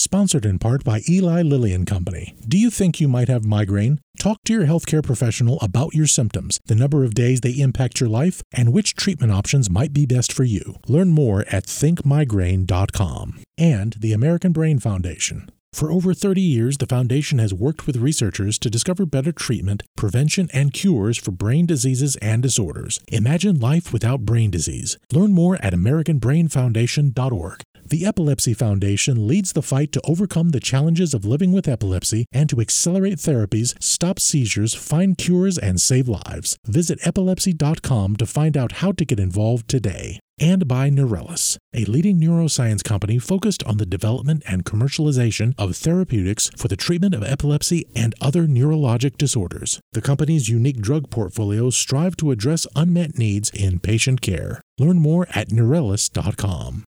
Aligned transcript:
sponsored 0.00 0.46
in 0.46 0.58
part 0.58 0.82
by 0.82 1.02
Eli 1.08 1.42
Lilly 1.42 1.72
and 1.72 1.86
Company. 1.86 2.34
Do 2.46 2.58
you 2.58 2.70
think 2.70 3.00
you 3.00 3.08
might 3.08 3.28
have 3.28 3.44
migraine? 3.44 4.00
Talk 4.18 4.38
to 4.44 4.52
your 4.52 4.66
healthcare 4.66 5.02
professional 5.02 5.58
about 5.60 5.94
your 5.94 6.06
symptoms, 6.06 6.58
the 6.66 6.74
number 6.74 7.04
of 7.04 7.14
days 7.14 7.40
they 7.40 7.52
impact 7.52 8.00
your 8.00 8.08
life, 8.08 8.42
and 8.52 8.72
which 8.72 8.94
treatment 8.94 9.32
options 9.32 9.70
might 9.70 9.92
be 9.92 10.06
best 10.06 10.32
for 10.32 10.44
you. 10.44 10.76
Learn 10.88 11.10
more 11.10 11.44
at 11.48 11.66
thinkmigraine.com. 11.66 13.40
And 13.58 13.96
the 13.98 14.12
American 14.12 14.52
Brain 14.52 14.78
Foundation. 14.78 15.50
For 15.72 15.90
over 15.92 16.14
30 16.14 16.40
years, 16.40 16.78
the 16.78 16.86
Foundation 16.86 17.38
has 17.38 17.54
worked 17.54 17.86
with 17.86 17.96
researchers 17.96 18.58
to 18.58 18.70
discover 18.70 19.06
better 19.06 19.30
treatment, 19.30 19.84
prevention, 19.96 20.48
and 20.52 20.72
cures 20.72 21.16
for 21.16 21.30
brain 21.30 21.64
diseases 21.64 22.16
and 22.16 22.42
disorders. 22.42 22.98
Imagine 23.08 23.60
life 23.60 23.92
without 23.92 24.20
brain 24.22 24.50
disease. 24.50 24.98
Learn 25.12 25.32
more 25.32 25.56
at 25.62 25.72
AmericanBrainFoundation.org. 25.72 27.60
The 27.90 28.06
Epilepsy 28.06 28.54
Foundation 28.54 29.26
leads 29.26 29.52
the 29.52 29.62
fight 29.62 29.90
to 29.90 30.00
overcome 30.04 30.50
the 30.50 30.60
challenges 30.60 31.12
of 31.12 31.24
living 31.24 31.50
with 31.50 31.66
epilepsy 31.66 32.24
and 32.30 32.48
to 32.48 32.60
accelerate 32.60 33.18
therapies, 33.18 33.74
stop 33.82 34.20
seizures, 34.20 34.74
find 34.74 35.18
cures, 35.18 35.58
and 35.58 35.80
save 35.80 36.06
lives. 36.06 36.56
Visit 36.64 37.00
epilepsy.com 37.04 38.14
to 38.14 38.26
find 38.26 38.56
out 38.56 38.72
how 38.74 38.92
to 38.92 39.04
get 39.04 39.18
involved 39.18 39.66
today. 39.66 40.20
And 40.38 40.68
by 40.68 40.88
Neurelis, 40.88 41.56
a 41.74 41.84
leading 41.84 42.20
neuroscience 42.20 42.84
company 42.84 43.18
focused 43.18 43.64
on 43.64 43.78
the 43.78 43.86
development 43.86 44.44
and 44.46 44.64
commercialization 44.64 45.54
of 45.58 45.76
therapeutics 45.76 46.48
for 46.56 46.68
the 46.68 46.76
treatment 46.76 47.16
of 47.16 47.24
epilepsy 47.24 47.86
and 47.96 48.14
other 48.20 48.46
neurologic 48.46 49.18
disorders. 49.18 49.80
The 49.94 50.00
company's 50.00 50.48
unique 50.48 50.80
drug 50.80 51.10
portfolios 51.10 51.76
strive 51.76 52.16
to 52.18 52.30
address 52.30 52.68
unmet 52.76 53.18
needs 53.18 53.50
in 53.50 53.80
patient 53.80 54.20
care. 54.20 54.60
Learn 54.78 55.00
more 55.00 55.26
at 55.34 55.48
Neurelis.com. 55.48 56.84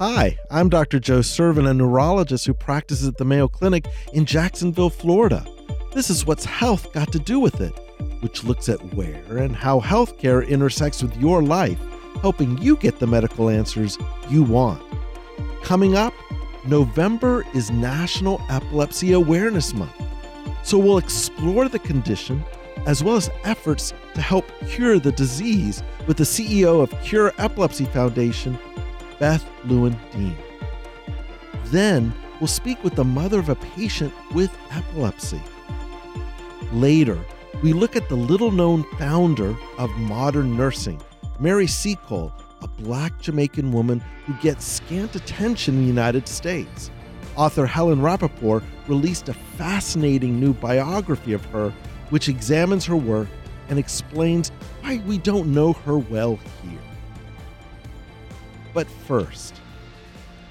Hi, 0.00 0.38
I'm 0.48 0.68
Dr. 0.68 1.00
Joe 1.00 1.18
Sirven, 1.22 1.68
a 1.68 1.74
neurologist 1.74 2.46
who 2.46 2.54
practices 2.54 3.08
at 3.08 3.16
the 3.16 3.24
Mayo 3.24 3.48
Clinic 3.48 3.84
in 4.12 4.26
Jacksonville, 4.26 4.90
Florida. 4.90 5.44
This 5.92 6.08
is 6.08 6.24
What's 6.24 6.44
Health 6.44 6.92
Got 6.92 7.10
to 7.10 7.18
Do 7.18 7.40
with 7.40 7.60
It, 7.60 7.72
which 8.20 8.44
looks 8.44 8.68
at 8.68 8.94
where 8.94 9.38
and 9.38 9.56
how 9.56 9.80
healthcare 9.80 10.46
intersects 10.46 11.02
with 11.02 11.16
your 11.16 11.42
life, 11.42 11.80
helping 12.20 12.56
you 12.58 12.76
get 12.76 13.00
the 13.00 13.08
medical 13.08 13.48
answers 13.48 13.98
you 14.30 14.44
want. 14.44 14.80
Coming 15.64 15.96
up, 15.96 16.14
November 16.64 17.44
is 17.52 17.72
National 17.72 18.40
Epilepsy 18.50 19.14
Awareness 19.14 19.74
Month. 19.74 20.00
So 20.62 20.78
we'll 20.78 20.98
explore 20.98 21.68
the 21.68 21.80
condition 21.80 22.44
as 22.86 23.02
well 23.02 23.16
as 23.16 23.30
efforts 23.42 23.92
to 24.14 24.20
help 24.20 24.44
cure 24.68 25.00
the 25.00 25.10
disease 25.10 25.82
with 26.06 26.18
the 26.18 26.24
CEO 26.24 26.80
of 26.80 27.02
Cure 27.02 27.32
Epilepsy 27.38 27.86
Foundation, 27.86 28.56
Beth 29.18 29.44
Lewin 29.64 29.98
Dean. 30.12 30.36
Then 31.66 32.12
we'll 32.40 32.46
speak 32.46 32.82
with 32.84 32.94
the 32.94 33.04
mother 33.04 33.38
of 33.38 33.48
a 33.48 33.54
patient 33.54 34.12
with 34.32 34.56
epilepsy. 34.70 35.40
Later, 36.72 37.18
we 37.62 37.72
look 37.72 37.96
at 37.96 38.08
the 38.08 38.16
little 38.16 38.50
known 38.50 38.84
founder 38.98 39.56
of 39.78 39.90
modern 39.96 40.56
nursing, 40.56 41.00
Mary 41.40 41.66
Seacole, 41.66 42.32
a 42.62 42.68
black 42.68 43.18
Jamaican 43.20 43.72
woman 43.72 44.00
who 44.26 44.34
gets 44.34 44.64
scant 44.64 45.14
attention 45.16 45.74
in 45.74 45.80
the 45.82 45.86
United 45.86 46.28
States. 46.28 46.90
Author 47.36 47.66
Helen 47.66 48.00
Rappaport 48.00 48.62
released 48.86 49.28
a 49.28 49.34
fascinating 49.34 50.40
new 50.40 50.52
biography 50.52 51.32
of 51.32 51.44
her, 51.46 51.72
which 52.10 52.28
examines 52.28 52.84
her 52.86 52.96
work 52.96 53.28
and 53.68 53.78
explains 53.78 54.50
why 54.80 55.02
we 55.06 55.18
don't 55.18 55.52
know 55.52 55.72
her 55.72 55.98
well 55.98 56.38
here. 56.62 56.87
But 58.78 58.86
first, 59.08 59.60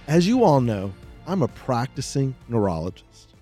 as 0.06 0.28
you 0.28 0.44
all 0.44 0.60
know, 0.60 0.94
I'm 1.26 1.42
a 1.42 1.48
practicing 1.48 2.36
neurologist. 2.50 3.34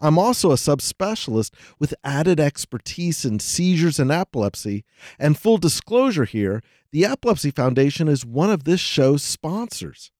I'm 0.00 0.18
also 0.18 0.50
a 0.50 0.54
subspecialist 0.54 1.50
with 1.78 1.94
added 2.02 2.40
expertise 2.40 3.26
in 3.26 3.38
seizures 3.38 3.98
and 3.98 4.10
epilepsy. 4.10 4.86
And 5.18 5.36
full 5.36 5.58
disclosure 5.58 6.24
here, 6.24 6.62
the 6.90 7.04
Epilepsy 7.04 7.50
Foundation 7.50 8.08
is 8.08 8.24
one 8.24 8.48
of 8.48 8.64
this 8.64 8.80
show's 8.80 9.22
sponsors. 9.22 10.10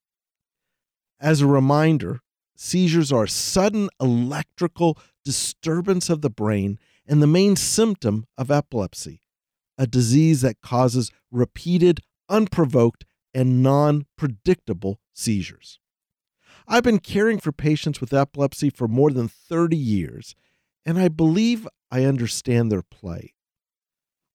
As 1.18 1.40
a 1.40 1.46
reminder, 1.46 2.20
seizures 2.54 3.10
are 3.10 3.26
sudden 3.26 3.88
electrical 3.98 4.98
disturbance 5.24 6.10
of 6.10 6.20
the 6.20 6.28
brain 6.28 6.78
and 7.06 7.22
the 7.22 7.26
main 7.26 7.56
symptom 7.56 8.26
of 8.36 8.50
epilepsy, 8.50 9.22
a 9.78 9.86
disease 9.86 10.42
that 10.42 10.60
causes 10.60 11.10
repeated, 11.30 12.00
unprovoked, 12.28 13.06
and 13.34 13.62
non 13.62 14.06
predictable 14.16 15.00
seizures. 15.12 15.80
I've 16.66 16.84
been 16.84 17.00
caring 17.00 17.38
for 17.40 17.52
patients 17.52 18.00
with 18.00 18.14
epilepsy 18.14 18.70
for 18.70 18.88
more 18.88 19.10
than 19.10 19.28
30 19.28 19.76
years, 19.76 20.34
and 20.86 20.98
I 20.98 21.08
believe 21.08 21.68
I 21.90 22.04
understand 22.04 22.70
their 22.70 22.82
plight. 22.82 23.32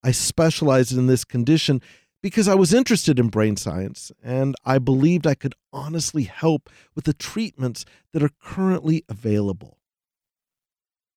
I 0.03 0.11
specialized 0.11 0.95
in 0.95 1.07
this 1.07 1.25
condition 1.25 1.81
because 2.21 2.47
I 2.47 2.55
was 2.55 2.73
interested 2.73 3.17
in 3.17 3.29
brain 3.29 3.55
science, 3.55 4.11
and 4.23 4.55
I 4.65 4.77
believed 4.77 5.25
I 5.25 5.35
could 5.35 5.55
honestly 5.71 6.23
help 6.23 6.69
with 6.95 7.05
the 7.05 7.13
treatments 7.13 7.85
that 8.13 8.23
are 8.23 8.31
currently 8.41 9.03
available. 9.09 9.77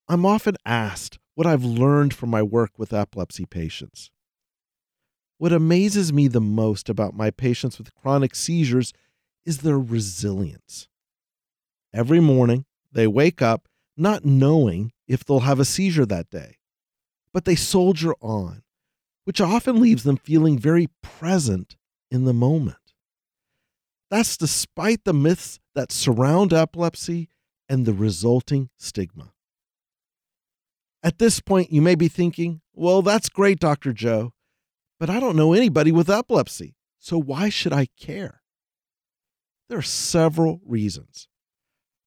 I'm 0.09 0.25
often 0.25 0.56
asked 0.65 1.19
what 1.34 1.47
I've 1.47 1.65
learned 1.65 2.15
from 2.15 2.31
my 2.31 2.42
work 2.42 2.72
with 2.78 2.92
epilepsy 2.92 3.47
patients. 3.47 4.10
What 5.42 5.53
amazes 5.53 6.12
me 6.12 6.28
the 6.28 6.41
most 6.41 6.88
about 6.88 7.16
my 7.16 7.32
patients 7.32 7.76
with 7.76 7.92
chronic 7.97 8.36
seizures 8.36 8.92
is 9.44 9.58
their 9.58 9.76
resilience. 9.76 10.86
Every 11.92 12.20
morning, 12.20 12.64
they 12.92 13.08
wake 13.08 13.42
up 13.42 13.66
not 13.97 14.25
knowing 14.25 14.92
if 15.08 15.25
they'll 15.25 15.41
have 15.41 15.58
a 15.58 15.64
seizure 15.64 16.06
that 16.06 16.30
day, 16.30 16.58
but 17.32 17.44
they 17.44 17.56
soldier 17.56 18.14
on, 18.20 18.62
which 19.25 19.41
often 19.41 19.80
leaves 19.80 20.04
them 20.04 20.16
feeling 20.16 20.60
very 20.60 20.86
present 21.03 21.74
in 22.09 22.24
the 22.24 22.32
moment. 22.32 22.94
That's 24.12 24.36
despite 24.36 25.03
the 25.03 25.12
myths 25.12 25.59
that 25.74 25.91
surround 25.91 26.53
epilepsy 26.53 27.28
and 27.69 27.84
the 27.84 27.94
resulting 27.94 28.70
stigma. 28.78 29.32
At 31.03 31.19
this 31.19 31.41
point, 31.41 31.72
you 31.72 31.82
may 31.82 31.97
be 31.97 32.06
thinking, 32.06 32.60
well, 32.72 33.03
that's 33.03 33.28
great, 33.28 33.59
Dr. 33.59 33.92
Joe 33.92 34.34
but 35.03 35.11
I 35.11 35.19
don't 35.19 35.35
know 35.35 35.53
anybody 35.53 35.91
with 35.91 36.09
epilepsy, 36.09 36.77
so 37.01 37.19
why 37.19 37.49
should 37.49 37.73
I 37.73 37.89
care? 37.99 38.41
There 39.69 39.79
are 39.79 39.83
several 39.83 40.61
reasons. 40.65 41.27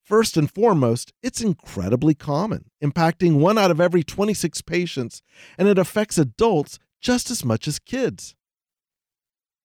First 0.02 0.38
and 0.38 0.50
foremost, 0.50 1.12
it's 1.22 1.42
incredibly 1.42 2.16
common, 2.16 2.72
impacting 2.82 3.40
one 3.42 3.58
out 3.58 3.70
of 3.70 3.82
every 3.82 4.02
26 4.02 4.62
patients, 4.62 5.22
and 5.58 5.68
it 5.68 5.78
affects 5.78 6.18
adults 6.18 6.80
just 7.02 7.30
as 7.30 7.44
much 7.44 7.68
as 7.68 7.80
kids. 7.80 8.34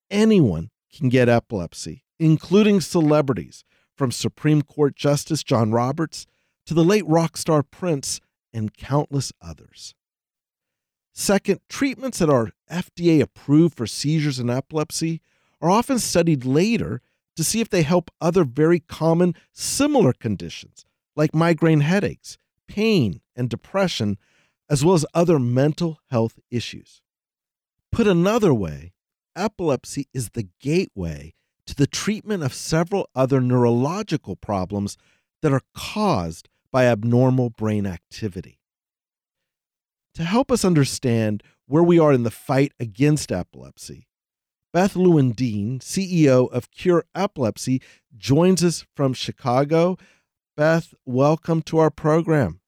Anyone 0.09 0.69
can 0.93 1.07
get 1.07 1.29
epilepsy, 1.29 2.03
including 2.19 2.81
celebrities, 2.81 3.63
from 3.95 4.11
Supreme 4.11 4.61
Court 4.61 4.93
Justice 4.93 5.41
John 5.41 5.71
Roberts 5.71 6.25
to 6.65 6.73
the 6.73 6.83
late 6.83 7.07
rock 7.07 7.37
star 7.37 7.63
Prince 7.63 8.19
and 8.51 8.73
countless 8.73 9.31
others. 9.41 9.95
Second, 11.13 11.59
treatments 11.67 12.19
that 12.19 12.29
are 12.29 12.51
FDA 12.69 13.21
approved 13.21 13.75
for 13.75 13.85
seizures 13.85 14.39
and 14.39 14.49
epilepsy 14.49 15.21
are 15.61 15.69
often 15.69 15.99
studied 15.99 16.45
later 16.45 17.01
to 17.35 17.43
see 17.43 17.61
if 17.61 17.69
they 17.69 17.83
help 17.83 18.09
other 18.19 18.43
very 18.43 18.79
common 18.79 19.35
similar 19.51 20.13
conditions 20.13 20.85
like 21.15 21.35
migraine 21.35 21.81
headaches, 21.81 22.37
pain, 22.67 23.21
and 23.35 23.49
depression, 23.49 24.17
as 24.69 24.85
well 24.85 24.95
as 24.95 25.05
other 25.13 25.39
mental 25.39 25.99
health 26.09 26.39
issues. 26.49 27.01
Put 27.91 28.07
another 28.07 28.53
way, 28.53 28.93
epilepsy 29.35 30.07
is 30.13 30.29
the 30.29 30.47
gateway 30.59 31.33
to 31.65 31.75
the 31.75 31.87
treatment 31.87 32.43
of 32.43 32.53
several 32.53 33.09
other 33.13 33.41
neurological 33.41 34.35
problems 34.35 34.97
that 35.41 35.51
are 35.51 35.61
caused 35.75 36.47
by 36.71 36.85
abnormal 36.85 37.49
brain 37.49 37.85
activity. 37.85 38.60
To 40.15 40.23
help 40.23 40.51
us 40.51 40.65
understand 40.65 41.41
where 41.67 41.83
we 41.83 41.97
are 41.97 42.11
in 42.11 42.23
the 42.23 42.31
fight 42.31 42.73
against 42.79 43.31
epilepsy, 43.31 44.07
Beth 44.73 44.95
Lewin 44.95 45.31
Dean, 45.31 45.79
CEO 45.79 46.51
of 46.51 46.69
Cure 46.71 47.05
Epilepsy, 47.15 47.81
joins 48.17 48.61
us 48.61 48.85
from 48.93 49.13
Chicago. 49.13 49.97
Beth, 50.57 50.93
welcome 51.05 51.61
to 51.63 51.77
our 51.77 51.89
program. 51.89 52.59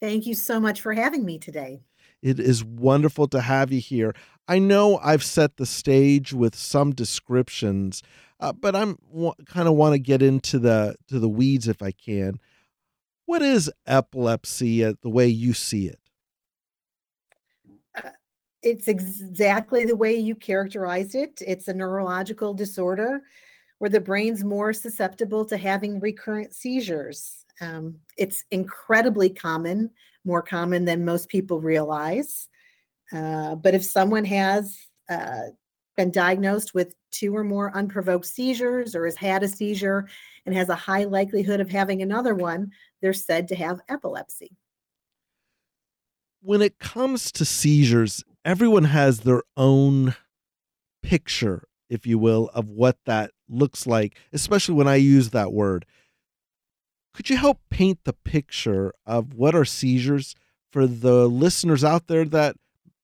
Thank 0.00 0.26
you 0.26 0.34
so 0.34 0.60
much 0.60 0.80
for 0.80 0.92
having 0.92 1.24
me 1.24 1.38
today. 1.38 1.82
It 2.22 2.38
is 2.38 2.64
wonderful 2.64 3.26
to 3.28 3.40
have 3.40 3.72
you 3.72 3.80
here. 3.80 4.14
I 4.46 4.60
know 4.60 4.98
I've 4.98 5.24
set 5.24 5.56
the 5.56 5.66
stage 5.66 6.32
with 6.32 6.54
some 6.54 6.92
descriptions, 6.92 8.02
uh, 8.38 8.52
but 8.52 8.76
I'm 8.76 8.98
w- 9.12 9.32
kind 9.46 9.66
of 9.66 9.74
want 9.74 9.94
to 9.94 9.98
get 9.98 10.22
into 10.22 10.60
the 10.60 10.94
to 11.08 11.18
the 11.18 11.28
weeds 11.28 11.66
if 11.66 11.82
I 11.82 11.90
can. 11.90 12.38
What 13.26 13.42
is 13.42 13.70
epilepsy 13.86 14.84
uh, 14.84 14.94
the 15.02 15.10
way 15.10 15.26
you 15.26 15.54
see 15.54 15.86
it? 15.88 15.98
It's 18.64 18.88
exactly 18.88 19.84
the 19.84 19.94
way 19.94 20.16
you 20.16 20.34
characterized 20.34 21.14
it. 21.14 21.42
It's 21.46 21.68
a 21.68 21.74
neurological 21.74 22.54
disorder 22.54 23.22
where 23.78 23.90
the 23.90 24.00
brain's 24.00 24.42
more 24.42 24.72
susceptible 24.72 25.44
to 25.44 25.58
having 25.58 26.00
recurrent 26.00 26.54
seizures. 26.54 27.44
Um, 27.60 27.96
it's 28.16 28.44
incredibly 28.50 29.28
common, 29.28 29.90
more 30.24 30.42
common 30.42 30.86
than 30.86 31.04
most 31.04 31.28
people 31.28 31.60
realize. 31.60 32.48
Uh, 33.12 33.54
but 33.54 33.74
if 33.74 33.84
someone 33.84 34.24
has 34.24 34.78
uh, 35.10 35.48
been 35.96 36.10
diagnosed 36.10 36.72
with 36.72 36.94
two 37.10 37.36
or 37.36 37.44
more 37.44 37.76
unprovoked 37.76 38.26
seizures 38.26 38.96
or 38.96 39.04
has 39.04 39.16
had 39.16 39.42
a 39.42 39.48
seizure 39.48 40.08
and 40.46 40.54
has 40.54 40.70
a 40.70 40.74
high 40.74 41.04
likelihood 41.04 41.60
of 41.60 41.70
having 41.70 42.00
another 42.00 42.34
one, 42.34 42.70
they're 43.02 43.12
said 43.12 43.46
to 43.48 43.54
have 43.54 43.80
epilepsy. 43.90 44.56
When 46.40 46.62
it 46.62 46.78
comes 46.78 47.30
to 47.32 47.44
seizures, 47.44 48.24
everyone 48.44 48.84
has 48.84 49.20
their 49.20 49.42
own 49.56 50.14
picture, 51.02 51.64
if 51.88 52.06
you 52.06 52.18
will, 52.18 52.50
of 52.54 52.68
what 52.68 52.98
that 53.06 53.30
looks 53.48 53.86
like, 53.86 54.16
especially 54.32 54.74
when 54.74 54.88
I 54.88 54.96
use 54.96 55.30
that 55.30 55.52
word. 55.52 55.86
Could 57.14 57.30
you 57.30 57.36
help 57.36 57.60
paint 57.70 58.00
the 58.04 58.12
picture 58.12 58.92
of 59.06 59.34
what 59.34 59.54
are 59.54 59.64
seizures 59.64 60.34
for 60.72 60.86
the 60.86 61.28
listeners 61.28 61.84
out 61.84 62.08
there 62.08 62.24
that 62.24 62.56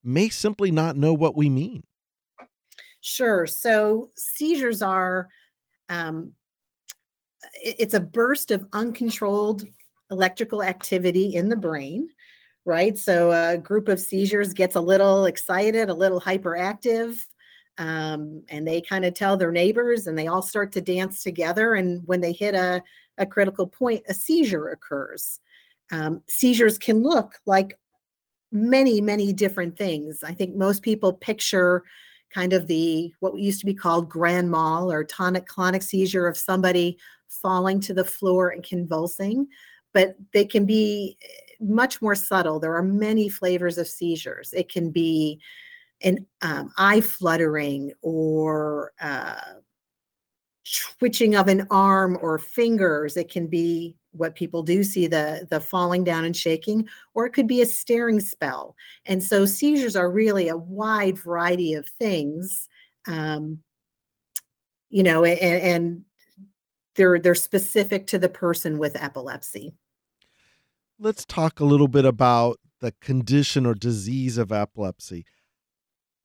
may 0.02 0.28
simply 0.28 0.70
not 0.70 0.96
know 0.96 1.14
what 1.14 1.36
we 1.36 1.48
mean? 1.48 1.84
Sure. 3.00 3.46
So 3.46 4.10
seizures 4.16 4.82
are 4.82 5.28
um, 5.88 6.32
it's 7.62 7.94
a 7.94 8.00
burst 8.00 8.50
of 8.50 8.66
uncontrolled 8.72 9.64
electrical 10.10 10.62
activity 10.62 11.34
in 11.34 11.48
the 11.48 11.56
brain 11.56 12.08
right? 12.70 12.96
So 12.96 13.32
a 13.32 13.58
group 13.58 13.88
of 13.88 13.98
seizures 13.98 14.54
gets 14.54 14.76
a 14.76 14.80
little 14.80 15.24
excited, 15.24 15.90
a 15.90 15.94
little 15.94 16.20
hyperactive, 16.20 17.18
um, 17.78 18.44
and 18.48 18.66
they 18.66 18.80
kind 18.80 19.04
of 19.04 19.12
tell 19.12 19.36
their 19.36 19.50
neighbors 19.50 20.06
and 20.06 20.16
they 20.16 20.28
all 20.28 20.40
start 20.40 20.70
to 20.72 20.80
dance 20.80 21.24
together. 21.24 21.74
And 21.74 22.00
when 22.06 22.20
they 22.20 22.32
hit 22.32 22.54
a, 22.54 22.80
a 23.18 23.26
critical 23.26 23.66
point, 23.66 24.04
a 24.08 24.14
seizure 24.14 24.68
occurs. 24.68 25.40
Um, 25.90 26.22
seizures 26.28 26.78
can 26.78 27.02
look 27.02 27.40
like 27.44 27.76
many, 28.52 29.00
many 29.00 29.32
different 29.32 29.76
things. 29.76 30.22
I 30.22 30.32
think 30.32 30.54
most 30.54 30.82
people 30.82 31.12
picture 31.12 31.82
kind 32.32 32.52
of 32.52 32.68
the 32.68 33.12
what 33.18 33.36
used 33.36 33.58
to 33.58 33.66
be 33.66 33.74
called 33.74 34.08
grand 34.08 34.48
mal 34.48 34.92
or 34.92 35.02
tonic 35.02 35.46
clonic 35.48 35.82
seizure 35.82 36.28
of 36.28 36.36
somebody 36.36 36.98
falling 37.26 37.80
to 37.80 37.94
the 37.94 38.04
floor 38.04 38.50
and 38.50 38.62
convulsing 38.62 39.48
but 39.92 40.14
they 40.32 40.44
can 40.44 40.64
be 40.64 41.18
much 41.60 42.00
more 42.00 42.14
subtle. 42.14 42.58
There 42.58 42.74
are 42.74 42.82
many 42.82 43.28
flavors 43.28 43.78
of 43.78 43.88
seizures. 43.88 44.52
It 44.52 44.70
can 44.70 44.90
be 44.90 45.40
an 46.02 46.26
um, 46.42 46.72
eye 46.76 47.00
fluttering 47.00 47.92
or 48.02 48.92
uh, 49.00 49.40
twitching 50.98 51.34
of 51.34 51.48
an 51.48 51.66
arm 51.70 52.18
or 52.22 52.38
fingers. 52.38 53.16
It 53.16 53.30
can 53.30 53.46
be 53.46 53.96
what 54.12 54.34
people 54.34 54.62
do 54.62 54.82
see 54.82 55.06
the 55.06 55.46
the 55.50 55.60
falling 55.60 56.02
down 56.04 56.24
and 56.24 56.36
shaking, 56.36 56.88
or 57.14 57.26
it 57.26 57.32
could 57.32 57.46
be 57.46 57.62
a 57.62 57.66
staring 57.66 58.20
spell. 58.20 58.74
And 59.06 59.22
so 59.22 59.46
seizures 59.46 59.96
are 59.96 60.10
really 60.10 60.48
a 60.48 60.56
wide 60.56 61.18
variety 61.18 61.74
of 61.74 61.88
things. 61.88 62.68
Um, 63.06 63.60
you 64.88 65.02
know, 65.02 65.24
and, 65.24 65.40
and 65.40 66.04
they're 66.96 67.18
they're 67.20 67.34
specific 67.34 68.06
to 68.08 68.18
the 68.18 68.28
person 68.28 68.78
with 68.78 68.96
epilepsy 68.96 69.74
let's 71.00 71.24
talk 71.24 71.60
a 71.60 71.64
little 71.64 71.88
bit 71.88 72.04
about 72.04 72.60
the 72.80 72.92
condition 73.00 73.66
or 73.66 73.74
disease 73.74 74.38
of 74.38 74.52
epilepsy. 74.52 75.24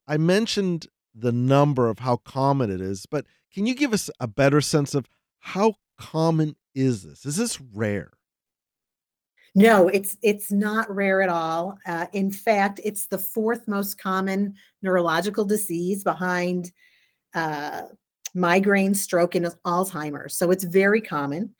I 0.07 0.17
mentioned 0.17 0.87
the 1.13 1.31
number 1.31 1.89
of 1.89 1.99
how 1.99 2.17
common 2.17 2.69
it 2.69 2.81
is, 2.81 3.05
but 3.05 3.25
can 3.53 3.65
you 3.65 3.73
give 3.73 3.93
us 3.93 4.09
a 4.19 4.27
better 4.27 4.61
sense 4.61 4.93
of 4.93 5.07
how 5.39 5.75
common 5.97 6.55
is 6.73 7.03
this? 7.03 7.25
Is 7.25 7.37
this 7.37 7.59
rare? 7.61 8.11
No, 9.57 9.87
it's 9.87 10.17
it's 10.21 10.51
not 10.51 10.93
rare 10.93 11.21
at 11.21 11.29
all. 11.29 11.77
Uh, 11.87 12.07
in 12.11 12.29
fact, 12.29 12.81
it's 12.83 13.07
the 13.07 13.17
fourth 13.17 13.69
most 13.69 13.97
common 13.97 14.55
neurological 14.81 15.45
disease 15.45 16.03
behind 16.03 16.73
uh, 17.33 17.83
migraine, 18.33 18.93
stroke, 18.93 19.35
and 19.35 19.45
Alzheimer's. 19.65 20.35
So 20.35 20.51
it's 20.51 20.65
very 20.65 20.99
common. 20.99 21.55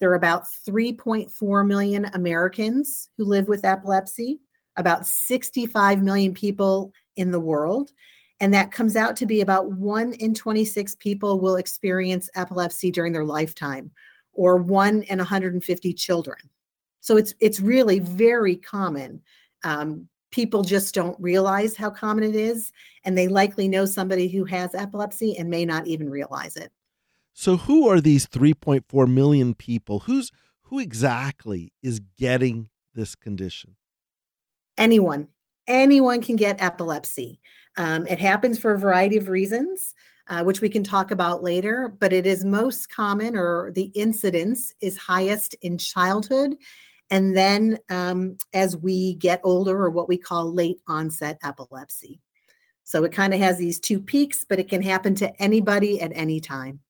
There 0.00 0.10
are 0.10 0.14
about 0.14 0.44
3.4 0.66 1.66
million 1.66 2.06
Americans 2.14 3.10
who 3.16 3.24
live 3.24 3.48
with 3.48 3.64
epilepsy, 3.64 4.40
about 4.76 5.06
65 5.06 6.02
million 6.02 6.32
people 6.32 6.92
in 7.16 7.30
the 7.30 7.40
world. 7.40 7.92
And 8.40 8.52
that 8.54 8.72
comes 8.72 8.96
out 8.96 9.14
to 9.16 9.26
be 9.26 9.42
about 9.42 9.72
one 9.72 10.14
in 10.14 10.32
26 10.32 10.94
people 10.96 11.38
will 11.38 11.56
experience 11.56 12.30
epilepsy 12.34 12.90
during 12.90 13.12
their 13.12 13.26
lifetime, 13.26 13.90
or 14.32 14.56
one 14.56 15.02
in 15.02 15.18
150 15.18 15.92
children. 15.92 16.38
So 17.02 17.18
it's 17.18 17.34
it's 17.40 17.60
really 17.60 17.98
very 17.98 18.56
common. 18.56 19.20
Um, 19.64 20.08
people 20.30 20.62
just 20.62 20.94
don't 20.94 21.20
realize 21.20 21.76
how 21.76 21.90
common 21.90 22.24
it 22.24 22.36
is, 22.36 22.72
and 23.04 23.16
they 23.16 23.28
likely 23.28 23.68
know 23.68 23.84
somebody 23.84 24.28
who 24.28 24.44
has 24.46 24.74
epilepsy 24.74 25.36
and 25.36 25.50
may 25.50 25.66
not 25.66 25.86
even 25.86 26.08
realize 26.08 26.56
it. 26.56 26.72
So 27.32 27.56
who 27.56 27.88
are 27.88 28.00
these 28.00 28.26
3.4 28.26 29.08
million 29.08 29.54
people? 29.54 30.00
Who's 30.00 30.30
who 30.62 30.78
exactly 30.78 31.72
is 31.82 32.00
getting 32.18 32.68
this 32.94 33.14
condition? 33.14 33.76
Anyone. 34.78 35.28
Anyone 35.66 36.22
can 36.22 36.36
get 36.36 36.62
epilepsy. 36.62 37.40
Um, 37.76 38.06
it 38.06 38.18
happens 38.18 38.58
for 38.58 38.72
a 38.72 38.78
variety 38.78 39.16
of 39.16 39.28
reasons, 39.28 39.94
uh, 40.28 40.42
which 40.42 40.60
we 40.60 40.68
can 40.68 40.82
talk 40.84 41.10
about 41.10 41.42
later, 41.42 41.94
but 41.98 42.12
it 42.12 42.26
is 42.26 42.44
most 42.44 42.88
common 42.88 43.36
or 43.36 43.70
the 43.72 43.90
incidence 43.94 44.72
is 44.80 44.96
highest 44.96 45.54
in 45.62 45.78
childhood. 45.78 46.56
And 47.10 47.36
then 47.36 47.78
um, 47.88 48.38
as 48.54 48.76
we 48.76 49.14
get 49.14 49.40
older, 49.42 49.76
or 49.82 49.90
what 49.90 50.08
we 50.08 50.16
call 50.16 50.52
late 50.52 50.80
onset 50.86 51.38
epilepsy. 51.42 52.20
So 52.84 53.04
it 53.04 53.12
kind 53.12 53.34
of 53.34 53.40
has 53.40 53.58
these 53.58 53.80
two 53.80 54.00
peaks, 54.00 54.44
but 54.48 54.58
it 54.58 54.68
can 54.68 54.82
happen 54.82 55.14
to 55.16 55.42
anybody 55.42 56.00
at 56.00 56.12
any 56.14 56.40
time. 56.40 56.80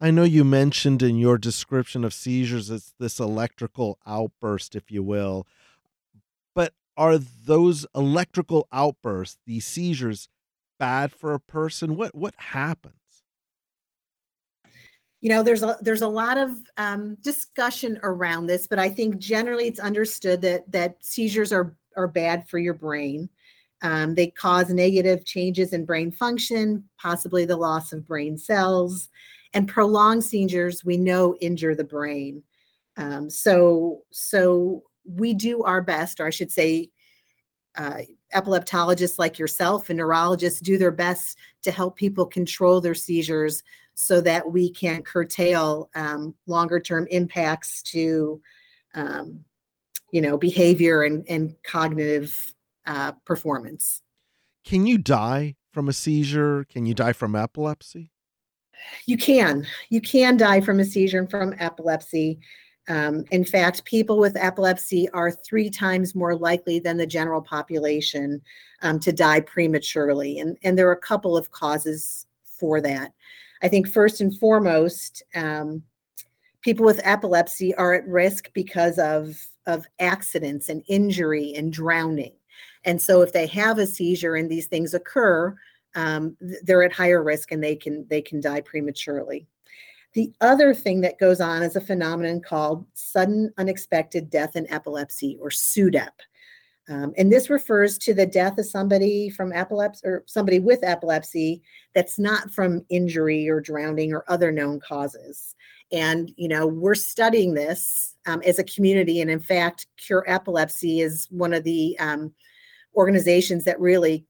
I 0.00 0.10
know 0.10 0.22
you 0.22 0.44
mentioned 0.44 1.02
in 1.02 1.18
your 1.18 1.38
description 1.38 2.04
of 2.04 2.14
seizures 2.14 2.70
it's 2.70 2.94
this 2.98 3.18
electrical 3.18 3.98
outburst, 4.06 4.76
if 4.76 4.90
you 4.90 5.02
will. 5.02 5.46
But 6.54 6.72
are 6.96 7.18
those 7.18 7.84
electrical 7.94 8.68
outbursts, 8.72 9.38
these 9.44 9.66
seizures, 9.66 10.28
bad 10.78 11.12
for 11.12 11.34
a 11.34 11.40
person? 11.40 11.96
What 11.96 12.14
what 12.14 12.34
happens? 12.36 12.94
You 15.20 15.30
know, 15.30 15.42
there's 15.42 15.64
a 15.64 15.76
there's 15.80 16.02
a 16.02 16.08
lot 16.08 16.38
of 16.38 16.52
um, 16.76 17.16
discussion 17.16 17.98
around 18.04 18.46
this, 18.46 18.68
but 18.68 18.78
I 18.78 18.88
think 18.88 19.18
generally 19.18 19.66
it's 19.66 19.80
understood 19.80 20.40
that 20.42 20.70
that 20.70 20.96
seizures 21.00 21.52
are 21.52 21.74
are 21.96 22.06
bad 22.06 22.48
for 22.48 22.58
your 22.58 22.74
brain. 22.74 23.28
Um, 23.82 24.14
they 24.14 24.28
cause 24.28 24.70
negative 24.70 25.24
changes 25.24 25.72
in 25.72 25.84
brain 25.84 26.12
function, 26.12 26.88
possibly 27.00 27.44
the 27.44 27.56
loss 27.56 27.92
of 27.92 28.06
brain 28.06 28.38
cells 28.38 29.08
and 29.54 29.68
prolonged 29.68 30.24
seizures 30.24 30.84
we 30.84 30.96
know 30.96 31.34
injure 31.36 31.74
the 31.74 31.84
brain. 31.84 32.42
Um, 32.96 33.30
so 33.30 34.02
so 34.10 34.82
we 35.08 35.34
do 35.34 35.62
our 35.62 35.80
best 35.80 36.20
or 36.20 36.26
i 36.26 36.30
should 36.30 36.52
say 36.52 36.90
uh, 37.76 38.00
epileptologists 38.34 39.18
like 39.18 39.38
yourself 39.38 39.88
and 39.88 39.98
neurologists 39.98 40.60
do 40.60 40.76
their 40.76 40.90
best 40.90 41.38
to 41.62 41.70
help 41.70 41.96
people 41.96 42.26
control 42.26 42.80
their 42.80 42.94
seizures 42.94 43.62
so 43.94 44.20
that 44.20 44.50
we 44.50 44.70
can 44.70 45.02
curtail 45.02 45.88
um, 45.94 46.34
longer 46.46 46.80
term 46.80 47.06
impacts 47.10 47.82
to 47.82 48.40
um, 48.94 49.44
you 50.10 50.20
know 50.20 50.36
behavior 50.36 51.02
and, 51.02 51.24
and 51.28 51.54
cognitive 51.62 52.52
uh, 52.86 53.12
performance. 53.24 54.02
Can 54.64 54.86
you 54.86 54.98
die 54.98 55.56
from 55.72 55.88
a 55.88 55.92
seizure? 55.92 56.64
Can 56.64 56.84
you 56.84 56.94
die 56.94 57.12
from 57.12 57.36
epilepsy 57.36 58.10
you 59.06 59.16
can. 59.16 59.66
You 59.90 60.00
can 60.00 60.36
die 60.36 60.60
from 60.60 60.80
a 60.80 60.84
seizure 60.84 61.18
and 61.18 61.30
from 61.30 61.54
epilepsy. 61.58 62.38
Um, 62.88 63.24
in 63.30 63.44
fact, 63.44 63.84
people 63.84 64.18
with 64.18 64.36
epilepsy 64.36 65.08
are 65.10 65.30
three 65.30 65.68
times 65.68 66.14
more 66.14 66.34
likely 66.34 66.78
than 66.80 66.96
the 66.96 67.06
general 67.06 67.42
population 67.42 68.40
um, 68.82 68.98
to 69.00 69.12
die 69.12 69.40
prematurely. 69.40 70.38
And, 70.38 70.56
and 70.62 70.78
there 70.78 70.88
are 70.88 70.92
a 70.92 70.96
couple 70.96 71.36
of 71.36 71.50
causes 71.50 72.26
for 72.44 72.80
that. 72.80 73.12
I 73.62 73.68
think 73.68 73.88
first 73.88 74.20
and 74.20 74.36
foremost, 74.38 75.22
um, 75.34 75.82
people 76.62 76.86
with 76.86 77.00
epilepsy 77.04 77.74
are 77.74 77.94
at 77.94 78.08
risk 78.08 78.50
because 78.54 78.98
of, 78.98 79.38
of 79.66 79.86
accidents 80.00 80.68
and 80.68 80.82
injury 80.88 81.54
and 81.56 81.72
drowning. 81.72 82.32
And 82.84 83.00
so 83.00 83.20
if 83.20 83.32
they 83.32 83.46
have 83.48 83.78
a 83.78 83.86
seizure 83.86 84.36
and 84.36 84.50
these 84.50 84.66
things 84.66 84.94
occur, 84.94 85.54
um, 85.94 86.36
they're 86.62 86.82
at 86.82 86.92
higher 86.92 87.22
risk 87.22 87.52
and 87.52 87.62
they 87.62 87.76
can 87.76 88.06
they 88.08 88.22
can 88.22 88.40
die 88.40 88.60
prematurely. 88.60 89.46
The 90.14 90.32
other 90.40 90.74
thing 90.74 91.00
that 91.02 91.18
goes 91.18 91.40
on 91.40 91.62
is 91.62 91.76
a 91.76 91.80
phenomenon 91.80 92.40
called 92.40 92.86
sudden 92.94 93.52
unexpected 93.58 94.30
death 94.30 94.56
in 94.56 94.70
epilepsy 94.72 95.38
or 95.40 95.50
SUDEP. 95.50 96.10
Um, 96.88 97.12
and 97.18 97.30
this 97.30 97.50
refers 97.50 97.98
to 97.98 98.14
the 98.14 98.24
death 98.24 98.56
of 98.56 98.64
somebody 98.64 99.28
from 99.28 99.52
epilepsy 99.52 100.06
or 100.06 100.24
somebody 100.26 100.58
with 100.58 100.80
epilepsy 100.82 101.62
that's 101.94 102.18
not 102.18 102.50
from 102.50 102.84
injury 102.88 103.46
or 103.48 103.60
drowning 103.60 104.12
or 104.12 104.24
other 104.28 104.50
known 104.50 104.80
causes. 104.80 105.54
And, 105.92 106.32
you 106.36 106.48
know, 106.48 106.66
we're 106.66 106.94
studying 106.94 107.52
this 107.52 108.14
um, 108.26 108.40
as 108.44 108.58
a 108.58 108.64
community. 108.64 109.20
And 109.20 109.30
in 109.30 109.40
fact, 109.40 109.86
Cure 109.98 110.24
Epilepsy 110.26 111.02
is 111.02 111.28
one 111.30 111.52
of 111.52 111.64
the 111.64 111.98
um, 111.98 112.32
organizations 112.94 113.64
that 113.64 113.80
really 113.80 114.24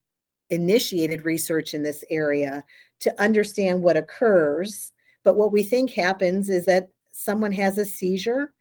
initiated 0.50 1.24
research 1.24 1.74
in 1.74 1.82
this 1.82 2.04
area 2.10 2.64
to 3.00 3.20
understand 3.20 3.82
what 3.82 3.96
occurs. 3.96 4.92
But 5.24 5.36
what 5.36 5.52
we 5.52 5.62
think 5.62 5.92
happens 5.92 6.48
is 6.48 6.64
that 6.66 6.88
someone 7.12 7.52
has 7.52 7.78
a 7.78 7.84
seizure 7.84 8.52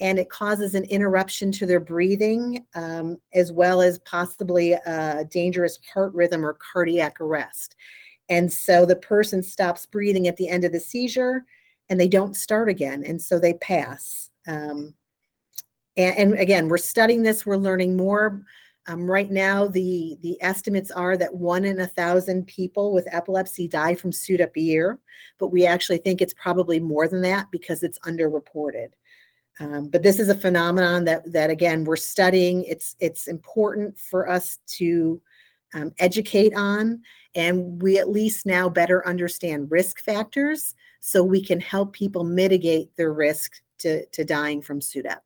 and 0.00 0.18
it 0.18 0.28
causes 0.28 0.74
an 0.74 0.84
interruption 0.84 1.52
to 1.52 1.66
their 1.66 1.80
breathing, 1.80 2.64
um, 2.74 3.16
as 3.32 3.52
well 3.52 3.80
as 3.80 3.98
possibly 4.00 4.72
a 4.72 5.24
dangerous 5.30 5.78
heart 5.92 6.12
rhythm 6.14 6.44
or 6.44 6.54
cardiac 6.54 7.20
arrest. 7.20 7.76
And 8.28 8.52
so 8.52 8.86
the 8.86 8.96
person 8.96 9.42
stops 9.42 9.86
breathing 9.86 10.26
at 10.26 10.36
the 10.36 10.48
end 10.48 10.64
of 10.64 10.72
the 10.72 10.80
seizure 10.80 11.44
and 11.88 12.00
they 12.00 12.08
don't 12.08 12.36
start 12.36 12.68
again. 12.68 13.04
And 13.04 13.20
so 13.20 13.38
they 13.38 13.54
pass. 13.54 14.30
Um, 14.48 14.94
and, 15.96 16.16
and, 16.16 16.34
again, 16.34 16.68
we're 16.68 16.78
studying 16.78 17.22
this, 17.22 17.46
we're 17.46 17.56
learning 17.56 17.96
more. 17.96 18.42
Um, 18.86 19.10
right 19.10 19.30
now, 19.30 19.66
the, 19.66 20.18
the 20.20 20.36
estimates 20.42 20.90
are 20.90 21.16
that 21.16 21.34
one 21.34 21.64
in 21.64 21.80
a 21.80 21.86
thousand 21.86 22.46
people 22.46 22.92
with 22.92 23.12
epilepsy 23.12 23.66
die 23.66 23.94
from 23.94 24.10
SUDEP 24.10 24.56
a 24.56 24.60
year, 24.60 24.98
but 25.38 25.48
we 25.48 25.66
actually 25.66 25.98
think 25.98 26.20
it's 26.20 26.34
probably 26.34 26.78
more 26.80 27.08
than 27.08 27.22
that 27.22 27.50
because 27.50 27.82
it's 27.82 27.98
underreported. 28.00 28.88
Um, 29.60 29.88
but 29.88 30.02
this 30.02 30.18
is 30.18 30.28
a 30.28 30.34
phenomenon 30.34 31.04
that 31.04 31.32
that 31.32 31.48
again 31.48 31.84
we're 31.84 31.96
studying. 31.96 32.64
It's 32.64 32.96
it's 32.98 33.28
important 33.28 33.98
for 33.98 34.28
us 34.28 34.58
to 34.78 35.20
um, 35.74 35.92
educate 35.98 36.54
on, 36.56 37.02
and 37.34 37.80
we 37.80 37.98
at 37.98 38.10
least 38.10 38.46
now 38.46 38.68
better 38.68 39.06
understand 39.06 39.70
risk 39.70 40.02
factors, 40.02 40.74
so 41.00 41.22
we 41.22 41.42
can 41.42 41.60
help 41.60 41.92
people 41.92 42.24
mitigate 42.24 42.96
their 42.96 43.12
risk 43.12 43.52
to 43.78 44.04
to 44.06 44.24
dying 44.24 44.60
from 44.60 44.80
SUDEP. 44.80 45.20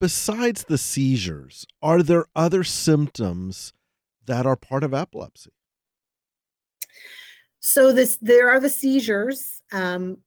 Besides 0.00 0.64
the 0.64 0.78
seizures, 0.78 1.66
are 1.82 2.02
there 2.02 2.26
other 2.34 2.64
symptoms 2.64 3.72
that 4.26 4.46
are 4.46 4.56
part 4.56 4.84
of 4.84 4.92
epilepsy? 4.92 5.52
So 7.60 7.92
this 7.92 8.18
there 8.20 8.50
are 8.50 8.60
the 8.60 8.68
seizures. 8.68 9.62
Um, 9.72 10.18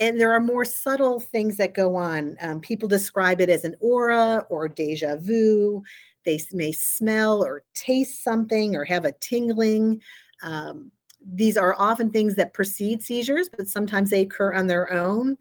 and 0.00 0.18
there 0.18 0.32
are 0.32 0.40
more 0.40 0.64
subtle 0.64 1.20
things 1.20 1.58
that 1.58 1.74
go 1.74 1.94
on. 1.94 2.36
Um, 2.40 2.60
people 2.60 2.88
describe 2.88 3.40
it 3.42 3.50
as 3.50 3.64
an 3.64 3.76
aura 3.80 4.46
or 4.48 4.66
deja 4.66 5.16
vu. 5.16 5.82
They 6.24 6.40
may 6.52 6.72
smell 6.72 7.44
or 7.44 7.64
taste 7.74 8.24
something 8.24 8.74
or 8.74 8.84
have 8.84 9.04
a 9.04 9.12
tingling. 9.12 10.00
Um, 10.42 10.90
these 11.22 11.58
are 11.58 11.76
often 11.78 12.10
things 12.10 12.34
that 12.36 12.54
precede 12.54 13.02
seizures, 13.02 13.50
but 13.54 13.68
sometimes 13.68 14.08
they 14.08 14.22
occur 14.22 14.54
on 14.54 14.66
their 14.66 14.90
own. 14.90 15.36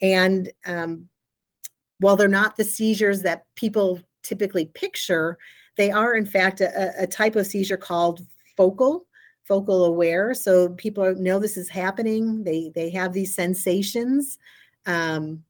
And 0.00 0.50
um, 0.66 1.08
while 2.02 2.16
they're 2.16 2.28
not 2.28 2.56
the 2.56 2.64
seizures 2.64 3.22
that 3.22 3.46
people 3.56 4.00
typically 4.22 4.66
picture, 4.66 5.38
they 5.76 5.90
are, 5.90 6.14
in 6.14 6.26
fact, 6.26 6.60
a, 6.60 6.92
a 7.02 7.06
type 7.06 7.36
of 7.36 7.46
seizure 7.46 7.76
called 7.76 8.26
focal 8.56 9.06
focal 9.44 9.84
aware. 9.84 10.34
So 10.34 10.68
people 10.70 11.14
know 11.16 11.38
this 11.38 11.56
is 11.56 11.68
happening. 11.68 12.44
They 12.44 12.70
they 12.74 12.90
have 12.90 13.12
these 13.12 13.34
sensations 13.34 14.38
um, 14.86 15.44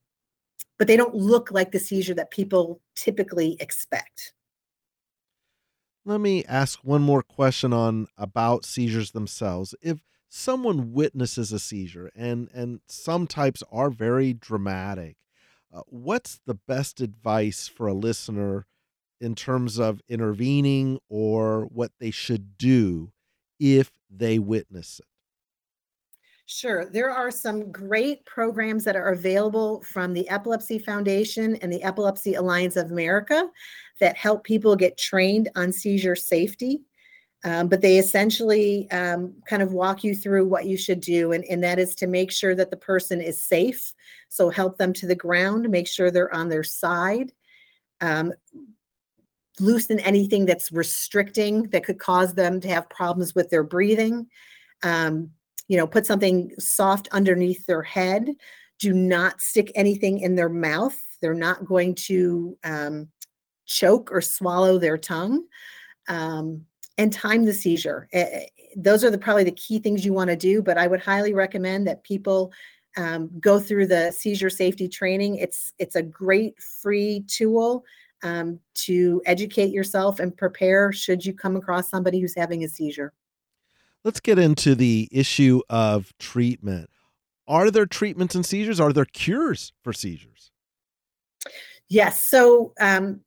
but 0.79 0.87
they 0.89 0.97
don't 0.97 1.15
look 1.15 1.51
like 1.51 1.73
the 1.73 1.79
seizure 1.79 2.15
that 2.15 2.31
people 2.31 2.81
typically 2.95 3.57
expect. 3.61 4.33
Let 6.05 6.21
me 6.21 6.45
ask 6.45 6.81
one 6.83 7.03
more 7.03 7.23
question 7.23 7.73
on 7.73 8.09
about 8.19 8.65
seizures 8.65 9.13
themselves. 9.13 9.75
If 9.81 10.01
someone 10.29 10.93
witnesses 10.93 11.53
a 11.53 11.59
seizure 11.59 12.11
and 12.17 12.49
and 12.53 12.81
some 12.89 13.27
types 13.27 13.63
are 13.71 13.91
very 13.91 14.33
dramatic 14.33 15.17
uh, 15.73 15.83
what's 15.87 16.41
the 16.47 16.55
best 16.55 17.01
advice 17.01 17.69
for 17.69 17.87
a 17.87 17.95
listener 17.95 18.67
in 19.21 19.35
terms 19.35 19.79
of 19.79 20.01
intervening 20.09 20.99
or 21.09 21.67
what 21.67 21.93
they 22.01 22.11
should 22.11 22.59
do 22.59 23.13
if 23.61 23.91
they 24.11 24.39
witness 24.39 24.99
it? 25.01 25.07
Sure. 26.47 26.85
There 26.85 27.11
are 27.11 27.31
some 27.31 27.71
great 27.71 28.25
programs 28.27 28.85
that 28.85 28.97
are 28.97 29.09
available 29.09 29.83
from 29.83 30.13
the 30.13 30.29
Epilepsy 30.29 30.79
Foundation 30.79 31.57
and 31.57 31.73
the 31.73 31.83
Epilepsy 31.83 32.35
Alliance 32.35 32.77
of 32.77 32.91
America 32.91 33.49
that 34.01 34.17
help 34.17 34.45
people 34.45 34.77
get 34.77 34.99
trained 34.99 35.49
on 35.55 35.73
seizure 35.73 36.17
safety. 36.17 36.83
Um, 37.45 37.69
but 37.69 37.81
they 37.81 37.99
essentially 37.99 38.89
um, 38.93 39.35
kind 39.49 39.63
of 39.63 39.73
walk 39.73 40.05
you 40.05 40.15
through 40.15 40.47
what 40.47 40.67
you 40.67 40.77
should 40.77 41.01
do, 41.01 41.33
and, 41.33 41.45
and 41.47 41.63
that 41.65 41.79
is 41.79 41.95
to 41.97 42.07
make 42.07 42.31
sure 42.31 42.55
that 42.55 42.71
the 42.71 42.77
person 42.77 43.21
is 43.21 43.43
safe. 43.43 43.93
So 44.29 44.49
help 44.49 44.79
them 44.79 44.93
to 44.95 45.07
the 45.07 45.17
ground, 45.17 45.69
make 45.69 45.89
sure 45.89 46.11
they're 46.11 46.35
on 46.35 46.49
their 46.49 46.63
side. 46.63 47.33
Um, 48.01 48.33
loosen 49.61 50.01
anything 50.01 50.47
that's 50.47 50.73
restricting 50.73 51.65
that 51.71 51.85
could 51.85 51.99
cause 51.99 52.35
them 52.35 52.61
to 52.61 52.69
have 52.69 52.89
problems 52.89 53.35
with 53.35 53.51
their 53.51 53.65
breathing. 53.65 54.29
Um, 54.83 55.31
you 55.69 55.77
know, 55.77 55.87
put 55.87 56.07
something 56.07 56.53
soft 56.59 57.09
underneath 57.13 57.67
their 57.67 57.83
head. 57.83 58.29
Do 58.79 58.93
not 58.93 59.41
stick 59.41 59.71
anything 59.75 60.21
in 60.21 60.35
their 60.35 60.49
mouth. 60.49 61.01
They're 61.21 61.35
not 61.35 61.65
going 61.65 61.95
to 62.07 62.59
um, 62.65 63.09
choke 63.67 64.11
or 64.13 64.21
swallow 64.21 64.79
their 64.79 64.99
tongue. 64.99 65.45
Um, 66.09 66.67
and 67.03 67.13
time 67.13 67.45
the 67.45 67.53
seizure. 67.53 68.09
Uh, 68.15 68.25
those 68.77 69.03
are 69.03 69.11
the 69.11 69.19
probably 69.19 69.43
the 69.43 69.51
key 69.51 69.81
things 69.81 70.05
you 70.05 70.13
want 70.13 70.31
to 70.31 70.37
do. 70.37 70.63
But 70.63 70.79
I 70.79 70.87
would 70.87 71.01
highly 71.01 71.35
recommend 71.35 71.87
that 71.89 72.05
people 72.05 72.53
um, 72.97 73.29
go 73.41 73.59
through 73.59 73.89
the 73.89 74.13
seizure 74.13 74.51
safety 74.51 74.89
training. 74.89 75.37
It's 75.37 75.73
it's 75.79 75.97
a 75.97 76.03
great 76.03 76.55
free 76.61 77.25
tool 77.27 77.85
um, 78.23 78.61
to 78.87 79.21
educate 79.27 79.73
yourself 79.73 80.21
and 80.21 80.37
prepare 80.37 80.93
should 80.93 81.27
you 81.27 81.35
come 81.35 81.57
across 81.57 81.91
somebody 81.91 82.21
who's 82.21 82.37
having 82.37 82.63
a 82.63 82.69
seizure. 82.69 83.13
Let's 84.05 84.21
get 84.21 84.39
into 84.39 84.77
the 84.77 85.09
issue 85.11 85.61
of 85.69 86.13
treatment. 86.19 86.89
Are 87.49 87.71
there 87.71 87.87
treatments 87.87 88.37
and 88.37 88.47
seizures? 88.47 88.79
Are 88.79 88.93
there 88.93 89.05
cures 89.05 89.73
for 89.83 89.93
seizures? 89.93 90.53
Yes. 91.89 92.23
So 92.23 92.73
um, 92.81 93.23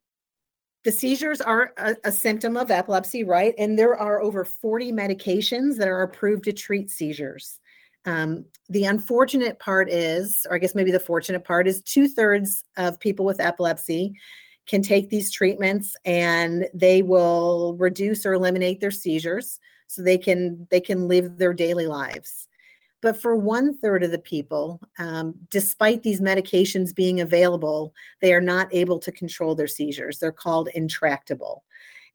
the 0.86 0.92
seizures 0.92 1.42
are 1.42 1.74
a, 1.78 1.96
a, 2.06 2.12
symptom 2.12 2.56
of 2.56 2.70
epilepsy, 2.70 3.24
right? 3.24 3.56
And 3.58 3.78
there 3.78 3.98
are 3.98 4.22
over 4.22 4.46
40 4.46 4.92
medications 4.92 5.78
that 5.78 5.88
are 5.88 6.04
approved 6.04 6.44
to 6.44 6.54
treat 6.54 6.92
seizures. 6.92 7.60
Um, 8.06 8.46
the 8.70 8.86
unfortunate 8.86 9.58
part 9.58 9.90
is, 9.90 10.46
or 10.48 10.56
I 10.56 10.60
guess 10.60 10.76
maybe 10.76 10.92
the 10.92 11.00
fortunate 11.00 11.44
part 11.44 11.68
is, 11.68 11.82
two 11.82 12.08
thirds 12.08 12.64
of 12.78 13.00
people 13.00 13.26
with 13.26 13.40
epilepsy 13.40 14.14
can 14.68 14.84
take 14.84 15.10
these 15.10 15.32
treatments 15.32 15.96
and 16.06 16.68
they 16.72 17.02
will 17.02 17.76
reduce 17.80 18.24
or 18.24 18.34
eliminate 18.34 18.80
their 18.80 18.92
seizures 18.92 19.60
so 19.88 20.04
they 20.04 20.18
can 20.20 20.68
they 20.72 20.82
can 20.82 21.08
live 21.08 21.38
their 21.38 21.54
daily 21.54 21.86
lives 21.86 22.48
but 23.06 23.22
for 23.22 23.36
one 23.36 23.78
third 23.78 24.04
of 24.04 24.10
the 24.10 24.20
people 24.20 24.82
um, 24.98 25.36
despite 25.52 26.02
these 26.02 26.22
medications 26.22 26.94
being 26.94 27.22
available 27.22 27.94
they 28.20 28.34
are 28.34 28.42
not 28.42 28.68
able 28.74 29.00
to 29.00 29.12
control 29.12 29.54
their 29.54 29.68
seizures 29.68 30.18
they're 30.18 30.32
called 30.32 30.70
intractable 30.74 31.64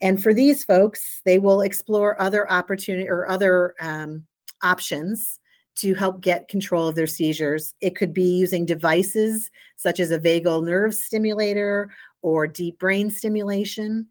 and 0.00 0.22
for 0.22 0.34
these 0.34 0.64
folks 0.64 1.22
they 1.24 1.38
will 1.38 1.60
explore 1.60 2.20
other 2.20 2.50
opportunity 2.50 3.08
or 3.08 3.28
other 3.28 3.74
um, 3.80 4.26
options 4.62 5.40
to 5.76 5.94
help 5.94 6.20
get 6.20 6.48
control 6.48 6.88
of 6.88 6.94
their 6.94 7.06
seizures. 7.06 7.74
It 7.80 7.96
could 7.96 8.12
be 8.12 8.38
using 8.38 8.66
devices 8.66 9.50
such 9.76 9.98
as 9.98 10.10
a 10.10 10.18
vagal 10.18 10.64
nerve 10.64 10.94
stimulator 10.94 11.90
or 12.22 12.46
deep 12.46 12.78
brain 12.78 13.10
stimulation. 13.10 14.06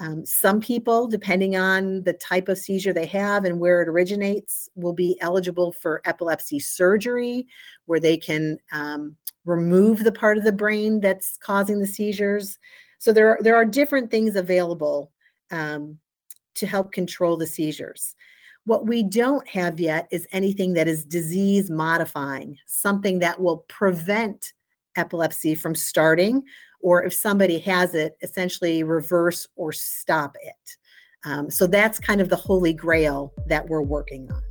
Um, 0.00 0.24
some 0.24 0.60
people, 0.60 1.06
depending 1.06 1.56
on 1.56 2.02
the 2.04 2.14
type 2.14 2.48
of 2.48 2.58
seizure 2.58 2.92
they 2.92 3.06
have 3.06 3.44
and 3.44 3.60
where 3.60 3.82
it 3.82 3.88
originates, 3.88 4.68
will 4.74 4.94
be 4.94 5.18
eligible 5.20 5.72
for 5.72 6.00
epilepsy 6.04 6.58
surgery, 6.58 7.46
where 7.84 8.00
they 8.00 8.16
can 8.16 8.58
um, 8.72 9.16
remove 9.44 10.02
the 10.02 10.12
part 10.12 10.38
of 10.38 10.44
the 10.44 10.52
brain 10.52 11.00
that's 11.00 11.36
causing 11.38 11.78
the 11.78 11.86
seizures. 11.86 12.58
So 12.98 13.12
there 13.12 13.28
are, 13.28 13.38
there 13.42 13.56
are 13.56 13.64
different 13.64 14.10
things 14.10 14.36
available 14.36 15.12
um, 15.50 15.98
to 16.54 16.66
help 16.66 16.92
control 16.92 17.36
the 17.36 17.46
seizures. 17.46 18.14
What 18.64 18.86
we 18.86 19.02
don't 19.02 19.46
have 19.48 19.80
yet 19.80 20.06
is 20.10 20.26
anything 20.32 20.72
that 20.74 20.88
is 20.88 21.04
disease 21.04 21.68
modifying, 21.68 22.56
something 22.66 23.18
that 23.18 23.40
will 23.40 23.58
prevent 23.68 24.52
epilepsy 24.96 25.54
from 25.54 25.74
starting 25.74 26.42
or 26.82 27.04
if 27.04 27.14
somebody 27.14 27.58
has 27.60 27.94
it, 27.94 28.16
essentially 28.22 28.82
reverse 28.82 29.46
or 29.56 29.72
stop 29.72 30.36
it. 30.42 30.76
Um, 31.24 31.50
so 31.50 31.66
that's 31.66 31.98
kind 31.98 32.20
of 32.20 32.28
the 32.28 32.36
holy 32.36 32.72
grail 32.72 33.32
that 33.46 33.68
we're 33.68 33.82
working 33.82 34.30
on. 34.32 34.42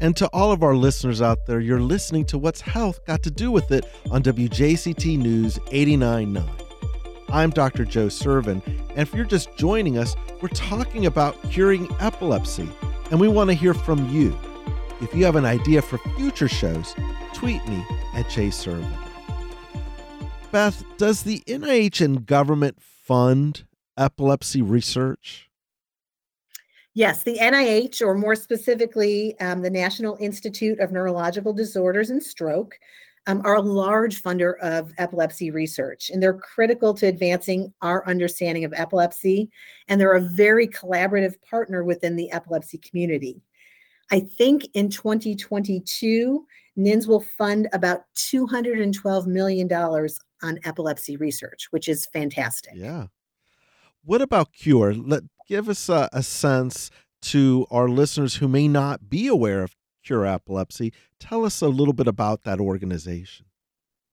And 0.00 0.16
to 0.16 0.28
all 0.28 0.52
of 0.52 0.62
our 0.62 0.74
listeners 0.74 1.20
out 1.20 1.46
there, 1.46 1.60
you're 1.60 1.80
listening 1.80 2.24
to 2.26 2.38
What's 2.38 2.60
Health 2.60 3.04
Got 3.06 3.22
to 3.24 3.30
Do 3.30 3.50
with 3.50 3.70
It 3.70 3.84
on 4.10 4.22
WJCT 4.22 5.18
News 5.18 5.58
89.9. 5.58 6.42
I'm 7.28 7.50
Dr. 7.50 7.84
Joe 7.84 8.06
Sirven, 8.06 8.64
and 8.66 8.98
if 8.98 9.14
you're 9.14 9.24
just 9.24 9.54
joining 9.56 9.98
us, 9.98 10.16
we're 10.40 10.48
talking 10.48 11.06
about 11.06 11.40
curing 11.50 11.88
epilepsy, 12.00 12.68
and 13.10 13.20
we 13.20 13.28
want 13.28 13.50
to 13.50 13.54
hear 13.54 13.74
from 13.74 14.08
you. 14.08 14.36
If 15.00 15.14
you 15.14 15.24
have 15.26 15.36
an 15.36 15.44
idea 15.44 15.80
for 15.82 15.98
future 16.16 16.48
shows, 16.48 16.94
tweet 17.34 17.64
me 17.68 17.84
at 18.14 18.28
Jay 18.28 18.48
Sirven. 18.48 19.09
Beth, 20.52 20.84
does 20.96 21.22
the 21.22 21.44
NIH 21.46 22.00
and 22.04 22.26
government 22.26 22.76
fund 22.82 23.64
epilepsy 23.96 24.62
research? 24.62 25.48
Yes, 26.92 27.22
the 27.22 27.38
NIH, 27.38 28.02
or 28.02 28.16
more 28.16 28.34
specifically, 28.34 29.38
um, 29.38 29.62
the 29.62 29.70
National 29.70 30.16
Institute 30.18 30.80
of 30.80 30.90
Neurological 30.90 31.52
Disorders 31.52 32.10
and 32.10 32.20
Stroke, 32.20 32.74
um, 33.28 33.42
are 33.44 33.56
a 33.56 33.62
large 33.62 34.20
funder 34.20 34.58
of 34.60 34.92
epilepsy 34.98 35.52
research, 35.52 36.10
and 36.10 36.20
they're 36.20 36.34
critical 36.34 36.94
to 36.94 37.06
advancing 37.06 37.72
our 37.80 38.04
understanding 38.08 38.64
of 38.64 38.72
epilepsy. 38.74 39.50
And 39.86 40.00
they're 40.00 40.14
a 40.14 40.20
very 40.20 40.66
collaborative 40.66 41.40
partner 41.48 41.84
within 41.84 42.16
the 42.16 42.32
epilepsy 42.32 42.78
community. 42.78 43.40
I 44.10 44.20
think 44.20 44.66
in 44.74 44.90
2022, 44.90 46.44
NINDS 46.76 47.06
will 47.06 47.20
fund 47.20 47.68
about 47.72 48.02
$212 48.16 49.26
million 49.26 49.68
on 50.42 50.58
epilepsy 50.64 51.16
research, 51.16 51.68
which 51.70 51.88
is 51.88 52.06
fantastic. 52.06 52.72
Yeah. 52.74 53.06
What 54.04 54.22
about 54.22 54.52
Cure? 54.52 54.94
Let 54.94 55.24
give 55.46 55.68
us 55.68 55.88
a, 55.88 56.08
a 56.12 56.22
sense 56.22 56.90
to 57.22 57.66
our 57.70 57.88
listeners 57.88 58.36
who 58.36 58.48
may 58.48 58.68
not 58.68 59.10
be 59.10 59.26
aware 59.26 59.62
of 59.62 59.76
Cure 60.04 60.26
Epilepsy. 60.26 60.92
Tell 61.18 61.44
us 61.44 61.60
a 61.60 61.68
little 61.68 61.92
bit 61.92 62.06
about 62.06 62.44
that 62.44 62.60
organization. 62.60 63.46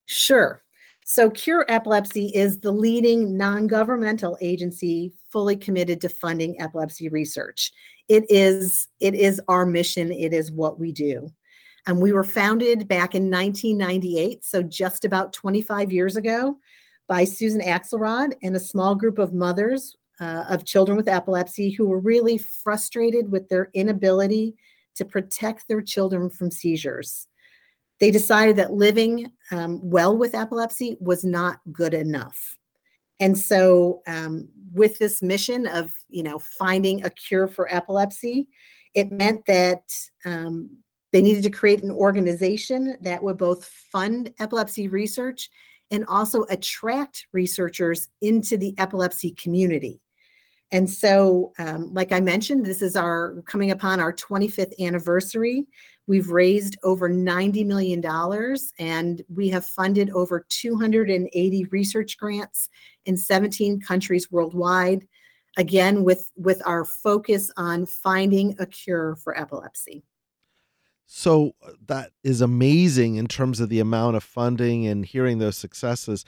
Sure. 0.06 0.64
So, 1.06 1.30
Cure 1.30 1.66
Epilepsy 1.70 2.32
is 2.36 2.60
the 2.60 2.72
leading 2.72 3.38
non 3.38 3.68
governmental 3.68 4.38
agency 4.42 5.14
fully 5.32 5.56
committed 5.56 6.02
to 6.02 6.10
funding 6.10 6.60
epilepsy 6.60 7.08
research. 7.08 7.72
It 8.10 8.26
is, 8.30 8.88
it 9.00 9.16
is 9.16 9.42
our 9.48 9.66
mission, 9.66 10.12
it 10.12 10.34
is 10.34 10.52
what 10.52 10.80
we 10.80 10.92
do. 10.92 11.30
And 11.88 12.02
we 12.02 12.12
were 12.12 12.26
founded 12.26 12.88
back 12.90 13.16
in 13.16 13.32
1998, 13.32 14.44
so 14.44 14.62
just 14.62 15.06
about 15.06 15.32
25 15.32 15.90
years 15.92 16.18
ago, 16.18 16.58
by 17.08 17.24
Susan 17.24 17.62
Axelrod 17.62 18.34
and 18.44 18.56
a 18.56 18.60
small 18.60 18.94
group 18.94 19.18
of 19.18 19.34
mothers 19.34 19.96
uh, 20.20 20.44
of 20.50 20.66
children 20.66 20.98
with 20.98 21.08
epilepsy 21.08 21.70
who 21.72 21.88
were 21.88 22.00
really 22.00 22.38
frustrated 22.38 23.32
with 23.32 23.48
their 23.48 23.70
inability 23.74 24.56
to 24.96 25.06
protect 25.06 25.68
their 25.68 25.82
children 25.82 26.30
from 26.30 26.52
seizures. 26.52 27.28
They 28.00 28.12
decided 28.12 28.58
that 28.58 28.74
living 28.74 29.32
um, 29.52 29.80
well 29.82 30.18
with 30.18 30.36
epilepsy 30.36 30.98
was 31.00 31.24
not 31.24 31.62
good 31.72 31.94
enough. 31.94 32.58
And 33.20 33.38
so, 33.38 34.02
um, 34.06 34.50
with 34.74 35.00
this 35.00 35.24
mission 35.24 35.66
of 35.66 35.94
you 36.10 36.22
know 36.22 36.38
finding 36.38 37.04
a 37.04 37.10
cure 37.10 37.48
for 37.48 37.74
epilepsy, 37.74 38.48
it 38.94 39.12
meant 39.12 39.46
that 39.46 39.82
um, 40.26 40.70
they 41.18 41.24
needed 41.24 41.42
to 41.42 41.50
create 41.50 41.82
an 41.82 41.90
organization 41.90 42.96
that 43.02 43.24
would 43.24 43.40
both 43.40 43.66
fund 43.66 44.32
epilepsy 44.38 44.88
research 44.88 45.50
and 45.90 46.06
also 46.06 46.46
attract 46.52 47.26
researchers 47.34 48.10
into 48.22 48.56
the 48.56 48.76
epilepsy 48.78 49.32
community. 49.32 50.00
And 50.70 50.88
so, 50.88 51.54
um, 51.58 51.92
like 51.92 52.12
I 52.12 52.20
mentioned, 52.20 52.68
this 52.68 52.84
is 52.84 52.96
our 52.96 53.42
coming 53.48 53.72
upon 53.72 54.00
our 54.00 54.14
25th 54.14 54.80
anniversary. 54.80 55.66
We've 56.06 56.30
raised 56.30 56.78
over 56.84 57.10
$90 57.10 57.66
million 57.66 58.06
and 58.78 59.24
we 59.28 59.50
have 59.50 59.66
funded 59.66 60.12
over 60.12 60.46
280 60.48 61.66
research 61.72 62.20
grants 62.20 62.70
in 63.08 63.18
17 63.18 63.82
countries 63.82 64.32
worldwide. 64.32 65.08
Again, 65.58 66.04
with, 66.04 66.32
with 66.36 66.62
our 66.68 66.86
focus 66.86 67.50
on 67.58 67.88
finding 67.88 68.56
a 68.60 68.68
cure 68.68 69.16
for 69.16 69.36
epilepsy. 69.36 70.04
So 71.08 71.54
uh, 71.66 71.72
that 71.88 72.12
is 72.22 72.42
amazing 72.42 73.16
in 73.16 73.28
terms 73.28 73.62
of 73.62 73.70
the 73.70 73.80
amount 73.80 74.18
of 74.18 74.24
funding 74.24 74.86
and 74.86 75.06
hearing 75.06 75.40
those 75.40 75.58
successes. 75.58 76.26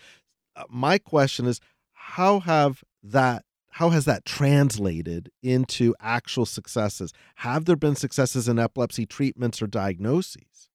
Uh, 0.56 0.63
my 0.69 0.97
question 0.97 1.45
is 1.45 1.60
how 1.91 2.39
have 2.39 2.84
that 3.03 3.43
how 3.71 3.89
has 3.89 4.06
that 4.06 4.25
translated 4.25 5.32
into 5.43 5.95
actual 5.99 6.45
successes? 6.45 7.13
Have 7.36 7.65
there 7.65 7.75
been 7.75 7.95
successes 7.95 8.47
in 8.47 8.58
epilepsy 8.58 9.06
treatments 9.06 9.62
or 9.62 9.67
diagnoses? 9.67 10.69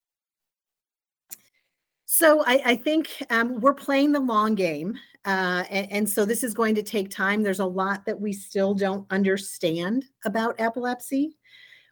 So 2.06 2.44
I, 2.46 2.62
I 2.64 2.76
think 2.76 3.10
um, 3.30 3.60
we're 3.60 3.74
playing 3.74 4.12
the 4.12 4.20
long 4.20 4.54
game, 4.54 4.96
uh, 5.24 5.64
and, 5.68 5.90
and, 5.90 6.08
so 6.08 6.24
this 6.24 6.44
is 6.44 6.54
going 6.54 6.76
to 6.76 6.82
take 6.82 7.10
time. 7.10 7.42
There's 7.42 7.58
a 7.58 7.66
lot 7.66 8.06
that 8.06 8.20
we 8.20 8.32
still 8.32 8.72
don't 8.74 9.06
understand 9.10 10.04
about 10.24 10.54
epilepsy. 10.60 11.36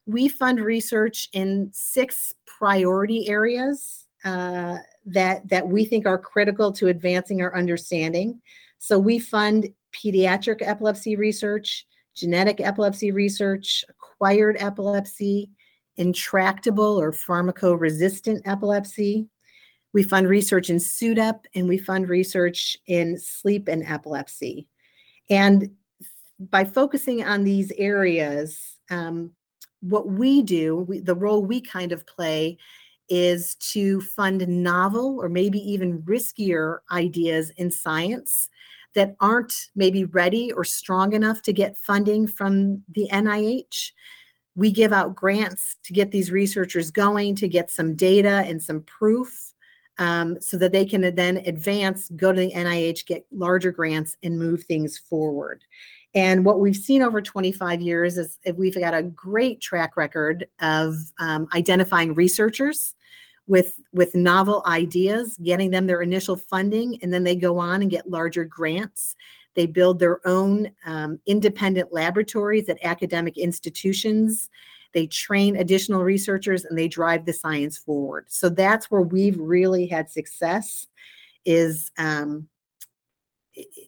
We 0.07 0.29
fund 0.29 0.61
research 0.61 1.29
in 1.33 1.71
six 1.73 2.35
priority 2.47 3.29
areas 3.29 4.07
uh, 4.25 4.79
that 5.07 5.49
that 5.49 5.67
we 5.67 5.85
think 5.85 6.07
are 6.07 6.19
critical 6.19 6.73
to 6.73 6.88
advancing 6.88 7.43
our 7.43 7.57
understanding. 7.57 8.41
So 8.79 8.99
we 8.99 9.19
fund 9.19 9.69
pediatric 9.93 10.59
epilepsy 10.61 11.17
research, 11.17 11.87
genetic 12.15 12.61
epilepsy 12.61 13.12
research, 13.12 13.85
acquired 13.88 14.57
epilepsy, 14.59 15.51
intractable 15.97 17.01
or 17.01 17.12
pharmacoresistant 17.12 18.43
epilepsy. 18.45 19.29
We 19.93 20.03
fund 20.03 20.29
research 20.29 20.71
in 20.71 20.79
SUDEP 20.79 21.45
and 21.55 21.69
we 21.69 21.79
fund 21.79 22.09
research 22.09 22.79
in 22.87 23.19
sleep 23.19 23.69
and 23.69 23.85
epilepsy. 23.85 24.67
And 25.29 25.71
by 26.38 26.65
focusing 26.65 27.25
on 27.25 27.45
these 27.45 27.73
areas, 27.77 28.79
um, 28.91 29.33
what 29.83 30.09
we 30.09 30.42
do, 30.42 30.77
we, 30.77 31.01
the 31.01 31.14
role 31.14 31.45
we 31.45 31.61
kind 31.61 31.92
of 31.92 32.07
play 32.07 32.57
is 33.09 33.57
to 33.57 34.01
fund 34.01 34.47
novel 34.49 35.18
or 35.21 35.29
maybe 35.29 35.59
even 35.59 36.03
riskier 36.03 36.79
ideas 36.90 37.51
in 37.51 37.71
science 37.71 38.49
that 38.95 39.16
aren't 39.21 39.68
maybe 39.75 40.05
ready 40.05 40.53
or 40.53 40.64
strong 40.64 41.12
enough 41.12 41.42
to 41.42 41.53
get 41.53 41.77
funding 41.77 42.27
from 42.27 42.83
the 42.95 43.09
NIH. 43.12 43.92
We 44.55 44.71
give 44.71 44.92
out 44.92 45.14
grants 45.14 45.77
to 45.85 45.92
get 45.92 46.11
these 46.11 46.31
researchers 46.31 46.90
going, 46.90 47.35
to 47.37 47.49
get 47.49 47.71
some 47.71 47.95
data 47.95 48.45
and 48.47 48.62
some 48.62 48.83
proof 48.83 49.53
um, 49.99 50.40
so 50.40 50.57
that 50.59 50.73
they 50.73 50.85
can 50.85 51.14
then 51.14 51.38
advance, 51.38 52.11
go 52.16 52.33
to 52.33 52.40
the 52.40 52.53
NIH, 52.53 53.07
get 53.07 53.27
larger 53.31 53.73
grants, 53.73 54.16
and 54.23 54.38
move 54.38 54.64
things 54.64 54.99
forward. 54.99 55.64
And 56.14 56.44
what 56.44 56.61
we've 56.61 56.77
seen 56.77 57.03
over 57.03 57.22
25 57.22 57.81
years 57.81 58.18
is 58.18 58.38
we've 58.55 58.79
got 58.79 58.94
a 58.94 59.03
great 59.03 59.61
track 59.61 59.96
record 59.96 60.46
of 60.61 60.96
um, 61.18 61.48
identifying 61.55 62.14
researchers 62.14 62.94
with 63.48 63.81
with 63.92 64.14
novel 64.14 64.62
ideas 64.66 65.37
getting 65.42 65.70
them 65.70 65.87
their 65.87 66.01
initial 66.01 66.37
funding 66.37 66.96
and 67.03 67.12
then 67.12 67.25
they 67.25 67.35
go 67.35 67.59
on 67.59 67.83
and 67.83 67.90
get 67.90 68.09
larger 68.09 68.44
grants. 68.44 69.16
They 69.55 69.66
build 69.66 69.98
their 69.98 70.27
own 70.27 70.70
um, 70.87 71.18
independent 71.27 71.92
laboratories 71.92 72.68
at 72.68 72.79
academic 72.83 73.37
institutions. 73.37 74.48
They 74.94 75.07
train 75.07 75.57
additional 75.57 76.05
researchers 76.05 76.64
and 76.64 76.79
they 76.79 76.88
drive 76.88 77.27
the 77.27 77.33
science 77.33 77.77
forward. 77.77 78.27
So 78.29 78.48
that's 78.48 78.90
where 78.90 79.03
we've 79.03 79.38
really 79.38 79.87
had 79.87 80.11
success 80.11 80.87
is 81.44 81.90
um, 81.98 82.48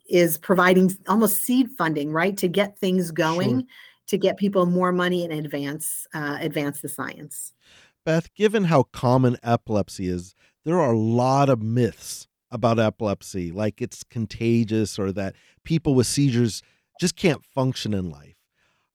is 0.08 0.38
providing 0.38 0.96
almost 1.08 1.38
seed 1.38 1.70
funding 1.70 2.12
right 2.12 2.36
to 2.36 2.48
get 2.48 2.78
things 2.78 3.10
going 3.10 3.60
sure. 3.60 3.68
to 4.08 4.18
get 4.18 4.36
people 4.36 4.66
more 4.66 4.92
money 4.92 5.24
and 5.24 5.32
advance 5.32 6.06
uh, 6.14 6.36
advance 6.40 6.80
the 6.80 6.88
science 6.88 7.52
Beth, 8.04 8.32
given 8.34 8.64
how 8.64 8.82
common 8.82 9.38
epilepsy 9.42 10.08
is, 10.08 10.34
there 10.64 10.78
are 10.78 10.92
a 10.92 10.98
lot 10.98 11.48
of 11.48 11.62
myths 11.62 12.26
about 12.50 12.78
epilepsy, 12.78 13.50
like 13.50 13.80
it's 13.80 14.04
contagious 14.04 14.98
or 14.98 15.10
that 15.12 15.34
people 15.64 15.94
with 15.94 16.06
seizures 16.06 16.62
just 17.00 17.16
can't 17.16 17.44
function 17.44 17.94
in 17.94 18.10
life. 18.10 18.36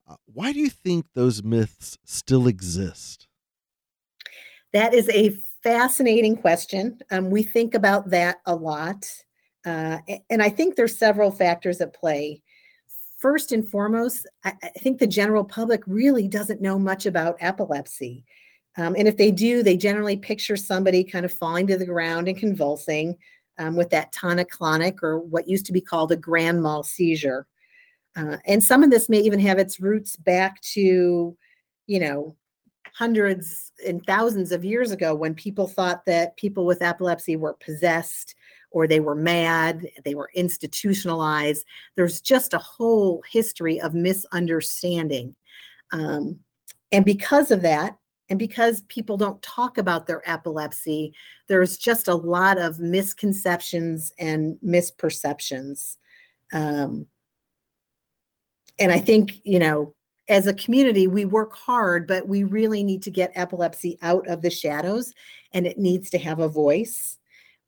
Uh, 0.08 0.14
why 0.26 0.52
do 0.52 0.60
you 0.60 0.70
think 0.70 1.06
those 1.14 1.42
myths 1.42 1.98
still 2.04 2.46
exist? 2.46 3.26
That 4.72 4.94
is 4.94 5.08
a 5.08 5.36
fascinating 5.62 6.36
question. 6.36 7.00
Um, 7.10 7.30
we 7.30 7.42
think 7.42 7.74
about 7.74 8.10
that 8.10 8.40
a 8.46 8.54
lot. 8.54 9.04
Uh, 9.64 9.98
and 10.30 10.42
I 10.42 10.48
think 10.48 10.74
there's 10.74 10.96
several 10.96 11.30
factors 11.30 11.80
at 11.80 11.94
play. 11.94 12.42
First 13.18 13.52
and 13.52 13.68
foremost, 13.68 14.26
I, 14.44 14.54
I 14.62 14.68
think 14.78 14.98
the 14.98 15.06
general 15.06 15.44
public 15.44 15.82
really 15.86 16.28
doesn't 16.28 16.62
know 16.62 16.78
much 16.78 17.04
about 17.06 17.36
epilepsy. 17.40 18.24
Um, 18.76 18.94
and 18.96 19.06
if 19.06 19.16
they 19.16 19.30
do, 19.30 19.62
they 19.62 19.76
generally 19.76 20.16
picture 20.16 20.56
somebody 20.56 21.04
kind 21.04 21.24
of 21.24 21.32
falling 21.32 21.66
to 21.66 21.76
the 21.76 21.84
ground 21.84 22.28
and 22.28 22.38
convulsing 22.38 23.16
um, 23.58 23.76
with 23.76 23.90
that 23.90 24.12
tonic-clonic 24.12 25.02
or 25.02 25.18
what 25.18 25.48
used 25.48 25.66
to 25.66 25.72
be 25.72 25.80
called 25.80 26.12
a 26.12 26.16
grand 26.16 26.62
mal 26.62 26.82
seizure. 26.82 27.46
Uh, 28.16 28.38
and 28.46 28.64
some 28.64 28.82
of 28.82 28.90
this 28.90 29.08
may 29.08 29.18
even 29.18 29.40
have 29.40 29.58
its 29.58 29.80
roots 29.80 30.16
back 30.16 30.60
to, 30.62 31.36
you 31.86 32.00
know, 32.00 32.36
hundreds 32.94 33.72
and 33.86 34.04
thousands 34.06 34.50
of 34.50 34.64
years 34.64 34.90
ago 34.90 35.14
when 35.14 35.34
people 35.34 35.68
thought 35.68 36.04
that 36.06 36.36
people 36.36 36.64
with 36.64 36.82
epilepsy 36.82 37.36
were 37.36 37.54
possessed 37.54 38.34
or 38.70 38.86
they 38.86 39.00
were 39.00 39.14
mad, 39.14 39.88
they 40.04 40.14
were 40.14 40.30
institutionalized. 40.34 41.64
There's 41.96 42.20
just 42.20 42.54
a 42.54 42.58
whole 42.58 43.22
history 43.30 43.80
of 43.80 43.94
misunderstanding. 43.94 45.34
Um, 45.92 46.38
and 46.92 47.04
because 47.04 47.50
of 47.50 47.62
that, 47.62 47.96
and 48.28 48.38
because 48.38 48.82
people 48.82 49.16
don't 49.16 49.42
talk 49.42 49.76
about 49.76 50.06
their 50.06 50.22
epilepsy, 50.24 51.12
there's 51.48 51.76
just 51.76 52.06
a 52.06 52.14
lot 52.14 52.58
of 52.58 52.78
misconceptions 52.78 54.12
and 54.20 54.56
misperceptions. 54.64 55.96
Um, 56.52 57.06
and 58.78 58.92
I 58.92 59.00
think, 59.00 59.40
you 59.44 59.58
know, 59.58 59.94
as 60.28 60.46
a 60.46 60.54
community, 60.54 61.08
we 61.08 61.24
work 61.24 61.56
hard, 61.56 62.06
but 62.06 62.28
we 62.28 62.44
really 62.44 62.84
need 62.84 63.02
to 63.02 63.10
get 63.10 63.32
epilepsy 63.34 63.98
out 64.00 64.28
of 64.28 64.42
the 64.42 64.50
shadows 64.50 65.12
and 65.52 65.66
it 65.66 65.76
needs 65.76 66.08
to 66.10 66.18
have 66.18 66.38
a 66.38 66.48
voice. 66.48 67.18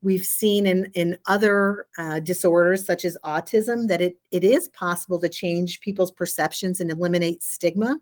We've 0.02 0.24
seen 0.24 0.66
in, 0.66 0.90
in 0.94 1.16
other 1.26 1.86
uh, 1.96 2.20
disorders 2.20 2.84
such 2.84 3.04
as 3.04 3.16
autism 3.24 3.86
that 3.88 4.00
it, 4.00 4.16
it 4.30 4.42
is 4.42 4.68
possible 4.68 5.20
to 5.20 5.28
change 5.28 5.80
people's 5.80 6.10
perceptions 6.10 6.80
and 6.80 6.90
eliminate 6.90 7.42
stigma. 7.42 7.98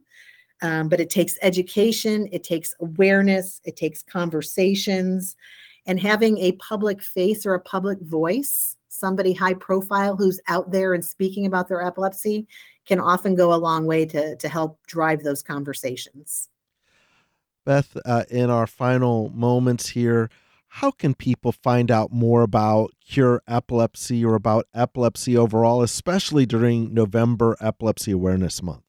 Um, 0.62 0.88
but 0.88 1.00
it 1.00 1.08
takes 1.08 1.38
education, 1.40 2.28
it 2.32 2.44
takes 2.44 2.74
awareness, 2.80 3.60
it 3.64 3.76
takes 3.76 4.02
conversations, 4.02 5.36
and 5.86 5.98
having 5.98 6.36
a 6.38 6.52
public 6.52 7.02
face 7.02 7.46
or 7.46 7.54
a 7.54 7.60
public 7.60 7.98
voice, 8.02 8.76
somebody 8.88 9.32
high 9.32 9.54
profile 9.54 10.16
who's 10.16 10.40
out 10.48 10.70
there 10.70 10.92
and 10.92 11.04
speaking 11.04 11.46
about 11.46 11.68
their 11.68 11.82
epilepsy, 11.82 12.46
can 12.86 13.00
often 13.00 13.34
go 13.34 13.54
a 13.54 13.56
long 13.56 13.86
way 13.86 14.04
to, 14.04 14.36
to 14.36 14.48
help 14.48 14.78
drive 14.86 15.22
those 15.22 15.42
conversations. 15.42 16.48
Beth, 17.64 17.96
uh, 18.04 18.24
in 18.30 18.50
our 18.50 18.66
final 18.66 19.30
moments 19.30 19.88
here, 19.88 20.28
how 20.72 20.92
can 20.92 21.14
people 21.14 21.50
find 21.50 21.90
out 21.90 22.12
more 22.12 22.42
about 22.42 22.92
Cure 23.04 23.42
Epilepsy 23.48 24.24
or 24.24 24.36
about 24.36 24.68
epilepsy 24.72 25.36
overall, 25.36 25.82
especially 25.82 26.46
during 26.46 26.94
November 26.94 27.56
Epilepsy 27.60 28.12
Awareness 28.12 28.62
Month? 28.62 28.84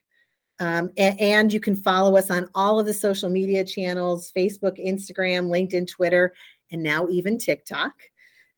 Um, 0.61 0.91
and, 0.97 1.21
and, 1.21 1.53
you 1.53 1.61
can 1.61 1.77
follow 1.77 2.17
us 2.17 2.33
on 2.33 2.49
all 2.57 2.81
of 2.81 2.87
the 2.87 2.95
social 2.95 3.31
media 3.31 3.65
channels 3.65 4.33
Facebook, 4.37 4.85
Instagram, 4.85 5.47
LinkedIn, 5.47 5.89
Twitter, 5.89 6.35
and 6.73 6.83
now 6.83 7.07
even 7.09 7.39
TikTok. 7.39 7.93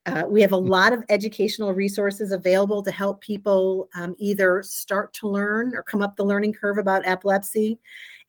Uh, 0.07 0.25
we 0.27 0.41
have 0.41 0.53
a 0.53 0.57
lot 0.57 0.93
of 0.93 1.05
educational 1.11 1.75
resources 1.75 2.33
available 2.33 2.83
to 2.83 2.91
help 2.91 3.21
people 3.21 3.89
um, 3.95 4.15
either 4.19 4.63
start 4.63 5.13
to 5.13 5.29
learn 5.29 5.75
or 5.75 5.83
come 5.83 6.01
up 6.01 6.17
the 6.17 6.25
learning 6.25 6.55
curve 6.55 6.79
about 6.79 7.07
epilepsy, 7.07 7.79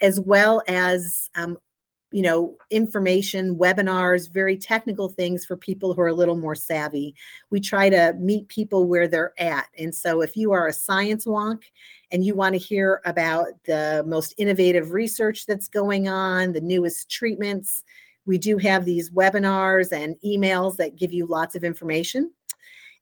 as 0.02 0.20
well 0.20 0.62
as 0.68 1.30
um, 1.36 1.58
you 2.12 2.22
know, 2.22 2.58
information, 2.70 3.56
webinars, 3.56 4.32
very 4.32 4.58
technical 4.58 5.08
things 5.08 5.46
for 5.46 5.56
people 5.56 5.94
who 5.94 6.02
are 6.02 6.08
a 6.08 6.14
little 6.14 6.38
more 6.38 6.56
savvy. 6.56 7.16
We 7.50 7.62
try 7.62 7.90
to 7.90 8.14
meet 8.20 8.50
people 8.50 8.86
where 8.86 9.08
they're 9.08 9.34
at. 9.40 9.68
And 9.78 9.96
so 9.96 10.22
if 10.22 10.36
you 10.36 10.52
are 10.52 10.68
a 10.68 10.74
science 10.74 11.26
wonk 11.26 11.64
and 12.12 12.26
you 12.26 12.36
want 12.36 12.54
to 12.54 12.60
hear 12.60 13.02
about 13.06 13.48
the 13.66 14.04
most 14.06 14.34
innovative 14.38 14.92
research 14.92 15.46
that's 15.46 15.70
going 15.70 16.10
on, 16.10 16.52
the 16.52 16.60
newest 16.60 17.10
treatments, 17.10 17.86
we 18.26 18.38
do 18.38 18.58
have 18.58 18.86
these 18.86 19.10
webinars 19.10 19.92
and 19.92 20.16
emails 20.26 20.78
that 20.78 20.96
give 20.96 21.12
you 21.12 21.26
lots 21.26 21.56
of 21.56 21.64
information. 21.64 22.32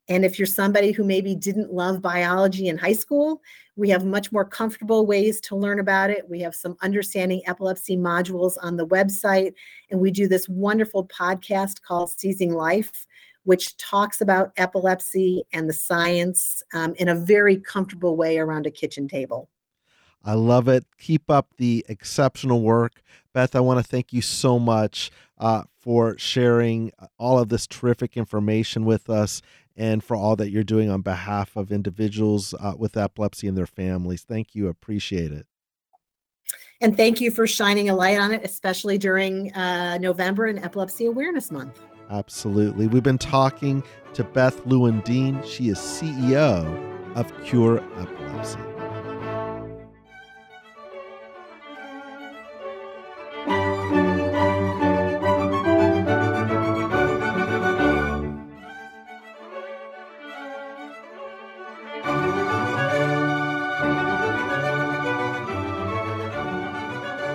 And 0.07 0.25
if 0.25 0.39
you're 0.39 0.47
somebody 0.47 0.91
who 0.91 1.03
maybe 1.03 1.35
didn't 1.35 1.71
love 1.71 2.01
biology 2.01 2.67
in 2.67 2.77
high 2.77 2.93
school, 2.93 3.41
we 3.75 3.89
have 3.89 4.03
much 4.03 4.31
more 4.31 4.43
comfortable 4.43 5.05
ways 5.05 5.39
to 5.41 5.55
learn 5.55 5.79
about 5.79 6.09
it. 6.09 6.27
We 6.27 6.39
have 6.41 6.55
some 6.55 6.75
understanding 6.81 7.43
epilepsy 7.45 7.95
modules 7.95 8.53
on 8.61 8.75
the 8.75 8.87
website. 8.87 9.53
And 9.91 9.99
we 9.99 10.09
do 10.09 10.27
this 10.27 10.49
wonderful 10.49 11.07
podcast 11.07 11.83
called 11.83 12.09
Seizing 12.09 12.53
Life, 12.53 13.05
which 13.43 13.77
talks 13.77 14.19
about 14.19 14.51
epilepsy 14.57 15.43
and 15.53 15.69
the 15.69 15.73
science 15.73 16.63
um, 16.73 16.95
in 16.97 17.07
a 17.07 17.15
very 17.15 17.57
comfortable 17.57 18.17
way 18.17 18.39
around 18.39 18.65
a 18.65 18.71
kitchen 18.71 19.07
table. 19.07 19.47
I 20.25 20.33
love 20.33 20.67
it. 20.67 20.85
Keep 20.97 21.29
up 21.29 21.47
the 21.57 21.85
exceptional 21.87 22.61
work. 22.61 23.01
Beth, 23.33 23.55
I 23.55 23.59
want 23.59 23.79
to 23.79 23.83
thank 23.83 24.11
you 24.11 24.21
so 24.21 24.57
much 24.59 25.11
uh, 25.37 25.63
for 25.79 26.17
sharing 26.17 26.91
all 27.17 27.39
of 27.39 27.49
this 27.49 27.67
terrific 27.67 28.17
information 28.17 28.85
with 28.85 29.09
us 29.09 29.41
and 29.77 30.03
for 30.03 30.15
all 30.15 30.35
that 30.35 30.49
you're 30.49 30.63
doing 30.63 30.89
on 30.89 31.01
behalf 31.01 31.55
of 31.55 31.71
individuals 31.71 32.53
uh, 32.59 32.73
with 32.77 32.97
epilepsy 32.97 33.47
and 33.47 33.57
their 33.57 33.65
families. 33.65 34.23
Thank 34.23 34.53
you. 34.53 34.67
Appreciate 34.67 35.31
it. 35.31 35.45
And 36.81 36.95
thank 36.95 37.21
you 37.21 37.29
for 37.31 37.45
shining 37.45 37.89
a 37.89 37.95
light 37.95 38.19
on 38.19 38.31
it, 38.31 38.43
especially 38.43 38.97
during 38.97 39.53
uh, 39.53 39.97
November 39.99 40.45
and 40.45 40.59
Epilepsy 40.59 41.05
Awareness 41.05 41.51
Month. 41.51 41.79
Absolutely. 42.09 42.87
We've 42.87 43.03
been 43.03 43.17
talking 43.17 43.83
to 44.13 44.23
Beth 44.23 44.65
Lewin 44.65 45.01
Dean. 45.01 45.41
She 45.43 45.69
is 45.69 45.77
CEO 45.77 47.15
of 47.15 47.43
Cure 47.43 47.79
Epilepsy. 47.99 48.68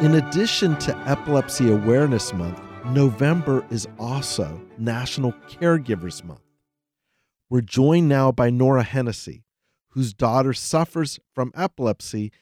In 0.04 0.16
addition 0.16 0.76
to 0.80 0.94
Epilepsy 1.08 1.72
Awareness 1.72 2.34
Month, 2.34 2.60
November 2.88 3.64
is 3.70 3.88
also 3.98 4.60
National 4.76 5.32
Caregivers 5.48 6.22
Month. 6.22 6.42
We're 7.48 7.62
joined 7.62 8.06
now 8.06 8.30
by 8.30 8.50
Nora 8.50 8.82
Hennessy, 8.82 9.46
whose 9.92 10.12
daughter 10.12 10.52
suffers 10.52 11.18
from 11.34 11.52
epilepsy 11.54 12.32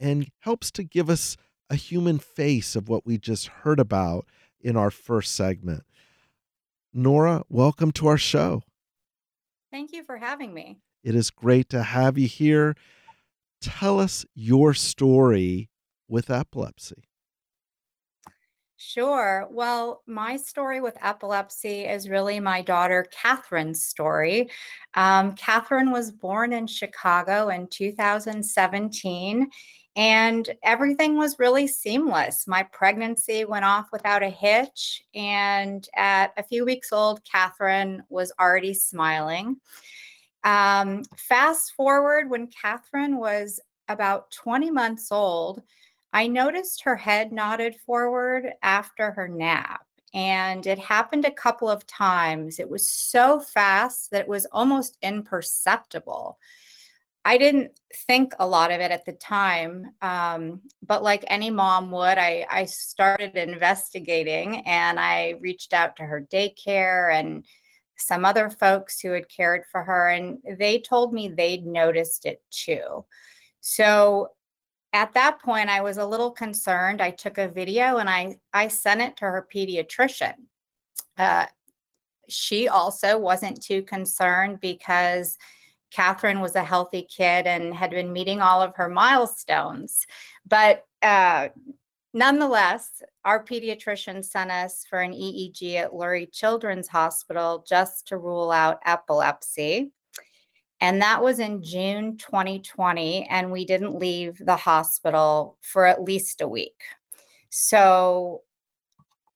and 0.00 0.32
helps 0.40 0.72
to 0.72 0.82
give 0.82 1.08
us 1.08 1.36
a 1.70 1.76
human 1.76 2.18
face 2.18 2.74
of 2.74 2.88
what 2.88 3.06
we 3.06 3.18
just 3.18 3.46
heard 3.46 3.78
about 3.78 4.26
in 4.60 4.76
our 4.76 4.90
first 4.90 5.32
segment. 5.36 5.84
Nora, 6.92 7.44
welcome 7.48 7.92
to 7.92 8.08
our 8.08 8.18
show. 8.18 8.64
Thank 9.70 9.92
you 9.92 10.02
for 10.02 10.16
having 10.16 10.52
me. 10.52 10.80
It 11.04 11.14
is 11.14 11.30
great 11.30 11.68
to 11.68 11.84
have 11.84 12.18
you 12.18 12.26
here. 12.26 12.74
Tell 13.60 14.00
us 14.00 14.26
your 14.34 14.74
story 14.74 15.70
with 16.08 16.28
epilepsy. 16.28 17.04
Sure. 18.84 19.46
Well, 19.50 20.02
my 20.06 20.36
story 20.36 20.80
with 20.80 20.96
epilepsy 21.00 21.84
is 21.84 22.08
really 22.08 22.40
my 22.40 22.62
daughter 22.62 23.06
Catherine's 23.12 23.84
story. 23.84 24.50
Um, 24.94 25.34
Catherine 25.36 25.92
was 25.92 26.10
born 26.10 26.52
in 26.52 26.66
Chicago 26.66 27.48
in 27.48 27.68
2017, 27.68 29.48
and 29.94 30.50
everything 30.64 31.16
was 31.16 31.38
really 31.38 31.68
seamless. 31.68 32.48
My 32.48 32.64
pregnancy 32.64 33.44
went 33.44 33.64
off 33.64 33.86
without 33.92 34.24
a 34.24 34.28
hitch, 34.28 35.04
and 35.14 35.88
at 35.94 36.32
a 36.36 36.42
few 36.42 36.64
weeks 36.64 36.92
old, 36.92 37.20
Catherine 37.24 38.02
was 38.08 38.32
already 38.40 38.74
smiling. 38.74 39.58
Um, 40.42 41.04
fast 41.16 41.72
forward 41.76 42.28
when 42.28 42.48
Catherine 42.48 43.16
was 43.16 43.60
about 43.88 44.32
20 44.32 44.72
months 44.72 45.12
old, 45.12 45.62
I 46.12 46.26
noticed 46.26 46.82
her 46.82 46.96
head 46.96 47.32
nodded 47.32 47.76
forward 47.86 48.52
after 48.62 49.12
her 49.12 49.28
nap. 49.28 49.86
And 50.14 50.66
it 50.66 50.78
happened 50.78 51.24
a 51.24 51.30
couple 51.30 51.70
of 51.70 51.86
times. 51.86 52.58
It 52.58 52.68
was 52.68 52.86
so 52.86 53.40
fast 53.40 54.10
that 54.10 54.22
it 54.22 54.28
was 54.28 54.46
almost 54.52 54.98
imperceptible. 55.00 56.38
I 57.24 57.38
didn't 57.38 57.78
think 58.08 58.34
a 58.38 58.46
lot 58.46 58.72
of 58.72 58.80
it 58.80 58.90
at 58.90 59.06
the 59.06 59.12
time, 59.12 59.92
um, 60.02 60.60
but 60.86 61.02
like 61.02 61.24
any 61.28 61.50
mom 61.50 61.90
would, 61.92 62.18
I, 62.18 62.44
I 62.50 62.64
started 62.64 63.36
investigating 63.36 64.66
and 64.66 64.98
I 64.98 65.36
reached 65.40 65.72
out 65.72 65.96
to 65.96 66.02
her 66.02 66.26
daycare 66.30 67.14
and 67.14 67.46
some 67.96 68.24
other 68.24 68.50
folks 68.50 69.00
who 69.00 69.12
had 69.12 69.28
cared 69.28 69.62
for 69.70 69.82
her, 69.84 70.08
and 70.08 70.38
they 70.58 70.80
told 70.80 71.14
me 71.14 71.28
they'd 71.28 71.64
noticed 71.64 72.26
it 72.26 72.42
too. 72.50 73.04
So 73.60 74.30
at 74.92 75.12
that 75.14 75.40
point 75.40 75.68
i 75.68 75.80
was 75.80 75.96
a 75.96 76.06
little 76.06 76.30
concerned. 76.30 77.00
I 77.00 77.10
took 77.10 77.38
a 77.38 77.48
video 77.48 77.98
and 77.98 78.08
i 78.08 78.36
i 78.52 78.68
sent 78.68 79.00
it 79.00 79.16
to 79.18 79.24
her 79.24 79.46
pediatrician. 79.52 80.34
Uh, 81.18 81.46
she 82.28 82.68
also 82.68 83.18
wasn't 83.18 83.62
too 83.62 83.82
concerned 83.82 84.60
because 84.60 85.38
catherine 85.90 86.40
was 86.40 86.56
a 86.56 86.64
healthy 86.64 87.02
kid 87.02 87.46
and 87.46 87.74
had 87.74 87.90
been 87.90 88.12
meeting 88.12 88.40
all 88.40 88.62
of 88.62 88.74
her 88.76 88.88
milestones. 88.88 90.06
But 90.46 90.86
uh, 91.02 91.48
nonetheless 92.14 93.02
our 93.24 93.42
pediatrician 93.44 94.24
sent 94.24 94.50
us 94.50 94.84
for 94.88 95.00
an 95.00 95.12
eeg 95.12 95.74
at 95.74 95.92
lurie 95.92 96.30
children's 96.30 96.88
hospital 96.88 97.64
just 97.66 98.08
to 98.08 98.18
rule 98.18 98.50
out 98.50 98.78
epilepsy 98.84 99.90
And 100.82 101.00
that 101.00 101.22
was 101.22 101.38
in 101.38 101.62
June 101.62 102.16
2020. 102.16 103.28
And 103.30 103.52
we 103.52 103.64
didn't 103.64 104.00
leave 104.00 104.36
the 104.44 104.56
hospital 104.56 105.56
for 105.60 105.86
at 105.86 106.02
least 106.02 106.40
a 106.40 106.48
week. 106.48 106.82
So, 107.50 108.42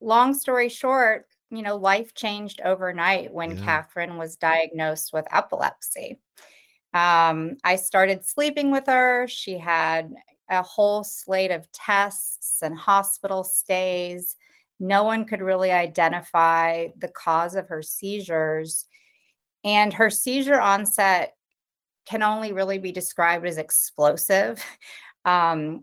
long 0.00 0.34
story 0.34 0.68
short, 0.68 1.26
you 1.50 1.62
know, 1.62 1.76
life 1.76 2.14
changed 2.14 2.60
overnight 2.64 3.32
when 3.32 3.56
yeah. 3.56 3.64
Catherine 3.64 4.16
was 4.16 4.34
diagnosed 4.34 5.12
with 5.12 5.24
epilepsy. 5.30 6.18
Um, 6.92 7.58
I 7.62 7.76
started 7.76 8.26
sleeping 8.26 8.72
with 8.72 8.86
her. 8.88 9.28
She 9.28 9.56
had 9.56 10.12
a 10.50 10.64
whole 10.64 11.04
slate 11.04 11.52
of 11.52 11.70
tests 11.70 12.58
and 12.60 12.76
hospital 12.76 13.44
stays. 13.44 14.34
No 14.80 15.04
one 15.04 15.24
could 15.24 15.42
really 15.42 15.70
identify 15.70 16.88
the 16.98 17.08
cause 17.08 17.54
of 17.54 17.68
her 17.68 17.82
seizures. 17.82 18.86
And 19.62 19.92
her 19.92 20.10
seizure 20.10 20.60
onset 20.60 21.35
can 22.06 22.22
only 22.22 22.52
really 22.52 22.78
be 22.78 22.92
described 22.92 23.46
as 23.46 23.58
explosive. 23.58 24.62
Um, 25.24 25.82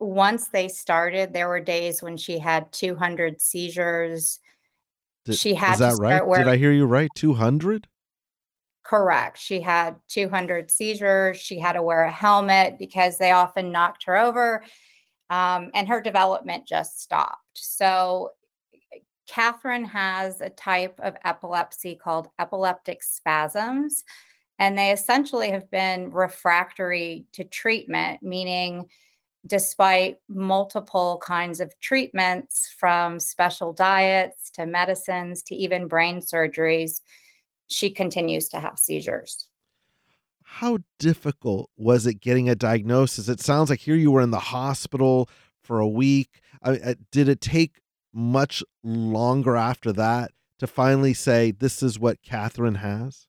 once 0.00 0.48
they 0.48 0.66
started, 0.66 1.32
there 1.32 1.48
were 1.48 1.60
days 1.60 2.02
when 2.02 2.16
she 2.16 2.38
had 2.38 2.72
200 2.72 3.40
seizures. 3.40 4.40
Did, 5.26 5.36
she 5.36 5.54
had 5.54 5.74
is 5.74 5.78
that 5.78 5.96
right? 5.98 6.38
Did 6.38 6.48
I 6.48 6.56
hear 6.56 6.72
you 6.72 6.86
right? 6.86 7.10
200? 7.14 7.86
Correct. 8.82 9.38
She 9.38 9.60
had 9.60 9.96
200 10.08 10.70
seizures. 10.70 11.36
She 11.36 11.60
had 11.60 11.74
to 11.74 11.82
wear 11.82 12.04
a 12.04 12.10
helmet 12.10 12.76
because 12.78 13.18
they 13.18 13.30
often 13.30 13.70
knocked 13.70 14.04
her 14.04 14.16
over, 14.16 14.64
um, 15.28 15.70
and 15.74 15.86
her 15.86 16.00
development 16.00 16.66
just 16.66 17.00
stopped. 17.00 17.36
So, 17.54 18.30
Catherine 19.28 19.84
has 19.84 20.40
a 20.40 20.50
type 20.50 20.98
of 20.98 21.14
epilepsy 21.24 21.94
called 21.94 22.28
epileptic 22.40 23.04
spasms, 23.04 24.02
and 24.60 24.76
they 24.76 24.92
essentially 24.92 25.50
have 25.50 25.68
been 25.70 26.10
refractory 26.10 27.24
to 27.32 27.44
treatment, 27.44 28.22
meaning 28.22 28.86
despite 29.46 30.18
multiple 30.28 31.18
kinds 31.24 31.60
of 31.60 31.72
treatments 31.80 32.72
from 32.78 33.18
special 33.18 33.72
diets 33.72 34.50
to 34.50 34.66
medicines 34.66 35.42
to 35.42 35.54
even 35.54 35.88
brain 35.88 36.20
surgeries, 36.20 37.00
she 37.68 37.88
continues 37.88 38.50
to 38.50 38.60
have 38.60 38.78
seizures. 38.78 39.46
How 40.44 40.78
difficult 40.98 41.70
was 41.78 42.06
it 42.06 42.20
getting 42.20 42.50
a 42.50 42.54
diagnosis? 42.54 43.30
It 43.30 43.40
sounds 43.40 43.70
like 43.70 43.80
here 43.80 43.94
you 43.94 44.10
were 44.10 44.20
in 44.20 44.30
the 44.30 44.38
hospital 44.38 45.30
for 45.62 45.80
a 45.80 45.88
week. 45.88 46.42
I, 46.62 46.72
uh, 46.72 46.94
did 47.10 47.30
it 47.30 47.40
take 47.40 47.80
much 48.12 48.62
longer 48.84 49.56
after 49.56 49.90
that 49.94 50.32
to 50.58 50.66
finally 50.66 51.14
say, 51.14 51.50
this 51.50 51.82
is 51.82 51.98
what 51.98 52.20
Catherine 52.20 52.74
has? 52.74 53.26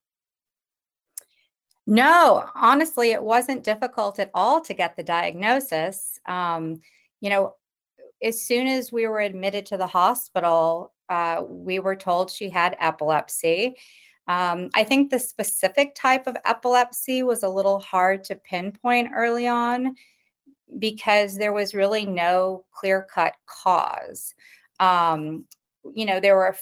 No, 1.86 2.44
honestly, 2.54 3.10
it 3.10 3.22
wasn't 3.22 3.64
difficult 3.64 4.18
at 4.18 4.30
all 4.34 4.60
to 4.62 4.74
get 4.74 4.96
the 4.96 5.02
diagnosis. 5.02 6.18
Um, 6.26 6.80
you 7.20 7.28
know, 7.30 7.54
as 8.22 8.42
soon 8.42 8.66
as 8.68 8.92
we 8.92 9.06
were 9.08 9.20
admitted 9.20 9.66
to 9.66 9.76
the 9.76 9.86
hospital, 9.86 10.92
uh, 11.08 11.42
we 11.48 11.80
were 11.80 11.96
told 11.96 12.30
she 12.30 12.50
had 12.50 12.76
epilepsy. 12.80 13.76
Um, 14.28 14.70
I 14.74 14.84
think 14.84 15.10
the 15.10 15.18
specific 15.18 15.94
type 15.96 16.26
of 16.28 16.36
epilepsy 16.44 17.22
was 17.24 17.42
a 17.42 17.48
little 17.48 17.80
hard 17.80 18.24
to 18.24 18.36
pinpoint 18.36 19.10
early 19.14 19.48
on 19.48 19.96
because 20.78 21.36
there 21.36 21.52
was 21.52 21.74
really 21.74 22.06
no 22.06 22.64
clear 22.72 23.06
cut 23.12 23.34
cause. 23.46 24.34
Um, 24.80 25.44
you 25.94 26.06
know, 26.06 26.20
there 26.20 26.36
were 26.36 26.56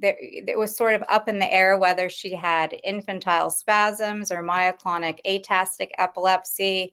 there, 0.00 0.16
it 0.20 0.58
was 0.58 0.76
sort 0.76 0.94
of 0.94 1.02
up 1.08 1.28
in 1.28 1.38
the 1.38 1.52
air 1.52 1.78
whether 1.78 2.08
she 2.08 2.34
had 2.34 2.78
infantile 2.84 3.50
spasms 3.50 4.30
or 4.30 4.42
myoclonic 4.42 5.20
astatic 5.26 5.94
epilepsy. 5.98 6.92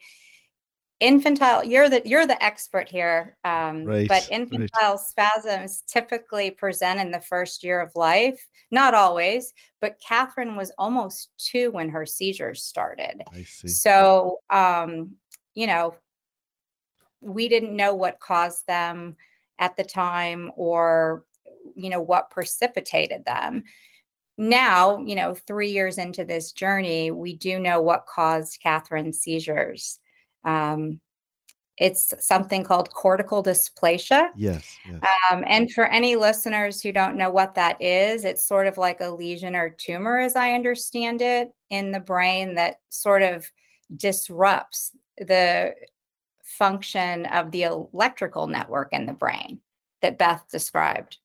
Infantile, 1.00 1.66
you're 1.66 1.90
the 1.90 2.02
you're 2.06 2.28
the 2.28 2.42
expert 2.42 2.88
here, 2.88 3.36
um, 3.44 3.84
right, 3.84 4.08
but 4.08 4.28
infantile 4.32 4.92
right. 4.92 5.00
spasms 5.00 5.84
typically 5.86 6.50
present 6.50 7.00
in 7.00 7.12
the 7.12 7.20
first 7.20 7.64
year 7.64 7.82
of 7.82 7.92
life. 7.96 8.48
Not 8.72 8.94
always, 8.94 9.54
but 9.82 10.00
Catherine 10.06 10.56
was 10.56 10.72
almost 10.78 11.30
two 11.38 11.72
when 11.72 11.90
her 11.90 12.06
seizures 12.06 12.64
started. 12.64 13.22
I 13.34 13.44
see. 13.44 13.68
So, 13.68 14.38
um, 14.50 15.16
you 15.56 15.68
know, 15.68 15.96
we 17.20 17.50
didn't 17.50 17.76
know 17.76 17.96
what 17.96 18.20
caused 18.20 18.66
them 18.68 19.18
at 19.60 19.76
the 19.76 19.84
time 19.84 20.52
or 20.56 21.26
you 21.76 21.90
know 21.90 22.02
what 22.02 22.32
precipitated 22.32 23.26
them. 23.26 23.64
Now 24.38 25.00
you 25.00 25.16
know 25.16 25.36
three 25.36 25.72
years 25.72 25.98
into 25.98 26.26
this 26.26 26.52
journey 26.52 27.12
we 27.12 27.36
do 27.36 27.60
know 27.60 27.82
what 27.82 28.06
caused 28.06 28.62
catherine's 28.62 29.20
seizures. 29.20 30.00
Um, 30.44 31.00
it's 31.78 32.14
something 32.20 32.64
called 32.64 32.92
cortical 32.94 33.44
dysplasia. 33.44 34.30
Yes, 34.36 34.78
yes. 34.88 35.02
Um, 35.32 35.44
and 35.48 35.72
for 35.72 35.86
any 35.86 36.16
listeners 36.16 36.82
who 36.82 36.92
don't 36.92 37.18
know 37.18 37.32
what 37.32 37.56
that 37.56 37.82
is 37.82 38.26
it's 38.26 38.48
sort 38.48 38.68
of 38.68 38.78
like 38.78 39.02
a 39.02 39.10
lesion 39.10 39.56
or 39.56 39.70
tumor 39.70 40.20
as 40.20 40.36
i 40.36 40.54
understand 40.54 41.22
it 41.22 41.52
in 41.70 41.92
the 41.92 42.00
brain 42.00 42.56
that 42.56 42.78
sort 42.90 43.24
of 43.24 43.50
disrupts 43.96 44.92
the 45.18 45.74
function 46.44 47.26
of 47.28 47.52
the 47.52 47.64
electrical 47.64 48.48
network 48.48 48.90
in 48.92 49.06
the 49.06 49.14
brain 49.14 49.60
that 50.02 50.18
beth 50.18 50.44
described 50.52 51.18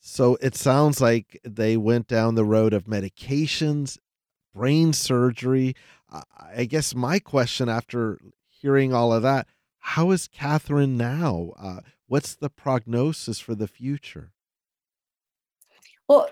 so 0.00 0.36
it 0.40 0.54
sounds 0.54 1.00
like 1.00 1.38
they 1.44 1.76
went 1.76 2.08
down 2.08 2.34
the 2.34 2.44
road 2.44 2.72
of 2.72 2.84
medications, 2.84 3.98
brain 4.54 4.92
surgery. 4.92 5.76
I 6.38 6.64
guess 6.64 6.94
my 6.94 7.18
question 7.18 7.68
after 7.68 8.18
hearing 8.48 8.92
all 8.92 9.12
of 9.12 9.22
that, 9.22 9.46
how 9.78 10.10
is 10.10 10.26
Catherine 10.26 10.96
now? 10.96 11.52
Uh, 11.58 11.80
what's 12.08 12.34
the 12.34 12.50
prognosis 12.50 13.38
for 13.38 13.54
the 13.54 13.68
future? 13.68 14.32
Well, 16.08 16.28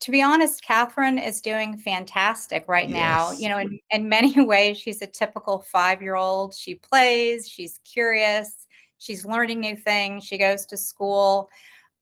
to 0.00 0.10
be 0.10 0.20
honest, 0.20 0.62
Catherine 0.62 1.18
is 1.18 1.40
doing 1.40 1.78
fantastic 1.78 2.64
right 2.68 2.88
yes. 2.88 2.94
now. 2.94 3.32
You 3.32 3.48
know, 3.48 3.58
in, 3.58 3.78
in 3.90 4.08
many 4.08 4.38
ways, 4.44 4.76
she's 4.76 5.00
a 5.02 5.06
typical 5.06 5.60
five 5.60 6.02
year 6.02 6.16
old. 6.16 6.52
She 6.52 6.74
plays, 6.74 7.48
she's 7.48 7.80
curious, 7.84 8.66
she's 8.98 9.24
learning 9.24 9.60
new 9.60 9.76
things, 9.76 10.24
she 10.24 10.36
goes 10.36 10.66
to 10.66 10.76
school. 10.76 11.48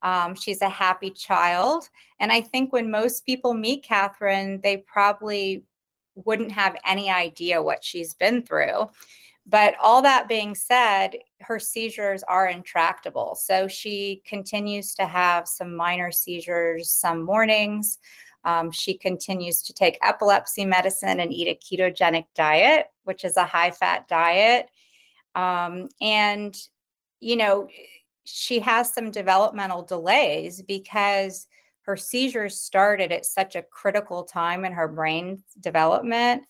Um, 0.02 0.34
she's 0.34 0.62
a 0.62 0.68
happy 0.68 1.10
child. 1.10 1.88
And 2.20 2.32
I 2.32 2.40
think 2.40 2.72
when 2.72 2.90
most 2.90 3.24
people 3.24 3.54
meet 3.54 3.84
Catherine, 3.84 4.60
they 4.62 4.78
probably 4.78 5.64
wouldn't 6.14 6.52
have 6.52 6.76
any 6.86 7.10
idea 7.10 7.62
what 7.62 7.84
she's 7.84 8.14
been 8.14 8.42
through. 8.42 8.90
But 9.46 9.74
all 9.82 10.02
that 10.02 10.28
being 10.28 10.54
said, 10.54 11.16
her 11.40 11.58
seizures 11.58 12.22
are 12.24 12.46
intractable. 12.46 13.34
So 13.34 13.66
she 13.66 14.22
continues 14.24 14.94
to 14.94 15.06
have 15.06 15.48
some 15.48 15.74
minor 15.74 16.12
seizures 16.12 16.92
some 16.92 17.24
mornings. 17.24 17.98
Um, 18.44 18.70
she 18.70 18.94
continues 18.94 19.62
to 19.62 19.72
take 19.72 19.98
epilepsy 20.02 20.64
medicine 20.64 21.20
and 21.20 21.32
eat 21.32 21.48
a 21.48 21.58
ketogenic 21.58 22.26
diet, 22.34 22.86
which 23.04 23.24
is 23.24 23.36
a 23.36 23.44
high 23.44 23.70
fat 23.70 24.06
diet. 24.08 24.68
Um, 25.34 25.88
and, 26.00 26.56
you 27.20 27.36
know, 27.36 27.68
she 28.24 28.60
has 28.60 28.92
some 28.92 29.10
developmental 29.10 29.82
delays 29.82 30.62
because 30.62 31.46
her 31.82 31.96
seizures 31.96 32.60
started 32.60 33.10
at 33.10 33.26
such 33.26 33.56
a 33.56 33.62
critical 33.62 34.22
time 34.22 34.64
in 34.64 34.72
her 34.72 34.88
brain 34.88 35.42
development 35.60 36.44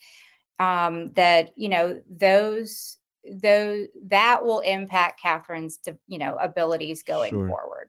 um, 0.58 1.11
that 1.14 1.50
you 1.56 1.68
know 1.68 2.00
those 2.11 2.98
those 3.30 3.87
that 4.06 4.44
will 4.44 4.61
impact 4.61 5.20
Catherine's 5.22 5.78
you 6.06 6.18
know 6.18 6.37
abilities 6.37 7.02
going 7.02 7.30
sure. 7.30 7.48
forward. 7.48 7.88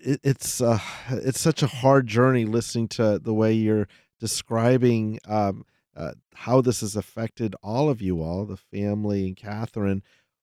It, 0.00 0.20
it's 0.22 0.60
uh, 0.60 0.80
it's 1.10 1.40
such 1.40 1.62
a 1.62 1.68
hard 1.68 2.06
journey 2.06 2.44
listening 2.44 2.88
to 2.88 3.18
the 3.18 3.34
way 3.34 3.52
you're 3.52 3.88
describing 4.20 5.20
um, 5.28 5.64
uh, 5.96 6.12
how 6.34 6.60
this 6.60 6.80
has 6.80 6.96
affected 6.96 7.54
all 7.62 7.88
of 7.88 8.02
you 8.02 8.20
all, 8.20 8.44
the 8.44 8.56
family 8.56 9.26
and 9.26 9.36
Catherine. 9.36 10.02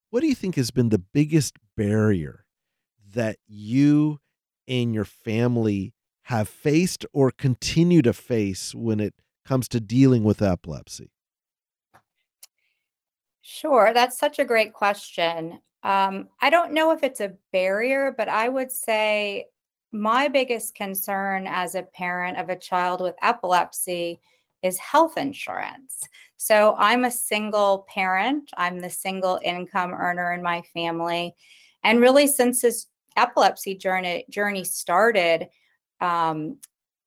What 0.09 0.21
do 0.21 0.27
you 0.27 0.35
think 0.35 0.55
has 0.55 0.71
been 0.71 0.89
the 0.89 0.99
biggest 0.99 1.57
barrier 1.75 2.45
that 3.13 3.38
you 3.47 4.19
and 4.67 4.93
your 4.93 5.05
family 5.05 5.93
have 6.23 6.49
faced 6.49 7.05
or 7.13 7.31
continue 7.31 8.01
to 8.01 8.13
face 8.13 8.73
when 8.73 8.99
it 8.99 9.13
comes 9.45 9.67
to 9.69 9.79
dealing 9.79 10.23
with 10.23 10.41
epilepsy? 10.41 11.11
Sure, 13.41 13.91
that's 13.93 14.17
such 14.17 14.39
a 14.39 14.45
great 14.45 14.73
question. 14.73 15.59
Um, 15.83 16.29
I 16.41 16.49
don't 16.49 16.73
know 16.73 16.91
if 16.91 17.03
it's 17.03 17.21
a 17.21 17.33
barrier, 17.51 18.13
but 18.17 18.27
I 18.27 18.49
would 18.49 18.71
say 18.71 19.45
my 19.91 20.27
biggest 20.27 20.73
concern 20.73 21.45
as 21.47 21.75
a 21.75 21.83
parent 21.83 22.39
of 22.39 22.49
a 22.49 22.57
child 22.57 23.01
with 23.01 23.13
epilepsy 23.21 24.19
is 24.63 24.79
health 24.79 25.15
insurance. 25.15 26.09
So 26.38 26.75
I'm 26.79 27.05
a 27.05 27.11
single 27.11 27.85
parent, 27.88 28.49
I'm 28.57 28.79
the 28.79 28.89
single 28.89 29.39
income 29.43 29.93
earner 29.93 30.33
in 30.33 30.41
my 30.41 30.63
family. 30.73 31.35
And 31.86 32.02
really, 32.02 32.28
since 32.28 32.62
this 32.62 32.88
epilepsy 33.15 33.76
journey, 33.76 34.26
journey 34.30 34.63
started, 34.63 35.48
um, 36.02 36.58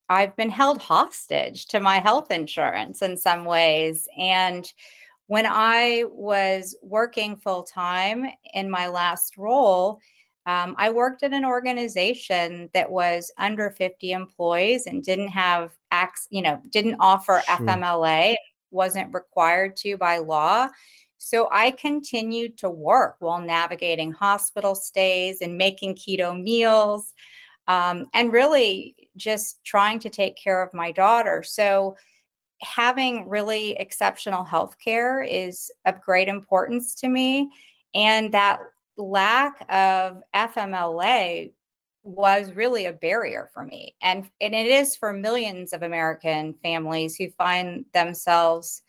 I've 0.09 0.35
been 0.37 0.51
held 0.51 0.81
hostage 0.81 1.67
to 1.67 1.81
my 1.81 1.99
health 1.99 2.31
insurance 2.31 3.03
in 3.03 3.17
some 3.17 3.45
ways. 3.45 4.09
And 4.17 4.73
when 5.27 5.47
I 5.47 6.05
was 6.09 6.75
working 6.81 7.37
full 7.37 7.65
time 7.65 8.27
in 8.55 8.71
my 8.71 8.87
last 8.87 9.37
role, 9.37 10.01
um, 10.47 10.75
I 10.79 10.89
worked 10.89 11.25
at 11.25 11.35
an 11.35 11.45
organization 11.45 12.71
that 12.73 12.91
was 12.91 13.31
under 13.37 13.71
50 13.71 14.13
employees 14.13 14.87
and 14.87 15.05
didn't 15.05 15.29
have 15.29 15.73
acts, 15.91 16.27
you 16.31 16.41
know, 16.41 16.63
didn't 16.71 16.97
offer 17.01 17.43
sure. 17.45 17.67
FMLA, 17.67 18.37
wasn't 18.71 19.13
required 19.13 19.77
to 19.77 19.99
by 19.99 20.19
law. 20.19 20.69
So 21.29 21.47
I 21.53 21.73
continued 21.73 22.57
to 22.59 22.71
work 22.71 23.17
while 23.19 23.43
navigating 23.43 24.13
hospital 24.13 24.75
stays 24.75 25.43
and 25.43 25.59
making 25.59 25.97
keto 25.97 26.43
meals 26.43 27.13
um, 27.67 28.07
and 28.15 28.33
really 28.33 28.97
just 29.15 29.63
trying 29.63 29.99
to 29.99 30.09
take 30.09 30.43
care 30.43 30.63
of 30.63 30.73
my 30.73 30.91
daughter. 30.91 31.43
So 31.43 31.99
having 32.63 33.29
really 33.29 33.73
exceptional 33.73 34.43
health 34.43 34.77
care 34.83 35.23
is 35.23 35.71
of 35.85 36.01
great 36.01 36.29
importance 36.29 36.95
to 36.95 37.11
me. 37.11 37.51
And 37.95 38.33
that 38.33 38.61
lack 38.97 39.67
of 39.69 40.23
FMLA 40.35 41.53
was 42.05 42.53
really 42.53 42.87
a 42.87 42.93
barrier 42.95 43.51
for 43.53 43.67
me. 43.67 43.95
And, 44.01 44.31
and 44.41 44.55
it 44.55 44.67
is 44.67 44.97
for 44.97 45.13
millions 45.13 45.75
of 45.75 45.83
American 45.83 46.55
families 46.63 47.17
who 47.17 47.29
find 47.33 47.85
themselves, 47.93 48.81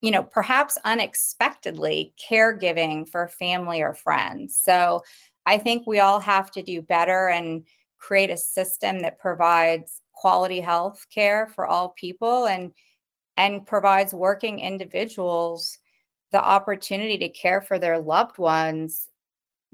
you 0.00 0.10
know, 0.10 0.22
perhaps 0.22 0.78
unexpectedly 0.84 2.12
caregiving 2.30 3.08
for 3.08 3.28
family 3.28 3.82
or 3.82 3.94
friends. 3.94 4.58
So 4.62 5.02
I 5.44 5.58
think 5.58 5.86
we 5.86 5.98
all 5.98 6.20
have 6.20 6.50
to 6.52 6.62
do 6.62 6.82
better 6.82 7.28
and 7.28 7.64
create 7.98 8.30
a 8.30 8.36
system 8.36 9.00
that 9.00 9.18
provides 9.18 10.00
quality 10.12 10.60
health 10.60 11.06
care 11.12 11.48
for 11.54 11.66
all 11.66 11.90
people 11.90 12.46
and 12.46 12.72
and 13.36 13.64
provides 13.66 14.12
working 14.12 14.58
individuals 14.58 15.78
the 16.32 16.42
opportunity 16.42 17.16
to 17.18 17.28
care 17.28 17.60
for 17.60 17.78
their 17.78 17.98
loved 17.98 18.36
ones. 18.36 19.08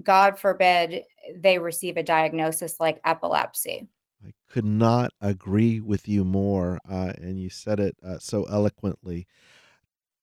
God 0.02 0.38
forbid 0.38 1.04
they 1.36 1.58
receive 1.58 1.96
a 1.96 2.02
diagnosis 2.02 2.76
like 2.78 3.00
epilepsy. 3.04 3.88
I 4.24 4.32
could 4.48 4.64
not 4.64 5.12
agree 5.20 5.80
with 5.80 6.08
you 6.08 6.24
more 6.24 6.78
uh, 6.88 7.12
and 7.16 7.40
you 7.40 7.50
said 7.50 7.80
it 7.80 7.96
uh, 8.06 8.18
so 8.18 8.44
eloquently 8.44 9.26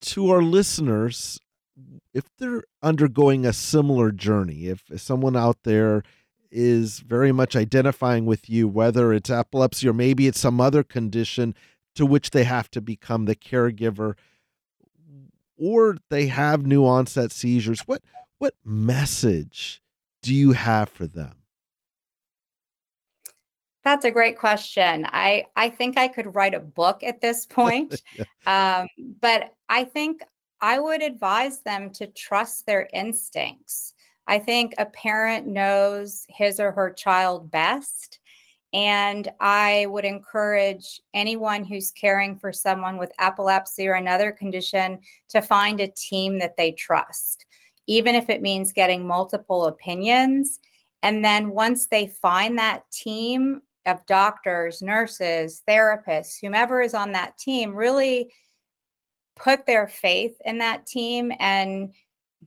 to 0.02 0.30
our 0.30 0.42
listeners 0.42 1.40
if 2.14 2.26
they're 2.38 2.64
undergoing 2.82 3.46
a 3.46 3.54
similar 3.54 4.12
journey 4.12 4.68
if 4.68 4.84
someone 4.98 5.36
out 5.36 5.64
there 5.64 6.04
is 6.52 7.00
very 7.00 7.32
much 7.32 7.56
identifying 7.56 8.26
with 8.26 8.50
you, 8.50 8.68
whether 8.68 9.14
it's 9.14 9.30
epilepsy 9.30 9.88
or 9.88 9.94
maybe 9.94 10.28
it's 10.28 10.40
some 10.40 10.60
other 10.60 10.84
condition 10.84 11.56
to 11.96 12.06
which 12.06 12.32
they 12.32 12.44
have 12.44 12.70
to 12.72 12.82
become 12.82 13.26
the 13.26 13.36
caregiver, 13.36 14.16
or 15.58 15.98
they 16.10 16.28
have 16.28 16.66
new 16.66 16.86
onset 16.86 17.32
seizures. 17.32 17.82
What 17.82 18.02
what 18.38 18.56
message 18.66 19.82
do 20.22 20.34
you 20.34 20.54
have 20.54 20.90
for 20.90 21.08
them? 21.08 21.41
That's 23.84 24.06
a 24.06 24.12
great 24.12 24.38
question. 24.38 25.08
I 25.10 25.46
I 25.56 25.70
think 25.70 25.98
I 25.98 26.08
could 26.08 26.36
write 26.36 26.54
a 26.54 26.60
book 26.60 27.04
at 27.04 27.22
this 27.22 27.46
point, 27.46 28.02
um, 28.46 28.88
but 29.20 29.54
I 29.70 29.86
think 29.86 30.22
I 30.62 30.80
would 30.80 31.02
advise 31.02 31.62
them 31.62 31.90
to 31.92 32.08
trust 32.08 32.66
their 32.66 32.88
instincts. 32.94 33.94
I 34.28 34.40
think 34.40 34.74
a 34.78 34.86
parent 34.86 35.48
knows 35.48 36.26
his 36.30 36.60
or 36.60 36.72
her 36.72 36.92
child 36.92 37.50
best. 37.50 38.20
And 38.74 39.30
I 39.42 39.88
would 39.90 40.06
encourage 40.06 41.02
anyone 41.14 41.66
who's 41.66 41.92
caring 41.92 42.38
for 42.38 42.54
someone 42.54 42.98
with 42.98 43.12
epilepsy 43.20 43.88
or 43.88 43.96
another 43.96 44.32
condition 44.32 45.00
to 45.30 45.42
find 45.42 45.82
a 45.82 45.90
team 45.90 46.40
that 46.40 46.56
they 46.56 46.72
trust, 46.72 47.46
even 47.88 48.16
if 48.16 48.30
it 48.30 48.42
means 48.42 48.72
getting 48.72 49.06
multiple 49.06 49.66
opinions. 49.66 50.60
And 51.04 51.26
then 51.26 51.50
once 51.50 51.88
they 51.88 52.08
find 52.08 52.58
that 52.60 52.90
team 52.92 53.62
of 53.86 54.06
doctors, 54.06 54.82
nurses, 54.82 55.62
therapists, 55.68 56.38
whomever 56.42 56.82
is 56.82 56.94
on 56.94 57.14
that 57.14 57.38
team, 57.38 57.76
really 57.76 58.32
put 59.36 59.66
their 59.66 59.88
faith 59.88 60.36
in 60.46 60.60
that 60.60 60.86
team 60.86 61.32
and 61.40 61.94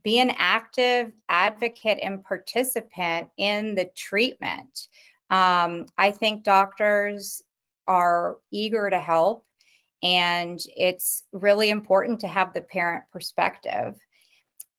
be 0.03 0.19
an 0.19 0.31
active 0.37 1.11
advocate 1.29 1.99
and 2.01 2.23
participant 2.23 3.29
in 3.37 3.75
the 3.75 3.89
treatment. 3.95 4.87
Um, 5.29 5.87
I 5.97 6.11
think 6.11 6.43
doctors 6.43 7.41
are 7.87 8.37
eager 8.51 8.89
to 8.89 8.99
help, 8.99 9.45
and 10.03 10.59
it's 10.75 11.23
really 11.31 11.69
important 11.69 12.19
to 12.21 12.27
have 12.27 12.53
the 12.53 12.61
parent 12.61 13.05
perspective. 13.11 13.95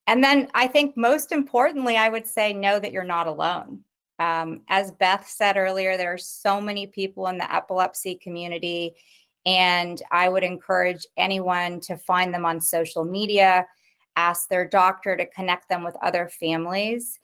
And 0.06 0.22
then 0.22 0.48
I 0.54 0.68
think 0.68 0.96
most 0.96 1.32
importantly, 1.32 1.96
I 1.96 2.08
would 2.08 2.26
say 2.26 2.52
know 2.52 2.78
that 2.78 2.92
you're 2.92 3.04
not 3.04 3.26
alone. 3.26 3.80
Um, 4.18 4.62
as 4.68 4.90
Beth 4.90 5.28
said 5.28 5.56
earlier, 5.56 5.96
there 5.96 6.12
are 6.12 6.18
so 6.18 6.60
many 6.60 6.86
people 6.86 7.26
in 7.28 7.38
the 7.38 7.54
epilepsy 7.54 8.14
community, 8.16 8.94
and 9.44 10.00
I 10.10 10.28
would 10.28 10.44
encourage 10.44 11.06
anyone 11.16 11.80
to 11.80 11.96
find 11.96 12.32
them 12.32 12.46
on 12.46 12.60
social 12.60 13.04
media 13.04 13.66
ask 14.16 14.48
their 14.48 14.66
doctor 14.66 15.16
to 15.16 15.26
connect 15.26 15.68
them 15.68 15.84
with 15.84 15.96
other 16.02 16.28
families. 16.28 17.20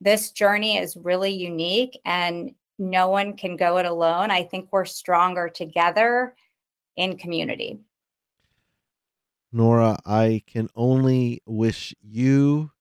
This 0.00 0.32
journey 0.32 0.78
is 0.78 0.96
really 0.96 1.32
unique 1.32 1.98
and 2.04 2.54
no 2.78 3.08
one 3.08 3.36
can 3.36 3.56
go 3.56 3.78
it 3.78 3.86
alone. 3.86 4.30
I 4.30 4.42
think 4.42 4.68
we're 4.70 4.84
stronger 4.84 5.48
together 5.48 6.34
in 6.96 7.16
community. 7.16 7.78
Nora, 9.52 9.96
I 10.04 10.42
can 10.46 10.68
only 10.74 11.42
wish 11.46 11.94
you 12.02 12.72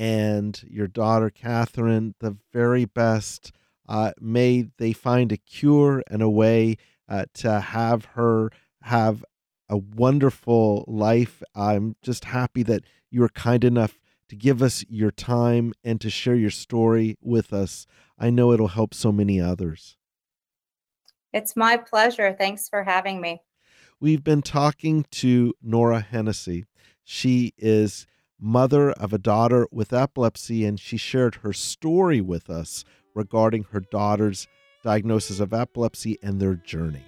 and 0.00 0.64
your 0.66 0.86
daughter, 0.86 1.28
Catherine, 1.28 2.14
the 2.20 2.34
very 2.54 2.86
best. 2.86 3.52
Uh, 3.86 4.12
may 4.18 4.66
they 4.78 4.94
find 4.94 5.30
a 5.30 5.36
cure 5.36 6.02
and 6.10 6.22
a 6.22 6.30
way 6.30 6.78
uh, 7.06 7.26
to 7.34 7.60
have 7.60 8.06
her 8.06 8.50
have 8.80 9.22
a 9.68 9.76
wonderful 9.76 10.86
life. 10.88 11.42
I'm 11.54 11.96
just 12.00 12.24
happy 12.24 12.62
that 12.62 12.84
you 13.10 13.20
were 13.20 13.28
kind 13.28 13.62
enough 13.62 14.00
to 14.30 14.36
give 14.36 14.62
us 14.62 14.86
your 14.88 15.10
time 15.10 15.74
and 15.84 16.00
to 16.00 16.08
share 16.08 16.34
your 16.34 16.50
story 16.50 17.18
with 17.20 17.52
us. 17.52 17.86
I 18.18 18.30
know 18.30 18.52
it'll 18.52 18.68
help 18.68 18.94
so 18.94 19.12
many 19.12 19.38
others. 19.38 19.98
It's 21.34 21.54
my 21.54 21.76
pleasure. 21.76 22.34
Thanks 22.38 22.70
for 22.70 22.84
having 22.84 23.20
me. 23.20 23.42
We've 24.00 24.24
been 24.24 24.40
talking 24.40 25.04
to 25.10 25.52
Nora 25.62 26.00
Hennessy. 26.00 26.64
She 27.04 27.52
is 27.58 28.06
mother 28.40 28.90
of 28.92 29.12
a 29.12 29.18
daughter 29.18 29.66
with 29.70 29.92
epilepsy, 29.92 30.64
and 30.64 30.78
she 30.78 30.96
shared 30.96 31.36
her 31.36 31.52
story 31.52 32.20
with 32.20 32.50
us 32.50 32.84
regarding 33.14 33.64
her 33.72 33.80
daughter's 33.80 34.48
diagnosis 34.82 35.40
of 35.40 35.52
epilepsy 35.52 36.18
and 36.22 36.40
their 36.40 36.54
journey. 36.54 37.04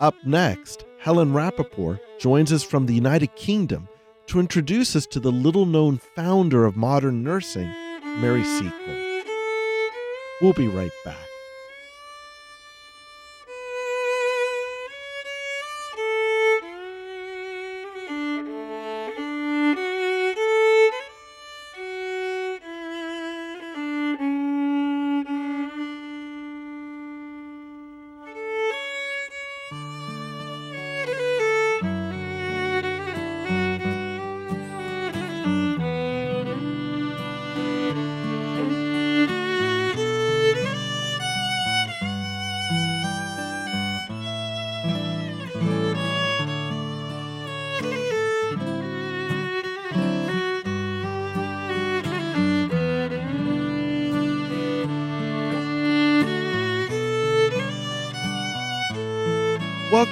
Up 0.00 0.14
next, 0.26 0.84
Helen 0.98 1.32
Rappaport 1.32 2.00
joins 2.18 2.52
us 2.52 2.64
from 2.64 2.86
the 2.86 2.94
United 2.94 3.34
Kingdom 3.36 3.88
to 4.26 4.40
introduce 4.40 4.96
us 4.96 5.06
to 5.06 5.20
the 5.20 5.32
little 5.32 5.66
known 5.66 5.98
founder 6.16 6.64
of 6.64 6.76
modern 6.76 7.22
nursing, 7.22 7.70
Mary 8.20 8.42
Seacole. 8.44 9.22
We'll 10.40 10.54
be 10.54 10.68
right 10.68 10.90
back. 11.04 11.31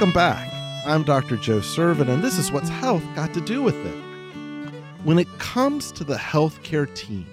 Welcome 0.00 0.14
back. 0.14 0.50
I'm 0.86 1.02
Dr. 1.02 1.36
Joe 1.36 1.58
Sirven, 1.58 2.08
and 2.08 2.24
this 2.24 2.38
is 2.38 2.50
What's 2.50 2.70
Health 2.70 3.04
Got 3.14 3.34
to 3.34 3.40
Do 3.42 3.60
with 3.60 3.76
It. 3.76 4.72
When 5.04 5.18
it 5.18 5.28
comes 5.38 5.92
to 5.92 6.04
the 6.04 6.16
healthcare 6.16 6.90
team, 6.94 7.26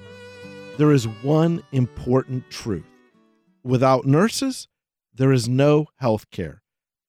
there 0.77 0.91
is 0.91 1.07
one 1.23 1.63
important 1.71 2.51
truth. 2.51 2.83
Without 3.63 4.05
nurses, 4.05 4.67
there 5.13 5.31
is 5.31 5.47
no 5.47 5.85
healthcare. 6.01 6.59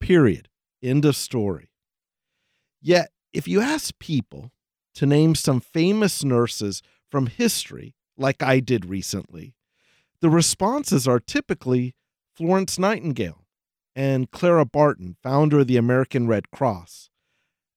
Period. 0.01 0.49
End 0.81 1.05
of 1.05 1.17
story. 1.17 1.73
Yet, 2.81 3.11
if 3.33 3.49
you 3.49 3.61
ask 3.61 3.99
people 3.99 4.53
to 4.95 5.07
name 5.07 5.35
some 5.35 5.59
famous 5.59 6.23
nurses 6.23 6.83
from 7.11 7.27
history, 7.27 7.97
like 8.17 8.45
I 8.45 8.61
did 8.61 8.85
recently, 8.85 9.57
the 10.21 10.31
responses 10.31 11.09
are 11.09 11.19
typically 11.19 11.97
Florence 12.37 12.79
Nightingale 12.79 13.48
and 13.99 14.31
Clara 14.31 14.65
Barton, 14.65 15.17
founder 15.25 15.59
of 15.59 15.67
the 15.67 15.77
American 15.77 16.29
Red 16.29 16.53
Cross. 16.53 17.11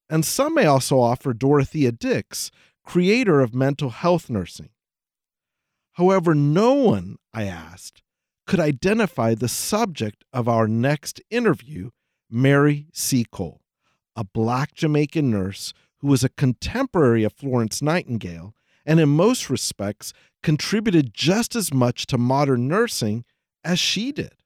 And 0.08 0.24
some 0.24 0.54
may 0.54 0.68
also 0.68 1.00
offer 1.00 1.34
Dorothea 1.34 1.92
Dix, 1.92 2.52
creator 2.86 3.42
of 3.42 3.56
mental 3.56 3.90
health 3.90 4.30
nursing. 4.30 4.70
However, 5.94 6.36
no 6.36 6.76
one, 6.76 7.16
I 7.34 7.46
asked, 7.46 8.04
could 8.46 8.60
identify 8.60 9.34
the 9.34 9.48
subject 9.48 10.24
of 10.32 10.48
our 10.48 10.68
next 10.68 11.22
interview, 11.32 11.90
Mary 12.30 12.86
Seacole, 12.94 13.62
a 14.16 14.24
black 14.24 14.76
Jamaican 14.76 15.32
nurse 15.32 15.74
who 16.02 16.08
was 16.08 16.24
a 16.24 16.30
contemporary 16.30 17.24
of 17.24 17.34
Florence 17.34 17.82
Nightingale 17.82 18.54
and 18.86 19.00
in 19.00 19.10
most 19.10 19.50
respects 19.50 20.14
contributed 20.44 21.16
just 21.16 21.56
as 21.56 21.74
much 21.74 22.06
to 22.06 22.20
modern 22.20 22.68
nursing 22.68 23.26
as 23.64 23.80
she 23.80 24.12
did. 24.12 24.41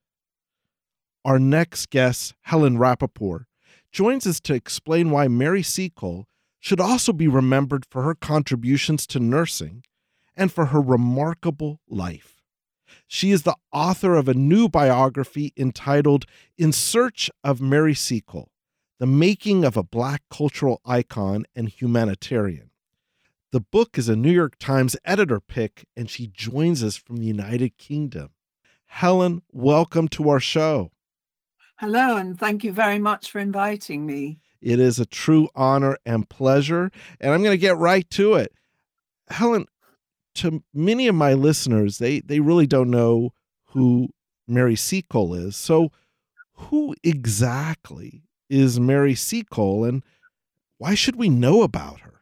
Our 1.26 1.40
next 1.40 1.90
guest, 1.90 2.36
Helen 2.42 2.78
Rappaport, 2.78 3.46
joins 3.92 4.28
us 4.28 4.40
to 4.42 4.54
explain 4.54 5.10
why 5.10 5.28
Mary 5.28 5.64
Seacole 5.64 6.28
should 6.60 6.80
also 6.80 7.12
be 7.14 7.28
remembered 7.28 7.84
for 7.90 8.04
her 8.04 8.14
contributions 8.14 9.08
to 9.08 9.20
nursing 9.20 9.84
and 10.36 10.52
for 10.52 10.68
her 10.68 10.80
remarkable 10.80 11.82
life. 11.90 12.44
She 13.08 13.32
is 13.32 13.42
the 13.42 13.56
author 13.74 14.14
of 14.14 14.30
a 14.30 14.36
new 14.36 14.70
biography 14.70 15.52
entitled 15.58 16.26
In 16.60 16.72
Search 16.72 17.32
of 17.44 17.60
Mary 17.60 17.96
Seacole 17.96 18.52
The 19.00 19.08
Making 19.08 19.66
of 19.66 19.76
a 19.76 19.84
Black 19.84 20.22
Cultural 20.30 20.80
Icon 20.86 21.46
and 21.56 21.70
Humanitarian. 21.70 22.70
The 23.52 23.62
book 23.62 23.98
is 23.98 24.10
a 24.10 24.16
New 24.16 24.32
York 24.32 24.60
Times 24.60 24.96
editor 25.04 25.40
pick, 25.40 25.88
and 25.98 26.08
she 26.08 26.28
joins 26.28 26.84
us 26.84 26.98
from 26.98 27.18
the 27.18 27.26
United 27.26 27.80
Kingdom. 27.80 28.30
Helen, 28.86 29.42
welcome 29.52 30.08
to 30.10 30.30
our 30.30 30.40
show. 30.40 30.92
Hello, 31.78 32.16
and 32.16 32.40
thank 32.40 32.64
you 32.64 32.72
very 32.72 33.00
much 33.00 33.30
for 33.30 33.40
inviting 33.40 34.06
me. 34.06 34.40
It 34.62 34.80
is 34.80 34.98
a 34.98 35.06
true 35.06 35.50
honor 35.56 35.98
and 36.06 36.28
pleasure, 36.30 36.90
and 37.20 37.34
I'm 37.34 37.44
going 37.44 37.54
to 37.54 37.58
get 37.58 37.76
right 37.78 38.10
to 38.12 38.36
it. 38.36 38.54
Helen, 39.30 39.66
to 40.36 40.64
many 40.74 41.08
of 41.10 41.16
my 41.16 41.34
listeners, 41.34 41.98
they 41.98 42.22
they 42.22 42.40
really 42.40 42.66
don't 42.66 42.90
know 42.90 43.32
who 43.68 44.08
Mary 44.48 44.78
Seacole 44.78 45.34
is. 45.34 45.58
So, 45.58 45.92
who 46.54 46.96
exactly 47.04 48.24
is 48.50 48.80
Mary 48.80 49.14
Seacole, 49.14 49.84
and 49.84 50.02
why 50.78 50.96
should 50.96 51.18
we 51.18 51.28
know 51.30 51.62
about 51.62 52.00
her? 52.02 52.15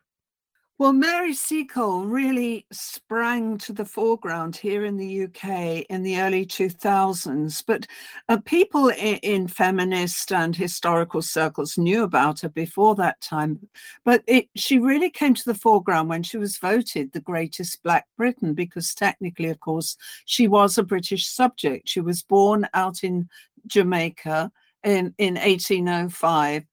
Well, 0.79 0.91
Mary 0.91 1.35
Seacole 1.35 2.05
really 2.05 2.65
sprang 2.71 3.59
to 3.59 3.73
the 3.73 3.85
foreground 3.85 4.55
here 4.55 4.85
in 4.85 4.97
the 4.97 5.25
UK 5.25 5.85
in 5.87 6.01
the 6.01 6.19
early 6.19 6.47
2000s, 6.47 7.63
but 7.65 7.85
uh, 8.27 8.37
people 8.43 8.89
in, 8.89 9.17
in, 9.17 9.47
feminist 9.47 10.31
and 10.31 10.55
historical 10.55 11.21
circles 11.21 11.77
knew 11.77 12.01
about 12.01 12.41
her 12.41 12.49
before 12.49 12.95
that 12.95 13.21
time. 13.21 13.59
But 14.03 14.23
it, 14.25 14.49
she 14.55 14.79
really 14.79 15.11
came 15.11 15.35
to 15.35 15.45
the 15.45 15.53
foreground 15.53 16.09
when 16.09 16.23
she 16.23 16.37
was 16.37 16.57
voted 16.57 17.13
the 17.13 17.21
greatest 17.21 17.83
Black 17.83 18.07
Briton, 18.17 18.55
because 18.55 18.95
technically, 18.95 19.49
of 19.49 19.59
course, 19.59 19.95
she 20.25 20.47
was 20.47 20.79
a 20.79 20.83
British 20.83 21.27
subject. 21.27 21.87
She 21.87 22.01
was 22.01 22.23
born 22.23 22.67
out 22.73 23.03
in 23.03 23.29
Jamaica 23.67 24.51
in, 24.83 25.13
in 25.19 25.35
1805 25.35 26.65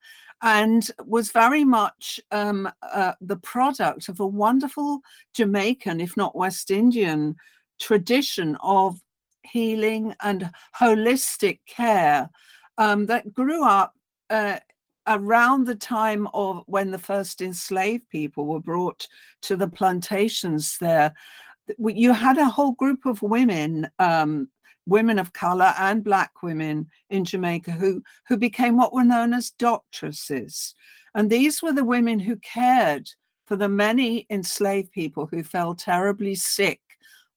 and 0.42 0.90
was 1.04 1.32
very 1.32 1.64
much 1.64 2.20
um, 2.30 2.70
uh, 2.82 3.12
the 3.20 3.36
product 3.36 4.08
of 4.08 4.20
a 4.20 4.26
wonderful 4.26 5.00
Jamaican, 5.34 6.00
if 6.00 6.16
not 6.16 6.36
West 6.36 6.70
Indian, 6.70 7.36
tradition 7.78 8.56
of 8.62 9.00
healing 9.42 10.14
and 10.22 10.50
holistic 10.78 11.60
care 11.66 12.28
um, 12.78 13.06
that 13.06 13.32
grew 13.32 13.64
up 13.64 13.94
uh, 14.30 14.58
around 15.06 15.66
the 15.66 15.74
time 15.74 16.28
of 16.32 16.62
when 16.66 16.90
the 16.90 16.98
first 16.98 17.42
enslaved 17.42 18.08
people 18.10 18.46
were 18.46 18.60
brought 18.60 19.06
to 19.42 19.56
the 19.56 19.68
plantations 19.68 20.78
there. 20.80 21.12
You 21.78 22.12
had 22.12 22.38
a 22.38 22.48
whole 22.48 22.72
group 22.72 23.06
of 23.06 23.22
women 23.22 23.88
um, 23.98 24.48
women 24.90 25.18
of 25.18 25.32
color 25.32 25.72
and 25.78 26.04
black 26.04 26.42
women 26.42 26.88
in 27.08 27.24
Jamaica 27.24 27.72
who, 27.72 28.02
who 28.28 28.36
became 28.36 28.76
what 28.76 28.92
were 28.92 29.04
known 29.04 29.32
as 29.32 29.52
doctresses. 29.52 30.74
And 31.14 31.30
these 31.30 31.62
were 31.62 31.72
the 31.72 31.84
women 31.84 32.18
who 32.18 32.36
cared 32.36 33.08
for 33.46 33.56
the 33.56 33.68
many 33.68 34.26
enslaved 34.30 34.92
people 34.92 35.26
who 35.26 35.42
fell 35.42 35.74
terribly 35.74 36.34
sick 36.34 36.80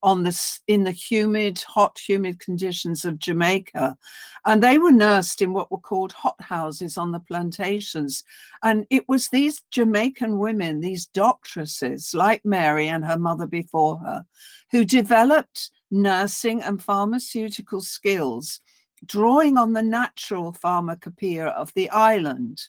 on 0.03 0.23
this 0.23 0.59
in 0.67 0.83
the 0.83 0.91
humid, 0.91 1.59
hot, 1.61 1.97
humid 1.97 2.39
conditions 2.39 3.05
of 3.05 3.17
Jamaica. 3.17 3.97
And 4.45 4.61
they 4.61 4.77
were 4.77 4.91
nursed 4.91 5.41
in 5.41 5.53
what 5.53 5.71
were 5.71 5.77
called 5.77 6.11
hot 6.11 6.39
houses 6.41 6.97
on 6.97 7.13
the 7.13 7.21
plantations. 7.21 8.23
And 8.61 8.85
it 8.89 9.07
was 9.07 9.29
these 9.29 9.61
Jamaican 9.71 10.37
women, 10.37 10.81
these 10.81 11.05
doctresses 11.05 12.13
like 12.13 12.43
Mary 12.43 12.89
and 12.89 13.05
her 13.05 13.17
mother 13.17 13.47
before 13.47 13.97
her, 13.99 14.25
who 14.71 14.83
developed 14.83 15.71
nursing 15.93 16.61
and 16.61 16.83
pharmaceutical 16.83 17.79
skills, 17.79 18.59
drawing 19.05 19.57
on 19.57 19.73
the 19.73 19.83
natural 19.83 20.51
pharmacopoeia 20.51 21.47
of 21.47 21.73
the 21.75 21.89
island. 21.91 22.61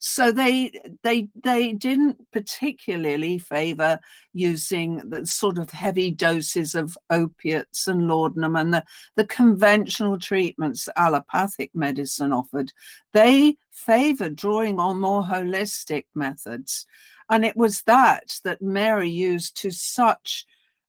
So 0.00 0.30
they 0.30 0.70
they 1.02 1.28
they 1.42 1.72
didn't 1.72 2.18
particularly 2.30 3.38
favor 3.38 3.98
using 4.32 4.98
the 5.10 5.26
sort 5.26 5.58
of 5.58 5.70
heavy 5.70 6.12
doses 6.12 6.76
of 6.76 6.96
opiates 7.10 7.88
and 7.88 8.06
laudanum 8.06 8.54
and 8.54 8.72
the, 8.72 8.84
the 9.16 9.26
conventional 9.26 10.16
treatments 10.16 10.88
allopathic 10.96 11.74
medicine 11.74 12.32
offered. 12.32 12.72
They 13.12 13.56
favored 13.72 14.36
drawing 14.36 14.78
on 14.78 15.00
more 15.00 15.24
holistic 15.24 16.04
methods. 16.14 16.86
And 17.28 17.44
it 17.44 17.56
was 17.56 17.82
that 17.82 18.38
that 18.44 18.62
Mary 18.62 19.10
used 19.10 19.60
to 19.62 19.70
such 19.72 20.46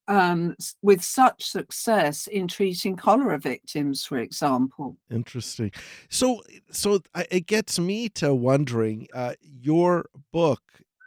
um, 0.09 0.55
with 0.81 1.03
such 1.03 1.45
success 1.45 2.27
in 2.27 2.47
treating 2.47 2.97
cholera 2.97 3.37
victims, 3.37 4.03
for 4.03 4.17
example. 4.17 4.97
Interesting. 5.11 5.71
So, 6.09 6.41
so 6.71 7.01
it 7.31 7.45
gets 7.45 7.79
me 7.79 8.09
to 8.09 8.33
wondering. 8.33 9.07
Uh, 9.13 9.35
your 9.41 10.09
book 10.33 10.61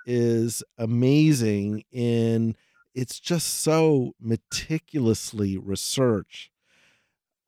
is 0.06 0.62
amazing 0.78 1.84
in 1.90 2.56
it's 2.94 3.18
just 3.18 3.48
so 3.48 4.12
meticulously 4.20 5.58
researched. 5.58 6.50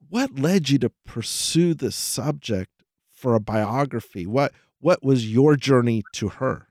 What 0.08 0.38
led 0.38 0.70
you 0.70 0.78
to 0.78 0.90
pursue 1.06 1.74
this 1.74 1.96
subject 1.96 2.70
for 3.12 3.34
a 3.34 3.40
biography? 3.40 4.26
What 4.26 4.52
what 4.80 5.04
was 5.04 5.32
your 5.32 5.56
journey 5.56 6.02
to 6.14 6.28
her? 6.28 6.68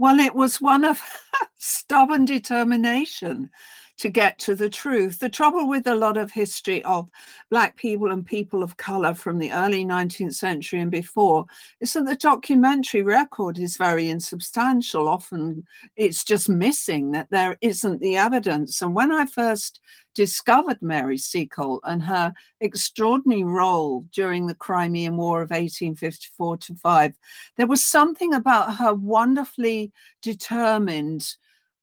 Well, 0.00 0.18
it 0.18 0.34
was 0.34 0.62
one 0.62 0.86
of 0.86 0.98
stubborn 1.58 2.24
determination 2.24 3.50
to 3.98 4.08
get 4.08 4.38
to 4.38 4.54
the 4.54 4.70
truth. 4.70 5.18
The 5.18 5.28
trouble 5.28 5.68
with 5.68 5.86
a 5.86 5.94
lot 5.94 6.16
of 6.16 6.32
history 6.32 6.82
of 6.84 7.10
Black 7.50 7.76
people 7.76 8.10
and 8.10 8.24
people 8.24 8.62
of 8.62 8.78
color 8.78 9.12
from 9.12 9.38
the 9.38 9.52
early 9.52 9.84
19th 9.84 10.36
century 10.36 10.80
and 10.80 10.90
before 10.90 11.44
is 11.82 11.92
that 11.92 12.06
the 12.06 12.16
documentary 12.16 13.02
record 13.02 13.58
is 13.58 13.76
very 13.76 14.08
insubstantial. 14.08 15.06
Often 15.06 15.66
it's 15.96 16.24
just 16.24 16.48
missing 16.48 17.10
that 17.10 17.28
there 17.30 17.58
isn't 17.60 18.00
the 18.00 18.16
evidence. 18.16 18.80
And 18.80 18.94
when 18.94 19.12
I 19.12 19.26
first 19.26 19.80
discovered 20.20 20.82
Mary 20.82 21.16
Seacole 21.16 21.80
and 21.84 22.02
her 22.02 22.34
extraordinary 22.60 23.42
role 23.42 24.04
during 24.12 24.46
the 24.46 24.54
Crimean 24.54 25.16
War 25.16 25.40
of 25.40 25.48
1854 25.48 26.58
to 26.58 26.74
5, 26.74 27.18
there 27.56 27.66
was 27.66 27.82
something 27.82 28.34
about 28.34 28.76
her 28.76 28.92
wonderfully 28.92 29.92
determined 30.20 31.26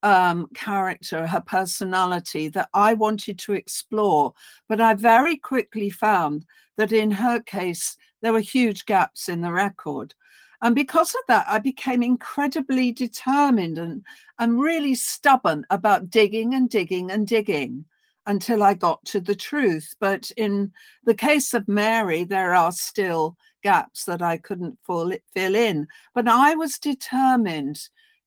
um, 0.03 0.49
character, 0.53 1.25
her 1.25 1.41
personality 1.41 2.47
that 2.49 2.69
I 2.75 2.93
wanted 2.93 3.39
to 3.39 3.53
explore. 3.53 4.35
But 4.69 4.81
I 4.81 4.93
very 4.93 5.37
quickly 5.37 5.89
found 5.89 6.45
that 6.77 6.91
in 6.91 7.09
her 7.09 7.39
case, 7.39 7.97
there 8.21 8.33
were 8.33 8.39
huge 8.39 8.85
gaps 8.85 9.29
in 9.29 9.41
the 9.41 9.51
record. 9.51 10.13
And 10.61 10.75
because 10.75 11.15
of 11.15 11.21
that, 11.27 11.47
I 11.49 11.57
became 11.57 12.03
incredibly 12.03 12.91
determined 12.91 13.79
and, 13.79 14.03
and 14.37 14.61
really 14.61 14.93
stubborn 14.93 15.65
about 15.71 16.11
digging 16.11 16.53
and 16.53 16.69
digging 16.69 17.09
and 17.09 17.25
digging 17.25 17.85
until 18.27 18.61
I 18.61 18.75
got 18.75 19.03
to 19.05 19.19
the 19.19 19.35
truth. 19.35 19.95
But 19.99 20.31
in 20.37 20.71
the 21.03 21.15
case 21.15 21.53
of 21.53 21.67
Mary, 21.67 22.23
there 22.23 22.53
are 22.53 22.71
still 22.71 23.35
gaps 23.63 24.05
that 24.05 24.21
I 24.21 24.37
couldn't 24.37 24.77
fill 24.85 25.11
in. 25.35 25.87
But 26.13 26.27
I 26.27 26.55
was 26.55 26.77
determined 26.77 27.79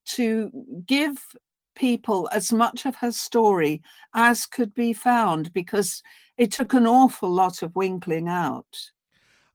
to 0.07 0.51
give 0.86 1.18
people 1.76 2.28
as 2.32 2.53
much 2.53 2.84
of 2.84 2.96
her 2.96 3.12
story 3.12 3.80
as 4.14 4.46
could 4.46 4.74
be 4.74 4.92
found 4.92 5.53
because 5.53 6.03
it 6.36 6.51
took 6.51 6.74
an 6.74 6.86
awful 6.86 7.30
lot 7.30 7.62
of 7.62 7.76
winkling 7.76 8.28
out. 8.28 8.90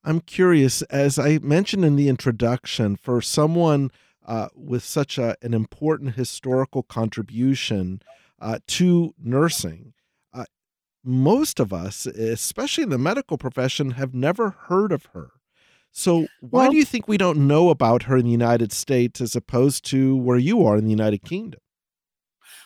I'm 0.04 0.22
curious, 0.22 0.82
as 0.84 1.18
I 1.18 1.40
mentioned 1.40 1.84
in 1.84 1.96
the 1.96 2.10
introduction, 2.10 2.96
for 2.96 3.22
someone 3.22 3.92
uh, 4.26 4.50
with 4.56 4.84
such 4.84 5.18
a, 5.18 5.36
an 5.42 5.54
important 5.54 6.16
historical 6.16 6.84
contribution 6.84 8.02
uh, 8.40 8.60
to 8.68 9.14
nursing, 9.22 9.94
most 11.06 11.60
of 11.60 11.72
us, 11.72 12.06
especially 12.06 12.84
in 12.84 12.90
the 12.90 12.98
medical 12.98 13.38
profession, 13.38 13.92
have 13.92 14.14
never 14.14 14.52
heard 14.68 14.92
of 14.92 15.06
her. 15.14 15.32
So, 15.92 16.28
why 16.42 16.64
well, 16.64 16.72
do 16.72 16.78
you 16.78 16.84
think 16.84 17.08
we 17.08 17.18
don't 17.18 17.48
know 17.48 17.70
about 17.70 18.04
her 18.04 18.18
in 18.18 18.26
the 18.26 18.32
United 18.32 18.74
States 18.74 19.22
as 19.22 19.36
opposed 19.36 19.86
to 19.86 20.18
where 20.18 20.38
you 20.38 20.66
are 20.66 20.76
in 20.76 20.84
the 20.84 20.90
United 20.90 21.24
Kingdom? 21.24 21.62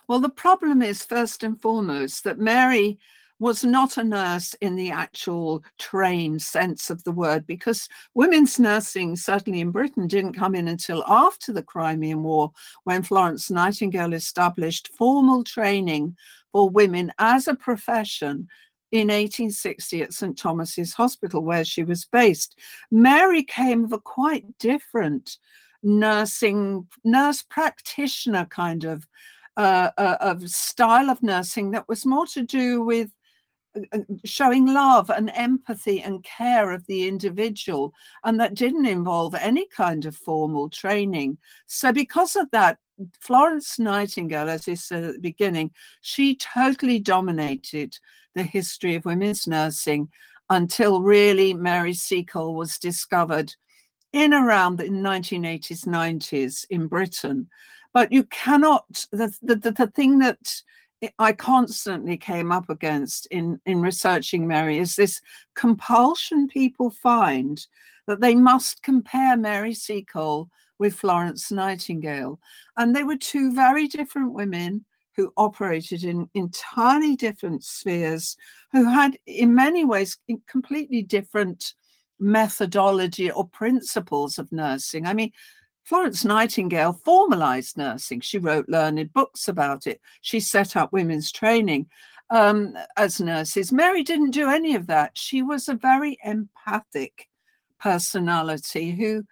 Well, 0.07 0.19
the 0.19 0.29
problem 0.29 0.81
is, 0.81 1.05
first 1.05 1.43
and 1.43 1.61
foremost, 1.61 2.23
that 2.23 2.39
Mary 2.39 2.97
was 3.37 3.63
not 3.63 3.97
a 3.97 4.03
nurse 4.03 4.53
in 4.55 4.75
the 4.75 4.91
actual 4.91 5.63
trained 5.77 6.41
sense 6.41 6.89
of 6.89 7.03
the 7.03 7.11
word, 7.11 7.45
because 7.47 7.87
women's 8.13 8.59
nursing, 8.59 9.15
certainly 9.15 9.61
in 9.61 9.71
Britain, 9.71 10.07
didn't 10.07 10.33
come 10.33 10.55
in 10.55 10.67
until 10.67 11.03
after 11.07 11.53
the 11.53 11.63
Crimean 11.63 12.23
War, 12.23 12.51
when 12.83 13.01
Florence 13.01 13.49
Nightingale 13.49 14.13
established 14.13 14.89
formal 14.97 15.43
training 15.43 16.17
for 16.52 16.70
women 16.70 17.12
as 17.20 17.47
a 17.47 17.56
profession 17.56 18.47
in 18.91 19.08
1860 19.08 20.02
at 20.02 20.14
St. 20.14 20.38
Thomas's 20.38 20.93
Hospital, 20.93 21.43
where 21.43 21.64
she 21.64 21.84
was 21.84 22.06
based. 22.06 22.58
Mary 22.91 23.43
came 23.43 23.86
of 23.86 23.93
a 23.93 24.00
quite 24.00 24.45
different 24.58 25.38
nursing, 25.84 26.88
nurse 27.04 27.43
practitioner 27.43 28.45
kind 28.45 28.84
of 28.84 29.08
uh, 29.58 29.91
uh, 29.97 30.18
of 30.22 30.50
style 30.50 31.10
of 31.10 31.22
nursing 31.22 31.72
that 31.72 31.88
was 31.88 32.06
more 32.06 32.26
to 32.26 32.43
do 32.43 32.82
with 32.82 33.12
uh, 33.91 34.00
showing 34.24 34.66
love 34.66 35.10
and 35.10 35.30
empathy 35.36 36.02
and 36.02 36.24
care 36.24 36.72
of 36.72 36.86
the 36.88 37.08
individual, 37.08 37.93
and 38.24 38.39
that 38.39 38.54
didn't 38.54 38.86
involve 38.86 39.36
any 39.36 39.68
kind 39.68 40.06
of 40.06 40.16
formal 40.16 40.70
training. 40.70 41.38
So, 41.68 41.91
because 41.91 42.36
of 42.36 42.50
that, 42.52 42.78
Florence 43.20 43.80
Nightingale, 43.80 44.50
as 44.50 44.68
I 44.68 44.74
said 44.74 45.04
at 45.04 45.14
the 45.14 45.20
beginning, 45.20 45.72
she 46.02 46.36
totally 46.36 47.00
dominated 47.00 47.97
the 48.36 48.43
history 48.43 48.95
of 48.95 49.06
women's 49.06 49.47
nursing 49.47 50.10
until 50.50 51.02
really 51.02 51.54
Mary 51.54 51.93
Seacole 51.93 52.56
was 52.56 52.78
discovered 52.78 53.54
in 54.14 54.34
around 54.34 54.78
the 54.78 54.86
1980s, 54.86 55.86
90s 55.86 56.66
in 56.70 56.88
Britain. 56.88 57.47
But 57.93 58.12
you 58.12 58.24
cannot, 58.26 59.06
the, 59.12 59.34
the, 59.41 59.56
the 59.56 59.88
thing 59.88 60.20
that 60.20 60.62
I 61.18 61.34
constantly 61.34 62.18
came 62.18 62.52
up 62.52 62.70
against 62.70 63.26
in, 63.28 63.60
in 63.66 63.82
researching 63.82 64.47
Mary 64.47 64.80
is 64.80 64.95
this 64.95 65.22
compulsion 65.56 66.47
people 66.47 66.89
find 66.89 67.66
that 68.08 68.20
they 68.22 68.36
must 68.36 68.82
compare 68.82 69.38
Mary 69.38 69.74
Seacole 69.74 70.50
with 70.80 70.95
Florence 70.95 71.51
Nightingale. 71.51 72.39
And 72.77 72.95
they 72.95 73.03
were 73.03 73.17
two 73.17 73.53
very 73.53 73.88
different 73.88 74.34
women 74.34 74.86
who 75.15 75.34
operated 75.36 76.03
in 76.05 76.30
entirely 76.34 77.15
different 77.15 77.63
spheres, 77.63 78.38
who 78.71 78.86
had, 78.86 79.17
in 79.27 79.53
many 79.53 79.84
ways, 79.84 80.17
completely 80.47 81.01
different 81.01 81.73
methodology 82.19 83.30
or 83.30 83.47
principles 83.47 84.39
of 84.39 84.51
nursing. 84.51 85.05
I 85.05 85.13
mean, 85.13 85.32
Florence 85.84 86.23
Nightingale 86.23 86.93
formalized 87.03 87.75
nursing. 87.77 88.21
She 88.21 88.38
wrote 88.38 88.69
learned 88.69 89.11
books 89.11 89.47
about 89.47 89.88
it. 89.88 89.99
She 90.21 90.39
set 90.39 90.75
up 90.75 90.93
women's 90.93 91.32
training 91.32 91.88
um, 92.30 92.77
as 92.95 93.19
nurses. 93.19 93.71
Mary 93.71 94.03
didn't 94.03 94.32
do 94.32 94.49
any 94.49 94.75
of 94.75 94.88
that. 94.88 95.17
She 95.17 95.41
was 95.41 95.67
a 95.67 95.73
very 95.73 96.17
empathic 96.23 97.27
personality 97.80 98.91
who 98.91 99.23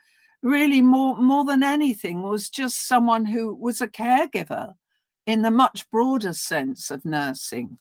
really 0.47 0.81
more 0.81 1.17
more 1.17 1.43
than 1.43 1.61
anything 1.61 2.23
was 2.23 2.49
just 2.49 2.87
someone 2.87 3.25
who 3.25 3.53
was 3.53 3.81
a 3.81 3.87
caregiver 3.87 4.73
in 5.25 5.41
the 5.41 5.51
much 5.51 5.89
broader 5.91 6.33
sense 6.33 6.89
of 6.89 7.03
nursing. 7.03 7.77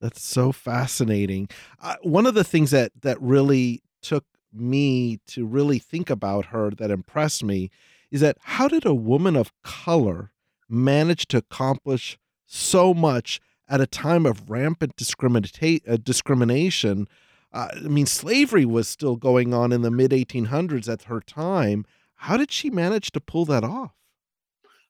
That's 0.00 0.22
so 0.22 0.52
fascinating. 0.52 1.48
Uh, 1.80 1.96
one 2.02 2.26
of 2.26 2.34
the 2.34 2.44
things 2.44 2.70
that 2.72 2.92
that 3.00 3.20
really 3.20 3.82
took 4.02 4.24
me 4.52 5.18
to 5.26 5.46
really 5.46 5.78
think 5.78 6.10
about 6.10 6.46
her 6.46 6.70
that 6.70 6.90
impressed 6.90 7.42
me 7.42 7.70
is 8.10 8.20
that 8.20 8.36
how 8.40 8.68
did 8.68 8.84
a 8.84 8.94
woman 8.94 9.34
of 9.34 9.52
color 9.62 10.30
manage 10.68 11.26
to 11.26 11.38
accomplish 11.38 12.18
so 12.46 12.94
much 12.94 13.40
at 13.66 13.80
a 13.80 13.86
time 13.86 14.26
of 14.26 14.50
rampant 14.50 14.94
discriminata- 14.96 15.80
uh, 15.88 15.96
discrimination? 15.96 17.08
Uh, 17.54 17.68
I 17.72 17.88
mean, 17.88 18.06
slavery 18.06 18.64
was 18.64 18.88
still 18.88 19.14
going 19.14 19.54
on 19.54 19.70
in 19.70 19.82
the 19.82 19.90
mid 19.90 20.10
1800s 20.10 20.92
at 20.92 21.04
her 21.04 21.20
time. 21.20 21.86
How 22.16 22.36
did 22.36 22.50
she 22.50 22.68
manage 22.68 23.12
to 23.12 23.20
pull 23.20 23.44
that 23.44 23.62
off? 23.62 23.92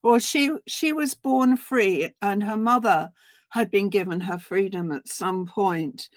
Well, 0.02 0.18
she 0.18 0.50
she 0.66 0.92
was 0.92 1.14
born 1.14 1.56
free, 1.58 2.10
and 2.22 2.42
her 2.42 2.56
mother 2.56 3.10
had 3.50 3.70
been 3.70 3.90
given 3.90 4.20
her 4.20 4.38
freedom 4.38 4.92
at 4.92 5.08
some 5.08 5.46
point. 5.46 6.08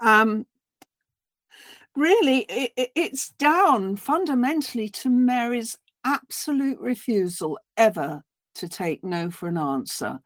Um, 0.00 0.46
really, 1.96 2.40
it, 2.48 2.90
it's 2.94 3.30
down 3.30 3.96
fundamentally 3.96 4.90
to 4.90 5.08
Mary's 5.08 5.78
absolute 6.04 6.78
refusal 6.78 7.58
ever 7.76 8.22
to 8.56 8.68
take 8.68 9.02
no 9.04 9.30
for 9.30 9.48
an 9.48 9.58
answer. 9.58 10.18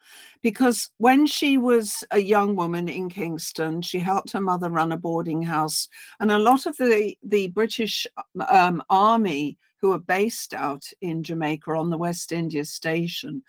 Because 0.43 0.91
when 0.99 1.27
she 1.27 1.59
was 1.59 2.05
a 2.11 2.19
young 2.19 2.57
woman 2.57 2.89
in 2.89 3.09
Kingston, 3.09 3.83
she 3.83 3.99
helped 3.99 4.33
her 4.33 4.41
mother 4.41 4.71
run 4.71 4.93
a 4.93 4.97
boarding 4.97 5.43
house. 5.43 5.89
And 6.19 6.31
a 6.31 6.39
lot 6.39 6.67
of 6.67 6.77
the, 6.77 7.17
the 7.23 7.49
British 7.49 8.07
um, 8.49 8.83
army 8.89 9.59
who 9.81 9.91
were 9.91 9.99
based 9.99 10.55
out 10.55 10.85
in 11.01 11.23
Jamaica 11.23 11.71
on 11.73 11.91
the 11.91 11.99
West 11.99 12.33
India 12.33 12.65
station 12.65 13.43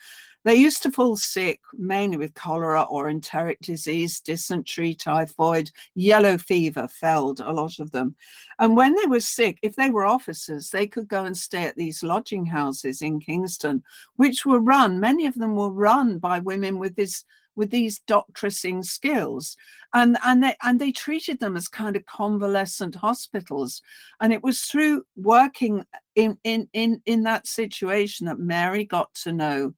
they 0.44 0.56
used 0.56 0.82
to 0.84 0.92
fall 0.92 1.16
sick 1.16 1.60
mainly 1.74 2.18
with 2.18 2.34
cholera 2.34 2.84
or 2.84 3.10
enteric 3.10 3.60
disease, 3.62 4.20
dysentery, 4.20 4.96
typhoid, 4.96 5.72
yellow 5.94 6.38
fever, 6.38 6.88
felled 6.88 7.40
a 7.42 7.52
lot 7.52 7.80
of 7.80 7.92
them. 7.92 8.16
And 8.60 8.76
when 8.76 8.96
they 8.96 9.06
were 9.06 9.20
sick, 9.20 9.60
if 9.62 9.76
they 9.76 9.90
were 9.90 10.06
officers, 10.06 10.70
they 10.70 10.88
could 10.88 11.08
go 11.08 11.26
and 11.26 11.38
stay 11.38 11.64
at 11.64 11.76
these 11.76 12.04
lodging 12.04 12.46
houses 12.46 13.02
in 13.02 13.20
Kingston, 13.20 13.84
which 14.16 14.46
were 14.46 14.60
run, 14.60 15.00
many 15.00 15.26
of 15.28 15.36
them 15.36 15.56
were 15.56 15.70
run 15.70 16.18
by 16.18 16.40
women 16.40 16.80
with 16.80 16.96
this 16.96 17.24
with 17.56 17.70
these 17.70 18.00
doctorsing 18.08 18.84
skills 18.84 19.58
and 19.94 20.18
and 20.24 20.42
they 20.42 20.56
and 20.64 20.80
they 20.80 20.92
treated 20.92 21.40
them 21.40 21.58
as 21.58 21.68
kind 21.68 21.96
of 21.96 22.06
convalescent 22.06 22.96
hospitals 22.96 23.82
and 24.22 24.32
it 24.32 24.42
was 24.42 24.62
through 24.62 25.04
working 25.18 25.86
in 26.16 26.38
in 26.44 26.68
in 26.74 27.02
in 27.06 27.24
that 27.24 27.46
situation 27.46 28.26
that 28.26 28.40
mary 28.40 28.86
got 28.86 29.14
to 29.14 29.34
know 29.34 29.74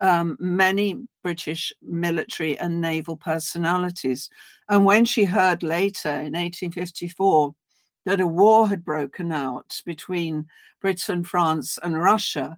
um, 0.00 0.36
many 0.38 0.96
British 1.22 1.72
military 1.82 2.58
and 2.58 2.80
naval 2.80 3.16
personalities. 3.16 4.28
And 4.68 4.84
when 4.84 5.04
she 5.04 5.24
heard 5.24 5.62
later 5.62 6.10
in 6.10 6.32
1854 6.32 7.54
that 8.04 8.20
a 8.20 8.26
war 8.26 8.68
had 8.68 8.84
broken 8.84 9.32
out 9.32 9.80
between 9.84 10.46
Britain, 10.80 11.24
France, 11.24 11.78
and 11.82 12.00
Russia, 12.00 12.56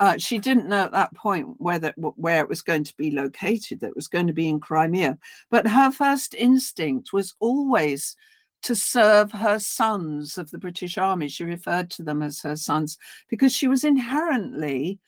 uh, 0.00 0.16
she 0.16 0.38
didn't 0.38 0.68
know 0.68 0.84
at 0.84 0.92
that 0.92 1.14
point 1.14 1.46
whether 1.58 1.92
where 1.96 2.40
it 2.40 2.48
was 2.48 2.62
going 2.62 2.84
to 2.84 2.96
be 2.96 3.10
located. 3.10 3.80
That 3.80 3.88
it 3.88 3.96
was 3.96 4.08
going 4.08 4.26
to 4.26 4.32
be 4.32 4.48
in 4.48 4.58
Crimea. 4.58 5.18
But 5.50 5.66
her 5.66 5.92
first 5.92 6.34
instinct 6.34 7.12
was 7.12 7.34
always 7.38 8.16
to 8.62 8.74
serve 8.74 9.32
her 9.32 9.58
sons 9.58 10.38
of 10.38 10.50
the 10.50 10.58
British 10.58 10.98
Army. 10.98 11.28
She 11.28 11.44
referred 11.44 11.90
to 11.90 12.02
them 12.02 12.22
as 12.22 12.40
her 12.42 12.56
sons 12.56 12.98
because 13.28 13.54
she 13.54 13.68
was 13.68 13.84
inherently 13.84 14.98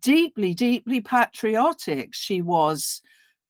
deeply, 0.00 0.54
deeply 0.54 1.00
patriotic. 1.00 2.14
She 2.14 2.42
was 2.42 3.02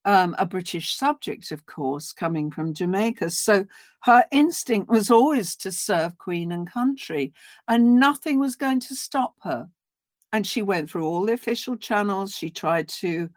um, 0.04 0.34
a 0.38 0.46
British 0.46 0.94
subject, 0.94 1.50
of 1.50 1.64
course, 1.66 2.12
coming 2.12 2.50
from 2.50 2.74
Jamaica. 2.74 3.30
So 3.30 3.66
her 4.02 4.24
instinct 4.32 4.90
was 4.90 5.10
always 5.10 5.56
to 5.56 5.72
serve 5.72 6.18
Queen 6.18 6.52
and 6.52 6.70
country, 6.70 7.32
and 7.68 7.96
nothing 7.98 8.38
was 8.38 8.56
going 8.56 8.80
to 8.80 8.94
stop 8.94 9.34
her. 9.42 9.68
And 10.32 10.46
she 10.46 10.62
went 10.62 10.90
through 10.90 11.06
all 11.06 11.24
the 11.24 11.32
official 11.32 11.76
channels. 11.76 12.34
She 12.34 12.50
tried 12.50 12.88
to 13.00 13.30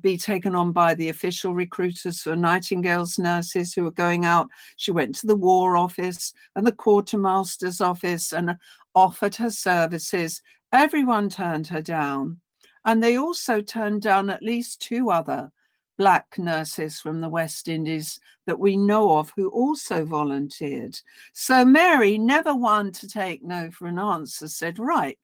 be 0.00 0.16
taken 0.16 0.54
on 0.54 0.72
by 0.72 0.94
the 0.94 1.08
official 1.08 1.54
recruiters 1.54 2.22
for 2.22 2.36
Nightingale's 2.36 3.18
nurses 3.18 3.72
who 3.72 3.84
were 3.84 3.90
going 3.90 4.24
out. 4.24 4.48
She 4.76 4.92
went 4.92 5.14
to 5.16 5.26
the 5.26 5.36
War 5.36 5.76
Office 5.76 6.32
and 6.54 6.66
the 6.66 6.72
Quartermaster's 6.72 7.80
Office 7.80 8.32
and 8.32 8.56
offered 8.94 9.34
her 9.36 9.50
services 9.50 10.42
Everyone 10.72 11.28
turned 11.28 11.68
her 11.68 11.82
down. 11.82 12.40
And 12.84 13.02
they 13.02 13.18
also 13.18 13.60
turned 13.60 14.02
down 14.02 14.30
at 14.30 14.42
least 14.42 14.80
two 14.80 15.10
other 15.10 15.52
black 15.98 16.38
nurses 16.38 16.98
from 16.98 17.20
the 17.20 17.28
West 17.28 17.68
Indies 17.68 18.18
that 18.46 18.58
we 18.58 18.74
know 18.76 19.18
of 19.18 19.32
who 19.36 19.50
also 19.50 20.04
volunteered. 20.06 20.98
So 21.34 21.62
Mary, 21.64 22.16
never 22.16 22.54
one 22.54 22.90
to 22.92 23.06
take 23.06 23.42
no 23.42 23.70
for 23.70 23.86
an 23.86 23.98
answer, 23.98 24.48
said, 24.48 24.78
Right, 24.78 25.18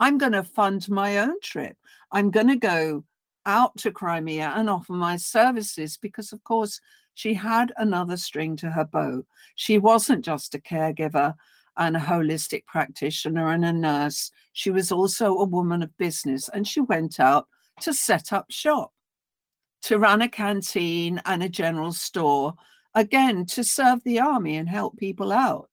I'm 0.00 0.16
going 0.16 0.32
to 0.32 0.42
fund 0.42 0.88
my 0.88 1.18
own 1.18 1.38
trip. 1.42 1.76
I'm 2.10 2.30
going 2.30 2.48
to 2.48 2.56
go 2.56 3.04
out 3.44 3.76
to 3.78 3.90
Crimea 3.90 4.54
and 4.56 4.70
offer 4.70 4.94
my 4.94 5.16
services 5.16 5.98
because, 5.98 6.32
of 6.32 6.42
course, 6.44 6.80
she 7.12 7.34
had 7.34 7.72
another 7.76 8.16
string 8.16 8.56
to 8.56 8.70
her 8.70 8.86
bow. 8.86 9.24
She 9.56 9.76
wasn't 9.76 10.24
just 10.24 10.54
a 10.54 10.58
caregiver 10.58 11.34
and 11.76 11.96
a 11.96 12.00
holistic 12.00 12.66
practitioner 12.66 13.48
and 13.52 13.64
a 13.64 13.72
nurse. 13.72 14.30
She 14.52 14.70
was 14.70 14.92
also 14.92 15.36
a 15.38 15.44
woman 15.44 15.82
of 15.82 15.96
business 15.96 16.48
and 16.48 16.66
she 16.66 16.80
went 16.80 17.18
out 17.20 17.48
to 17.80 17.94
set 17.94 18.32
up 18.32 18.46
shop, 18.50 18.92
to 19.82 19.98
run 19.98 20.22
a 20.22 20.28
canteen 20.28 21.20
and 21.24 21.42
a 21.42 21.48
general 21.48 21.92
store, 21.92 22.54
again, 22.94 23.46
to 23.46 23.64
serve 23.64 24.02
the 24.04 24.20
army 24.20 24.56
and 24.56 24.68
help 24.68 24.96
people 24.96 25.32
out. 25.32 25.70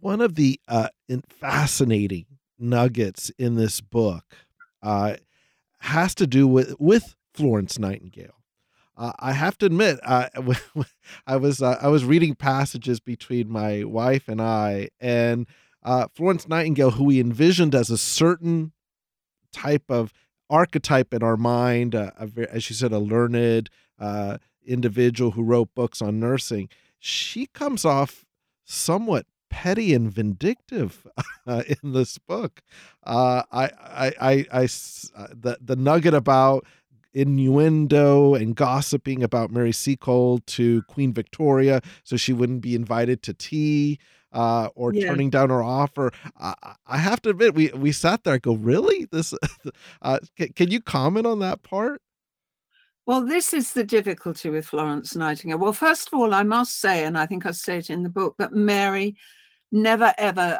One 0.00 0.20
of 0.20 0.34
the 0.34 0.60
uh, 0.68 0.88
fascinating 1.28 2.26
nuggets 2.58 3.30
in 3.38 3.56
this 3.56 3.80
book 3.80 4.24
uh, 4.82 5.16
has 5.80 6.14
to 6.16 6.26
do 6.26 6.46
with, 6.46 6.74
with 6.78 7.16
Florence 7.34 7.78
Nightingale. 7.78 8.35
Uh, 8.96 9.12
I 9.18 9.32
have 9.32 9.58
to 9.58 9.66
admit, 9.66 10.00
I 10.04 11.36
was 11.36 11.62
uh, 11.62 11.78
I 11.80 11.88
was 11.88 12.04
reading 12.04 12.34
passages 12.34 12.98
between 12.98 13.50
my 13.50 13.84
wife 13.84 14.28
and 14.28 14.40
I, 14.40 14.88
and 15.00 15.46
uh, 15.82 16.08
Florence 16.14 16.48
Nightingale, 16.48 16.92
who 16.92 17.04
we 17.04 17.20
envisioned 17.20 17.74
as 17.74 17.90
a 17.90 17.98
certain 17.98 18.72
type 19.52 19.84
of 19.90 20.12
archetype 20.48 21.12
in 21.12 21.22
our 21.22 21.36
mind, 21.36 21.94
uh, 21.94 22.10
as 22.50 22.64
she 22.64 22.74
said, 22.74 22.92
a 22.92 22.98
learned 22.98 23.68
individual 24.64 25.32
who 25.32 25.42
wrote 25.42 25.74
books 25.74 26.00
on 26.00 26.18
nursing. 26.18 26.68
She 26.98 27.46
comes 27.46 27.84
off 27.84 28.24
somewhat 28.64 29.26
petty 29.50 29.94
and 29.94 30.10
vindictive 30.10 31.06
in 31.46 31.92
this 31.92 32.18
book. 32.18 32.62
I, 33.04 33.44
I, 33.52 34.12
I, 34.20 34.46
I, 34.52 34.62
the 34.62 35.58
the 35.60 35.76
nugget 35.76 36.14
about 36.14 36.64
innuendo 37.16 38.34
and 38.34 38.54
gossiping 38.54 39.22
about 39.22 39.50
Mary 39.50 39.72
Seacole 39.72 40.38
to 40.46 40.82
Queen 40.82 41.12
Victoria, 41.12 41.80
so 42.04 42.16
she 42.16 42.32
wouldn't 42.32 42.60
be 42.60 42.74
invited 42.74 43.22
to 43.24 43.34
tea. 43.34 43.98
Uh, 44.32 44.68
or 44.74 44.92
yeah. 44.92 45.06
turning 45.06 45.30
down 45.30 45.48
her 45.48 45.62
offer. 45.62 46.12
I, 46.38 46.52
I, 46.86 46.98
have 46.98 47.22
to 47.22 47.30
admit, 47.30 47.54
we 47.54 47.68
we 47.68 47.90
sat 47.90 48.24
there. 48.24 48.34
I 48.34 48.38
go, 48.38 48.54
really? 48.54 49.06
This? 49.10 49.32
Uh, 50.02 50.18
can, 50.36 50.52
can 50.52 50.70
you 50.70 50.82
comment 50.82 51.26
on 51.26 51.38
that 51.38 51.62
part? 51.62 52.02
Well, 53.06 53.24
this 53.24 53.54
is 53.54 53.72
the 53.72 53.84
difficulty 53.84 54.50
with 54.50 54.66
Florence 54.66 55.16
Nightingale. 55.16 55.58
Well, 55.58 55.72
first 55.72 56.08
of 56.08 56.18
all, 56.18 56.34
I 56.34 56.42
must 56.42 56.80
say, 56.80 57.04
and 57.04 57.16
I 57.16 57.24
think 57.24 57.46
I 57.46 57.52
say 57.52 57.78
it 57.78 57.88
in 57.88 58.02
the 58.02 58.10
book, 58.10 58.34
that 58.38 58.52
Mary 58.52 59.16
never 59.72 60.14
ever 60.18 60.58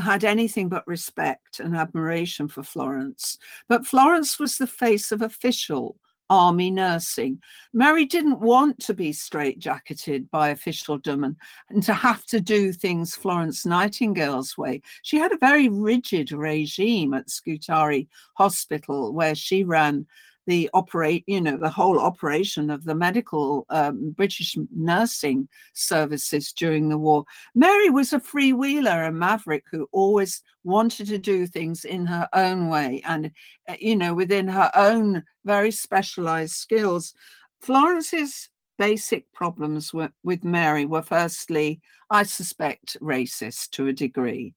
had 0.00 0.24
anything 0.24 0.68
but 0.68 0.86
respect 0.86 1.60
and 1.60 1.76
admiration 1.76 2.48
for 2.48 2.62
Florence. 2.62 3.38
But 3.68 3.86
Florence 3.86 4.38
was 4.38 4.56
the 4.56 4.66
face 4.66 5.12
of 5.12 5.22
official 5.22 5.96
army 6.30 6.70
nursing. 6.70 7.40
Mary 7.72 8.04
didn't 8.04 8.40
want 8.40 8.78
to 8.80 8.94
be 8.94 9.10
straitjacketed 9.10 10.30
by 10.30 10.48
officialdom 10.48 11.24
and, 11.24 11.36
and 11.68 11.82
to 11.82 11.92
have 11.92 12.24
to 12.26 12.40
do 12.40 12.72
things 12.72 13.14
Florence 13.14 13.66
Nightingale's 13.66 14.56
way. 14.56 14.80
She 15.02 15.18
had 15.18 15.32
a 15.32 15.38
very 15.38 15.68
rigid 15.68 16.32
regime 16.32 17.14
at 17.14 17.30
Scutari 17.30 18.08
Hospital 18.34 19.12
where 19.12 19.34
she 19.34 19.64
ran 19.64 20.06
the 20.46 20.68
operate, 20.74 21.24
you 21.26 21.40
know, 21.40 21.56
the 21.56 21.70
whole 21.70 21.98
operation 21.98 22.70
of 22.70 22.84
the 22.84 22.94
medical 22.94 23.64
um, 23.70 24.10
British 24.10 24.56
nursing 24.74 25.48
services 25.72 26.52
during 26.52 26.88
the 26.88 26.98
war. 26.98 27.24
Mary 27.54 27.90
was 27.90 28.12
a 28.12 28.20
freewheeler, 28.20 29.08
a 29.08 29.12
maverick 29.12 29.64
who 29.70 29.88
always 29.92 30.42
wanted 30.64 31.06
to 31.08 31.18
do 31.18 31.46
things 31.46 31.84
in 31.84 32.06
her 32.06 32.28
own 32.32 32.68
way 32.68 33.02
and, 33.04 33.30
uh, 33.68 33.74
you 33.78 33.96
know, 33.96 34.14
within 34.14 34.48
her 34.48 34.70
own 34.74 35.22
very 35.44 35.70
specialized 35.70 36.54
skills. 36.54 37.14
Florence's 37.60 38.50
basic 38.78 39.30
problems 39.32 39.92
with 39.94 40.44
Mary 40.44 40.84
were 40.84 41.02
firstly, 41.02 41.80
I 42.10 42.24
suspect, 42.24 42.96
racist 43.00 43.70
to 43.70 43.86
a 43.86 43.92
degree. 43.92 44.54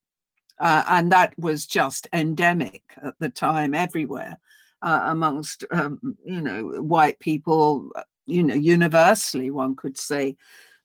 Uh, 0.59 0.83
and 0.87 1.11
that 1.11 1.37
was 1.37 1.67
just 1.67 2.07
endemic 2.13 2.81
at 3.03 3.13
the 3.19 3.29
time 3.29 3.75
everywhere 3.75 4.39
uh, 4.81 5.01
amongst 5.05 5.63
um, 5.71 5.99
you 6.23 6.41
know 6.41 6.81
white 6.81 7.19
people 7.19 7.89
uh, 7.95 8.03
you 8.25 8.43
know 8.43 8.55
universally 8.55 9.51
one 9.51 9.75
could 9.75 9.97
say 9.97 10.35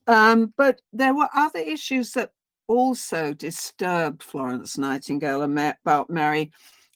um, 0.07 0.53
but 0.57 0.81
there 0.93 1.15
were 1.15 1.29
other 1.35 1.61
issues 1.61 2.13
that 2.13 2.31
also 2.69 3.35
disturbed 3.35 4.23
florence 4.23 4.79
nightingale 4.79 5.43
about 5.43 6.09
mary 6.09 6.51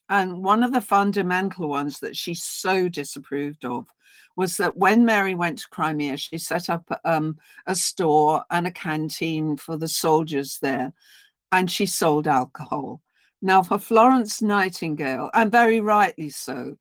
and 0.09 0.43
one 0.43 0.63
of 0.63 0.73
the 0.73 0.81
fundamental 0.81 1.69
ones 1.69 1.99
that 2.01 2.17
she 2.17 2.35
so 2.35 2.89
disapproved 2.89 3.65
of 3.65 3.87
was 4.37 4.59
that 4.59 4.77
when 4.77 5.05
Mary 5.05 5.35
went 5.35 5.59
to 5.59 5.69
Crimea, 5.71 6.17
she 6.19 6.39
set 6.39 6.69
up 6.69 6.85
um, 7.05 7.39
a 7.67 7.75
store 7.75 8.45
and 8.51 8.67
a 8.67 8.71
canteen 8.71 9.57
for 9.57 9.77
the 9.77 9.89
soldiers 9.89 10.59
there, 10.61 10.93
and 11.53 11.71
she 11.71 11.87
sold 11.87 12.29
alcohol. 12.29 13.01
Now, 13.41 13.63
for 13.63 13.79
Florence 13.79 14.43
Nightingale, 14.43 15.31
and 15.35 15.51
very 15.51 15.81
rightly 15.81 16.29
so, 16.29 16.77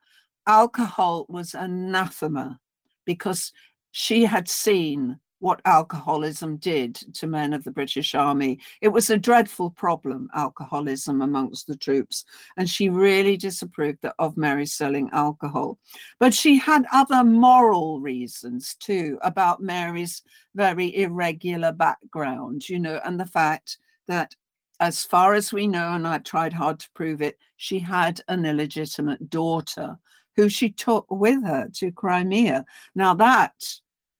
alcohol 0.47 1.25
was 1.29 1.53
anathema 1.53 2.59
because 3.05 3.51
she 3.91 4.25
had 4.25 4.47
seen 4.47 5.19
what 5.39 5.61
alcoholism 5.65 6.57
did 6.57 6.95
to 7.13 7.27
men 7.27 7.53
of 7.53 7.63
the 7.63 7.71
British 7.71 8.15
Army. 8.15 8.59
It 8.81 8.87
was 8.87 9.09
a 9.09 9.17
dreadful 9.17 9.69
problem, 9.69 10.29
alcoholism 10.33 11.21
amongst 11.21 11.67
the 11.67 11.75
troops, 11.75 12.25
and 12.57 12.69
she 12.69 12.89
really 12.89 13.37
disapproved 13.37 14.05
of 14.17 14.37
Mary 14.37 14.65
selling 14.65 15.09
alcohol. 15.11 15.77
But 16.19 16.33
she 16.33 16.57
had 16.57 16.85
other 16.91 17.23
moral 17.23 17.99
reasons 17.99 18.75
too 18.79 19.19
about 19.21 19.61
Mary's 19.61 20.23
very 20.55 20.95
irregular 20.97 21.71
background, 21.71 22.67
you 22.67 22.79
know, 22.79 22.99
and 23.05 23.19
the 23.19 23.25
fact 23.25 23.77
that 24.07 24.33
as 24.79 25.03
far 25.03 25.35
as 25.35 25.53
we 25.53 25.67
know, 25.67 25.93
and 25.93 26.07
I 26.07 26.17
tried 26.17 26.53
hard 26.53 26.79
to 26.79 26.89
prove 26.95 27.21
it, 27.21 27.37
she 27.57 27.79
had 27.79 28.19
an 28.27 28.45
illegitimate 28.45 29.29
daughter 29.29 29.97
who 30.35 30.49
she 30.49 30.69
took 30.69 31.05
with 31.09 31.43
her 31.43 31.69
to 31.75 31.91
Crimea. 31.91 32.65
Now, 32.93 33.13
that 33.15 33.53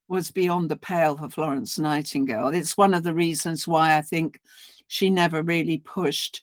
was 0.08 0.30
beyond 0.30 0.70
the 0.70 0.76
pale 0.76 1.16
for 1.16 1.28
Florence 1.28 1.78
Nightingale. 1.78 2.48
It's 2.48 2.76
one 2.76 2.94
of 2.94 3.02
the 3.02 3.14
reasons 3.14 3.66
why 3.66 3.96
I 3.96 4.02
think 4.02 4.40
she 4.86 5.10
never 5.10 5.42
really 5.42 5.78
pushed 5.78 6.42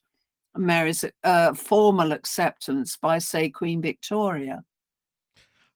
Mary's 0.55 1.03
uh, 1.23 1.53
formal 1.53 2.11
acceptance 2.11 2.97
by, 2.97 3.17
say, 3.17 3.49
Queen 3.49 3.81
Victoria. 3.81 4.63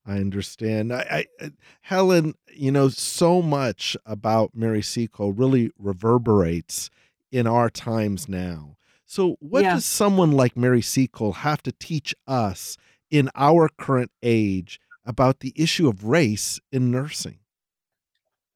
I 0.06 0.18
understand. 0.18 0.94
I, 0.94 1.28
I, 1.42 1.52
Helen, 1.82 2.36
you 2.54 2.72
know, 2.72 2.88
so 2.90 3.42
much 3.42 3.98
about 4.06 4.52
Mary 4.54 4.82
Seacole 4.82 5.34
really 5.34 5.72
reverberates 5.78 6.90
in 7.32 7.48
our 7.48 7.70
times 7.70 8.30
now. 8.30 8.78
So, 9.06 9.38
what 9.40 9.64
yeah. 9.64 9.76
does 9.76 9.86
someone 9.86 10.32
like 10.32 10.56
Mary 10.56 10.82
Seacole 10.82 11.34
have 11.34 11.62
to 11.64 11.72
teach 11.72 12.16
us 12.28 12.78
in 13.12 13.30
our 13.36 13.70
current 13.78 14.12
age 14.22 14.80
about 15.06 15.40
the 15.40 15.54
issue 15.56 15.88
of 15.88 16.04
race 16.04 16.60
in 16.72 16.92
nursing? 16.92 17.40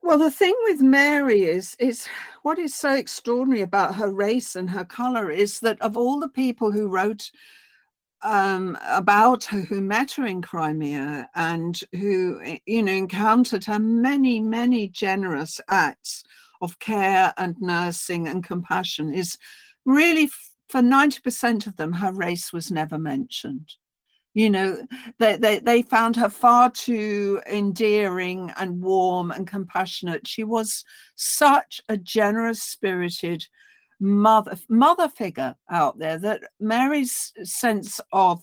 Well, 0.04 0.18
the 0.18 0.32
thing 0.32 0.56
with 0.64 0.82
Mary 0.82 1.44
is 1.44 1.76
is 1.80 2.08
what 2.42 2.60
is 2.60 2.76
so 2.76 2.94
extraordinary 2.94 3.62
about 3.62 3.96
her 3.96 4.12
race 4.12 4.56
and 4.56 4.70
her 4.70 4.84
color 4.84 5.32
is 5.32 5.60
that 5.62 5.82
of 5.82 5.96
all 5.96 6.20
the 6.20 6.30
people 6.30 6.72
who 6.72 6.88
wrote 6.88 7.32
um, 8.24 8.78
about 8.88 9.46
her, 9.46 9.62
who 9.62 9.80
met 9.82 10.12
her 10.14 10.26
in 10.26 10.42
Crimea 10.42 11.30
and 11.36 11.80
who 11.94 12.42
eh, 12.44 12.58
you 12.66 12.84
know 12.84 12.92
encountered 12.92 13.64
her 13.66 13.80
many, 13.80 14.40
many 14.40 14.88
generous 14.88 15.62
acts 15.70 16.24
of 16.62 16.78
care 16.80 17.34
and 17.38 17.56
nursing 17.60 18.28
and 18.28 18.44
compassion, 18.44 19.14
is 19.14 19.38
really 19.86 20.30
for 20.70 20.82
90% 20.82 21.68
of 21.68 21.76
them, 21.76 21.92
her 21.94 22.14
race 22.14 22.54
was 22.54 22.72
never 22.72 22.98
mentioned 22.98 23.76
you 24.34 24.50
know 24.50 24.78
they, 25.20 25.36
they 25.38 25.60
they 25.60 25.82
found 25.82 26.16
her 26.16 26.30
far 26.30 26.70
too 26.70 27.42
endearing 27.52 28.52
and 28.58 28.82
warm 28.82 29.32
and 29.32 29.48
compassionate 29.48 30.28
she 30.28 30.44
was 30.44 30.84
such 31.16 31.82
a 31.90 31.98
generous 31.98 32.64
spirited 32.64 33.46
mother 34.00 34.58
mother 34.70 35.10
figure 35.10 35.56
out 35.70 36.00
there 36.00 36.18
that 36.18 36.42
mary's 36.60 37.34
sense 37.44 38.00
of 38.14 38.42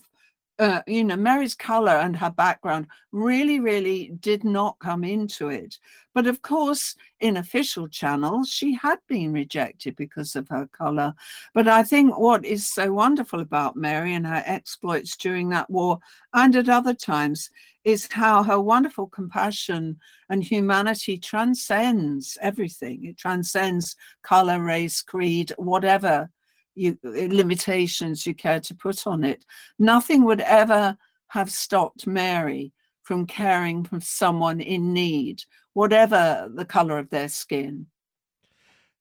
uh, 0.59 0.81
you 0.87 1.05
know, 1.05 1.15
Mary's 1.15 1.55
color 1.55 1.93
and 1.93 2.15
her 2.17 2.29
background 2.29 2.85
really, 3.13 3.61
really 3.61 4.11
did 4.19 4.43
not 4.43 4.77
come 4.79 5.05
into 5.05 5.47
it. 5.47 5.77
But 6.19 6.27
of 6.27 6.41
course, 6.41 6.97
in 7.21 7.37
official 7.37 7.87
channels, 7.87 8.49
she 8.49 8.73
had 8.73 8.99
been 9.07 9.31
rejected 9.31 9.95
because 9.95 10.35
of 10.35 10.49
her 10.49 10.67
color. 10.67 11.13
But 11.53 11.69
I 11.69 11.81
think 11.81 12.19
what 12.19 12.43
is 12.43 12.67
so 12.67 12.91
wonderful 12.91 13.39
about 13.39 13.77
Mary 13.77 14.13
and 14.13 14.27
her 14.27 14.43
exploits 14.45 15.15
during 15.15 15.47
that 15.51 15.69
war 15.69 15.99
and 16.33 16.53
at 16.57 16.67
other 16.67 16.93
times 16.93 17.49
is 17.85 18.09
how 18.11 18.43
her 18.43 18.59
wonderful 18.59 19.07
compassion 19.07 19.97
and 20.29 20.43
humanity 20.43 21.17
transcends 21.17 22.37
everything. 22.41 23.05
It 23.05 23.17
transcends 23.17 23.95
color, 24.21 24.61
race, 24.61 25.01
creed, 25.01 25.53
whatever 25.55 26.29
you 26.75 26.97
limitations 27.01 28.27
you 28.27 28.33
care 28.33 28.59
to 28.59 28.75
put 28.75 29.07
on 29.07 29.23
it. 29.23 29.45
Nothing 29.79 30.25
would 30.25 30.41
ever 30.41 30.97
have 31.29 31.49
stopped 31.49 32.05
Mary 32.05 32.73
from 33.09 33.25
caring 33.25 33.83
for 33.83 33.99
someone 33.99 34.61
in 34.61 34.93
need, 34.93 35.41
whatever 35.79 36.51
the 36.53 36.65
color 36.65 36.99
of 36.99 37.09
their 37.09 37.29
skin. 37.29 37.87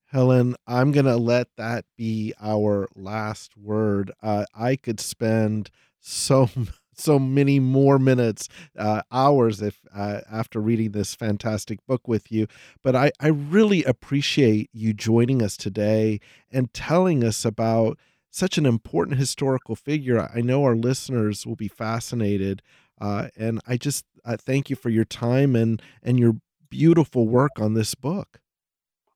Helen, 0.06 0.54
I'm 0.64 0.92
going 0.92 1.06
to 1.06 1.16
let 1.16 1.48
that 1.56 1.86
be 1.96 2.32
our 2.40 2.88
last 2.94 3.56
word. 3.56 4.12
Uh, 4.22 4.44
I 4.54 4.76
could 4.76 5.00
spend 5.00 5.70
so 5.98 6.48
so 6.94 7.18
many 7.18 7.58
more 7.58 7.98
minutes, 7.98 8.48
uh, 8.76 9.02
hours, 9.10 9.60
if 9.60 9.80
uh, 9.92 10.20
after 10.30 10.60
reading 10.60 10.92
this 10.92 11.16
fantastic 11.16 11.84
book 11.84 12.06
with 12.06 12.30
you. 12.30 12.46
But 12.84 12.94
I, 12.94 13.10
I 13.18 13.26
really 13.26 13.82
appreciate 13.82 14.70
you 14.72 14.92
joining 14.92 15.42
us 15.42 15.56
today 15.56 16.20
and 16.50 16.72
telling 16.72 17.24
us 17.24 17.44
about 17.44 17.98
such 18.30 18.56
an 18.56 18.66
important 18.66 19.18
historical 19.18 19.74
figure. 19.74 20.30
I 20.32 20.42
know 20.42 20.62
our 20.62 20.76
listeners 20.76 21.44
will 21.44 21.56
be 21.56 21.68
fascinated, 21.68 22.62
uh, 23.00 23.28
and 23.36 23.60
I 23.66 23.78
just 23.78 24.04
uh, 24.24 24.36
thank 24.36 24.70
you 24.70 24.76
for 24.76 24.90
your 24.90 25.04
time 25.04 25.56
and 25.56 25.82
and 26.04 26.20
your 26.20 26.36
beautiful 26.70 27.26
work 27.26 27.52
on 27.58 27.74
this 27.74 27.94
book. 27.94 28.40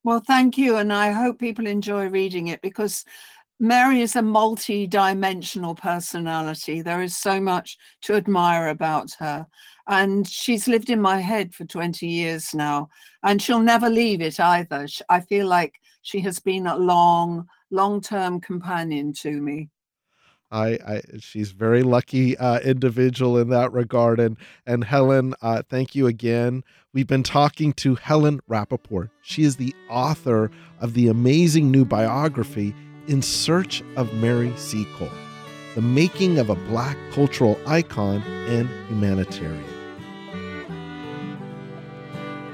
Well, 0.05 0.21
thank 0.27 0.59
you, 0.59 0.77
and 0.77 0.93
I 0.93 1.13
hope 1.13 1.39
people 1.39 1.67
enjoy 1.67 2.09
reading 2.09 2.49
it 2.49 2.61
because 2.61 3.05
Mary 3.61 4.01
is 4.01 4.17
a 4.17 4.23
multi 4.23 4.89
dimensional 4.89 5.77
personality. 5.77 6.83
There 6.83 7.01
is 7.01 7.17
so 7.17 7.41
much 7.41 7.79
to 8.03 8.15
admire 8.15 8.69
about 8.69 9.13
her. 9.21 9.47
And 9.87 10.27
she's 10.27 10.67
lived 10.67 10.91
in 10.91 11.01
my 11.01 11.21
head 11.21 11.55
for 11.55 11.65
20 11.65 12.07
years 12.07 12.55
now, 12.55 12.89
and 13.23 13.41
she'll 13.41 13.61
never 13.61 13.89
leave 13.89 14.21
it 14.21 14.41
either. 14.41 14.89
I 15.09 15.21
feel 15.21 15.47
like 15.47 15.75
she 16.03 16.21
has 16.21 16.41
been 16.41 16.67
a 16.67 16.77
long, 16.77 17.49
long 17.71 18.01
term 18.01 18.41
companion 18.41 19.13
to 19.15 19.41
me. 19.41 19.71
I, 20.53 20.79
I, 20.87 21.03
she's 21.19 21.51
very 21.53 21.83
lucky 21.83 22.37
uh, 22.37 22.61
individual 22.61 23.39
in 23.39 23.49
that 23.49 23.73
regard. 23.73 24.21
And 24.21 24.37
and 24.67 24.85
Helen, 24.85 25.35
uh, 25.43 25.63
thank 25.69 25.95
you 25.95 26.07
again. 26.07 26.63
We've 26.93 27.07
been 27.07 27.23
talking 27.23 27.73
to 27.75 27.95
Helen 27.95 28.41
Rappaport. 28.49 29.09
She 29.23 29.45
is 29.45 29.57
the 29.57 29.75
author 29.89 30.51
of 30.79 30.93
the 30.93 31.09
amazing 31.09 31.71
new 31.71 31.87
biography 31.87 32.75
in 33.09 33.23
Search 33.23 33.83
of 33.97 34.13
Mary 34.15 34.53
Seacole, 34.57 35.11
the 35.75 35.81
making 35.81 36.39
of 36.39 36.51
a 36.51 36.55
Black 36.55 36.99
cultural 37.13 37.59
icon 37.67 38.23
and 38.47 38.69
humanitarian. 38.89 39.65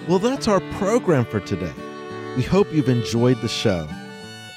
Well, 0.09 0.21
that's 0.21 0.49
our 0.49 0.61
program 0.79 1.27
for 1.27 1.41
today. 1.41 1.75
We 2.37 2.43
hope 2.45 2.73
you've 2.73 2.89
enjoyed 2.89 3.41
the 3.41 3.49
show. 3.49 3.87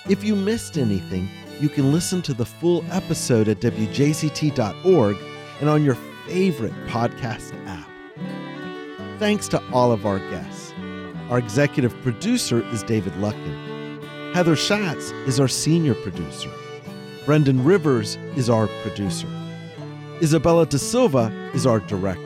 If 0.07 0.23
you 0.23 0.35
missed 0.35 0.77
anything, 0.77 1.27
you 1.61 1.69
can 1.69 1.91
listen 1.91 2.23
to 2.23 2.33
the 2.33 2.45
full 2.45 2.83
episode 2.91 3.47
at 3.47 3.59
WJCT.org 3.59 5.17
and 5.59 5.69
on 5.69 5.83
your 5.83 5.95
favorite 6.27 6.73
podcast 6.87 7.53
app. 7.67 7.87
Thanks 9.19 9.47
to 9.49 9.61
all 9.71 9.91
of 9.91 10.05
our 10.07 10.17
guests. 10.31 10.73
Our 11.29 11.37
executive 11.37 11.93
producer 12.01 12.67
is 12.69 12.81
David 12.81 13.13
Luckin. 13.13 14.33
Heather 14.33 14.55
Schatz 14.55 15.11
is 15.27 15.39
our 15.39 15.47
senior 15.47 15.93
producer. 15.93 16.49
Brendan 17.25 17.63
Rivers 17.63 18.17
is 18.35 18.49
our 18.49 18.67
producer. 18.81 19.27
Isabella 20.21 20.65
Da 20.65 20.77
Silva 20.77 21.31
is 21.53 21.67
our 21.67 21.79
director. 21.81 22.21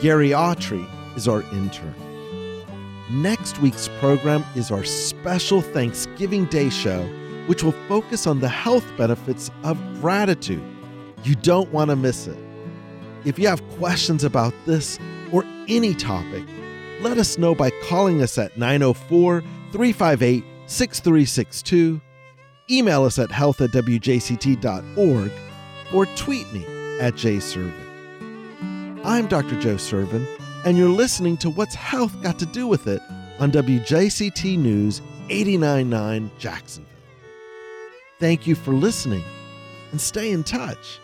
Gary 0.00 0.30
Autry 0.30 0.84
is 1.16 1.28
our 1.28 1.42
intern. 1.52 1.94
Next 3.10 3.60
week's 3.60 3.88
program 4.00 4.44
is 4.56 4.70
our 4.72 4.84
special 4.84 5.60
Thanksgiving 5.60 6.46
Day 6.46 6.68
show, 6.68 7.08
which 7.48 7.62
will 7.62 7.72
focus 7.88 8.26
on 8.26 8.40
the 8.40 8.48
health 8.48 8.84
benefits 8.96 9.50
of 9.64 9.78
gratitude. 10.00 10.62
You 11.24 11.34
don't 11.34 11.72
want 11.72 11.88
to 11.90 11.96
miss 11.96 12.26
it. 12.26 12.38
If 13.24 13.38
you 13.38 13.48
have 13.48 13.66
questions 13.78 14.22
about 14.22 14.54
this 14.66 14.98
or 15.32 15.44
any 15.66 15.94
topic, 15.94 16.44
let 17.00 17.16
us 17.16 17.38
know 17.38 17.54
by 17.54 17.70
calling 17.88 18.22
us 18.22 18.38
at 18.38 18.56
904 18.58 19.40
358 19.72 20.44
6362, 20.66 22.00
email 22.70 23.04
us 23.04 23.18
at 23.18 23.30
health 23.30 23.62
at 23.62 23.70
wjct.org, 23.70 25.32
or 25.94 26.06
tweet 26.16 26.52
me 26.52 26.64
at 27.00 27.14
jsirven. 27.14 27.72
I'm 29.04 29.26
Dr. 29.26 29.58
Joe 29.58 29.76
Sirven, 29.76 30.26
and 30.66 30.76
you're 30.76 30.90
listening 30.90 31.38
to 31.38 31.48
What's 31.48 31.74
Health 31.74 32.20
Got 32.22 32.38
to 32.40 32.46
Do 32.46 32.66
with 32.66 32.86
It 32.86 33.00
on 33.40 33.50
WJCT 33.50 34.58
News 34.58 35.00
899 35.30 36.30
Jacksonville. 36.38 36.97
Thank 38.18 38.48
you 38.48 38.56
for 38.56 38.72
listening, 38.72 39.22
and 39.92 40.00
stay 40.00 40.32
in 40.32 40.42
touch. 40.42 40.98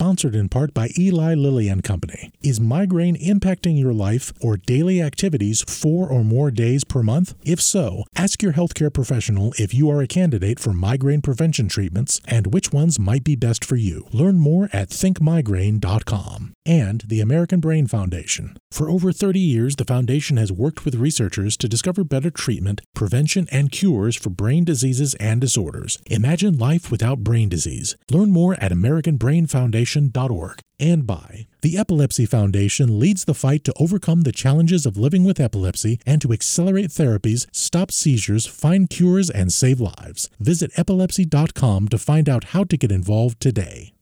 Sponsored 0.00 0.34
in 0.34 0.48
part 0.48 0.72
by 0.72 0.88
Eli 0.98 1.34
Lilly 1.34 1.68
and 1.68 1.84
Company. 1.84 2.32
Is 2.42 2.58
migraine 2.58 3.18
impacting 3.18 3.78
your 3.78 3.92
life 3.92 4.32
or 4.40 4.56
daily 4.56 5.02
activities 5.02 5.62
four 5.68 6.08
or 6.08 6.24
more 6.24 6.50
days 6.50 6.84
per 6.84 7.02
month? 7.02 7.34
If 7.44 7.60
so, 7.60 8.04
ask 8.16 8.42
your 8.42 8.54
healthcare 8.54 8.90
professional 8.90 9.52
if 9.58 9.74
you 9.74 9.90
are 9.90 10.00
a 10.00 10.06
candidate 10.06 10.58
for 10.58 10.72
migraine 10.72 11.20
prevention 11.20 11.68
treatments 11.68 12.18
and 12.26 12.54
which 12.54 12.72
ones 12.72 12.98
might 12.98 13.24
be 13.24 13.36
best 13.36 13.62
for 13.62 13.76
you. 13.76 14.06
Learn 14.10 14.38
more 14.38 14.70
at 14.72 14.88
thinkmigraine.com. 14.88 16.54
And 16.64 17.02
the 17.06 17.20
American 17.20 17.60
Brain 17.60 17.86
Foundation. 17.86 18.56
For 18.70 18.88
over 18.88 19.12
30 19.12 19.38
years, 19.38 19.76
the 19.76 19.84
foundation 19.84 20.38
has 20.38 20.52
worked 20.52 20.84
with 20.84 20.94
researchers 20.94 21.56
to 21.58 21.68
discover 21.68 22.04
better 22.04 22.30
treatment, 22.30 22.80
prevention, 22.94 23.48
and 23.50 23.72
cures 23.72 24.16
for 24.16 24.30
brain 24.30 24.64
diseases 24.64 25.14
and 25.16 25.40
disorders. 25.40 25.98
Imagine 26.06 26.56
life 26.56 26.90
without 26.90 27.24
brain 27.24 27.48
disease. 27.48 27.96
Learn 28.10 28.30
more 28.30 28.54
at 28.60 28.72
American 28.72 29.16
Brain 29.16 29.46
Foundation 29.46 29.89
And 30.78 31.06
by 31.06 31.46
the 31.62 31.76
Epilepsy 31.76 32.26
Foundation 32.26 32.98
leads 32.98 33.24
the 33.24 33.34
fight 33.34 33.64
to 33.64 33.74
overcome 33.78 34.22
the 34.22 34.32
challenges 34.32 34.86
of 34.86 34.96
living 34.96 35.24
with 35.24 35.40
epilepsy 35.40 36.00
and 36.06 36.20
to 36.22 36.32
accelerate 36.32 36.90
therapies, 36.90 37.46
stop 37.52 37.90
seizures, 37.90 38.46
find 38.46 38.88
cures, 38.88 39.28
and 39.28 39.52
save 39.52 39.80
lives. 39.80 40.30
Visit 40.38 40.70
epilepsy.com 40.76 41.88
to 41.88 41.98
find 41.98 42.28
out 42.28 42.44
how 42.44 42.64
to 42.64 42.76
get 42.76 42.92
involved 42.92 43.40
today. 43.40 43.92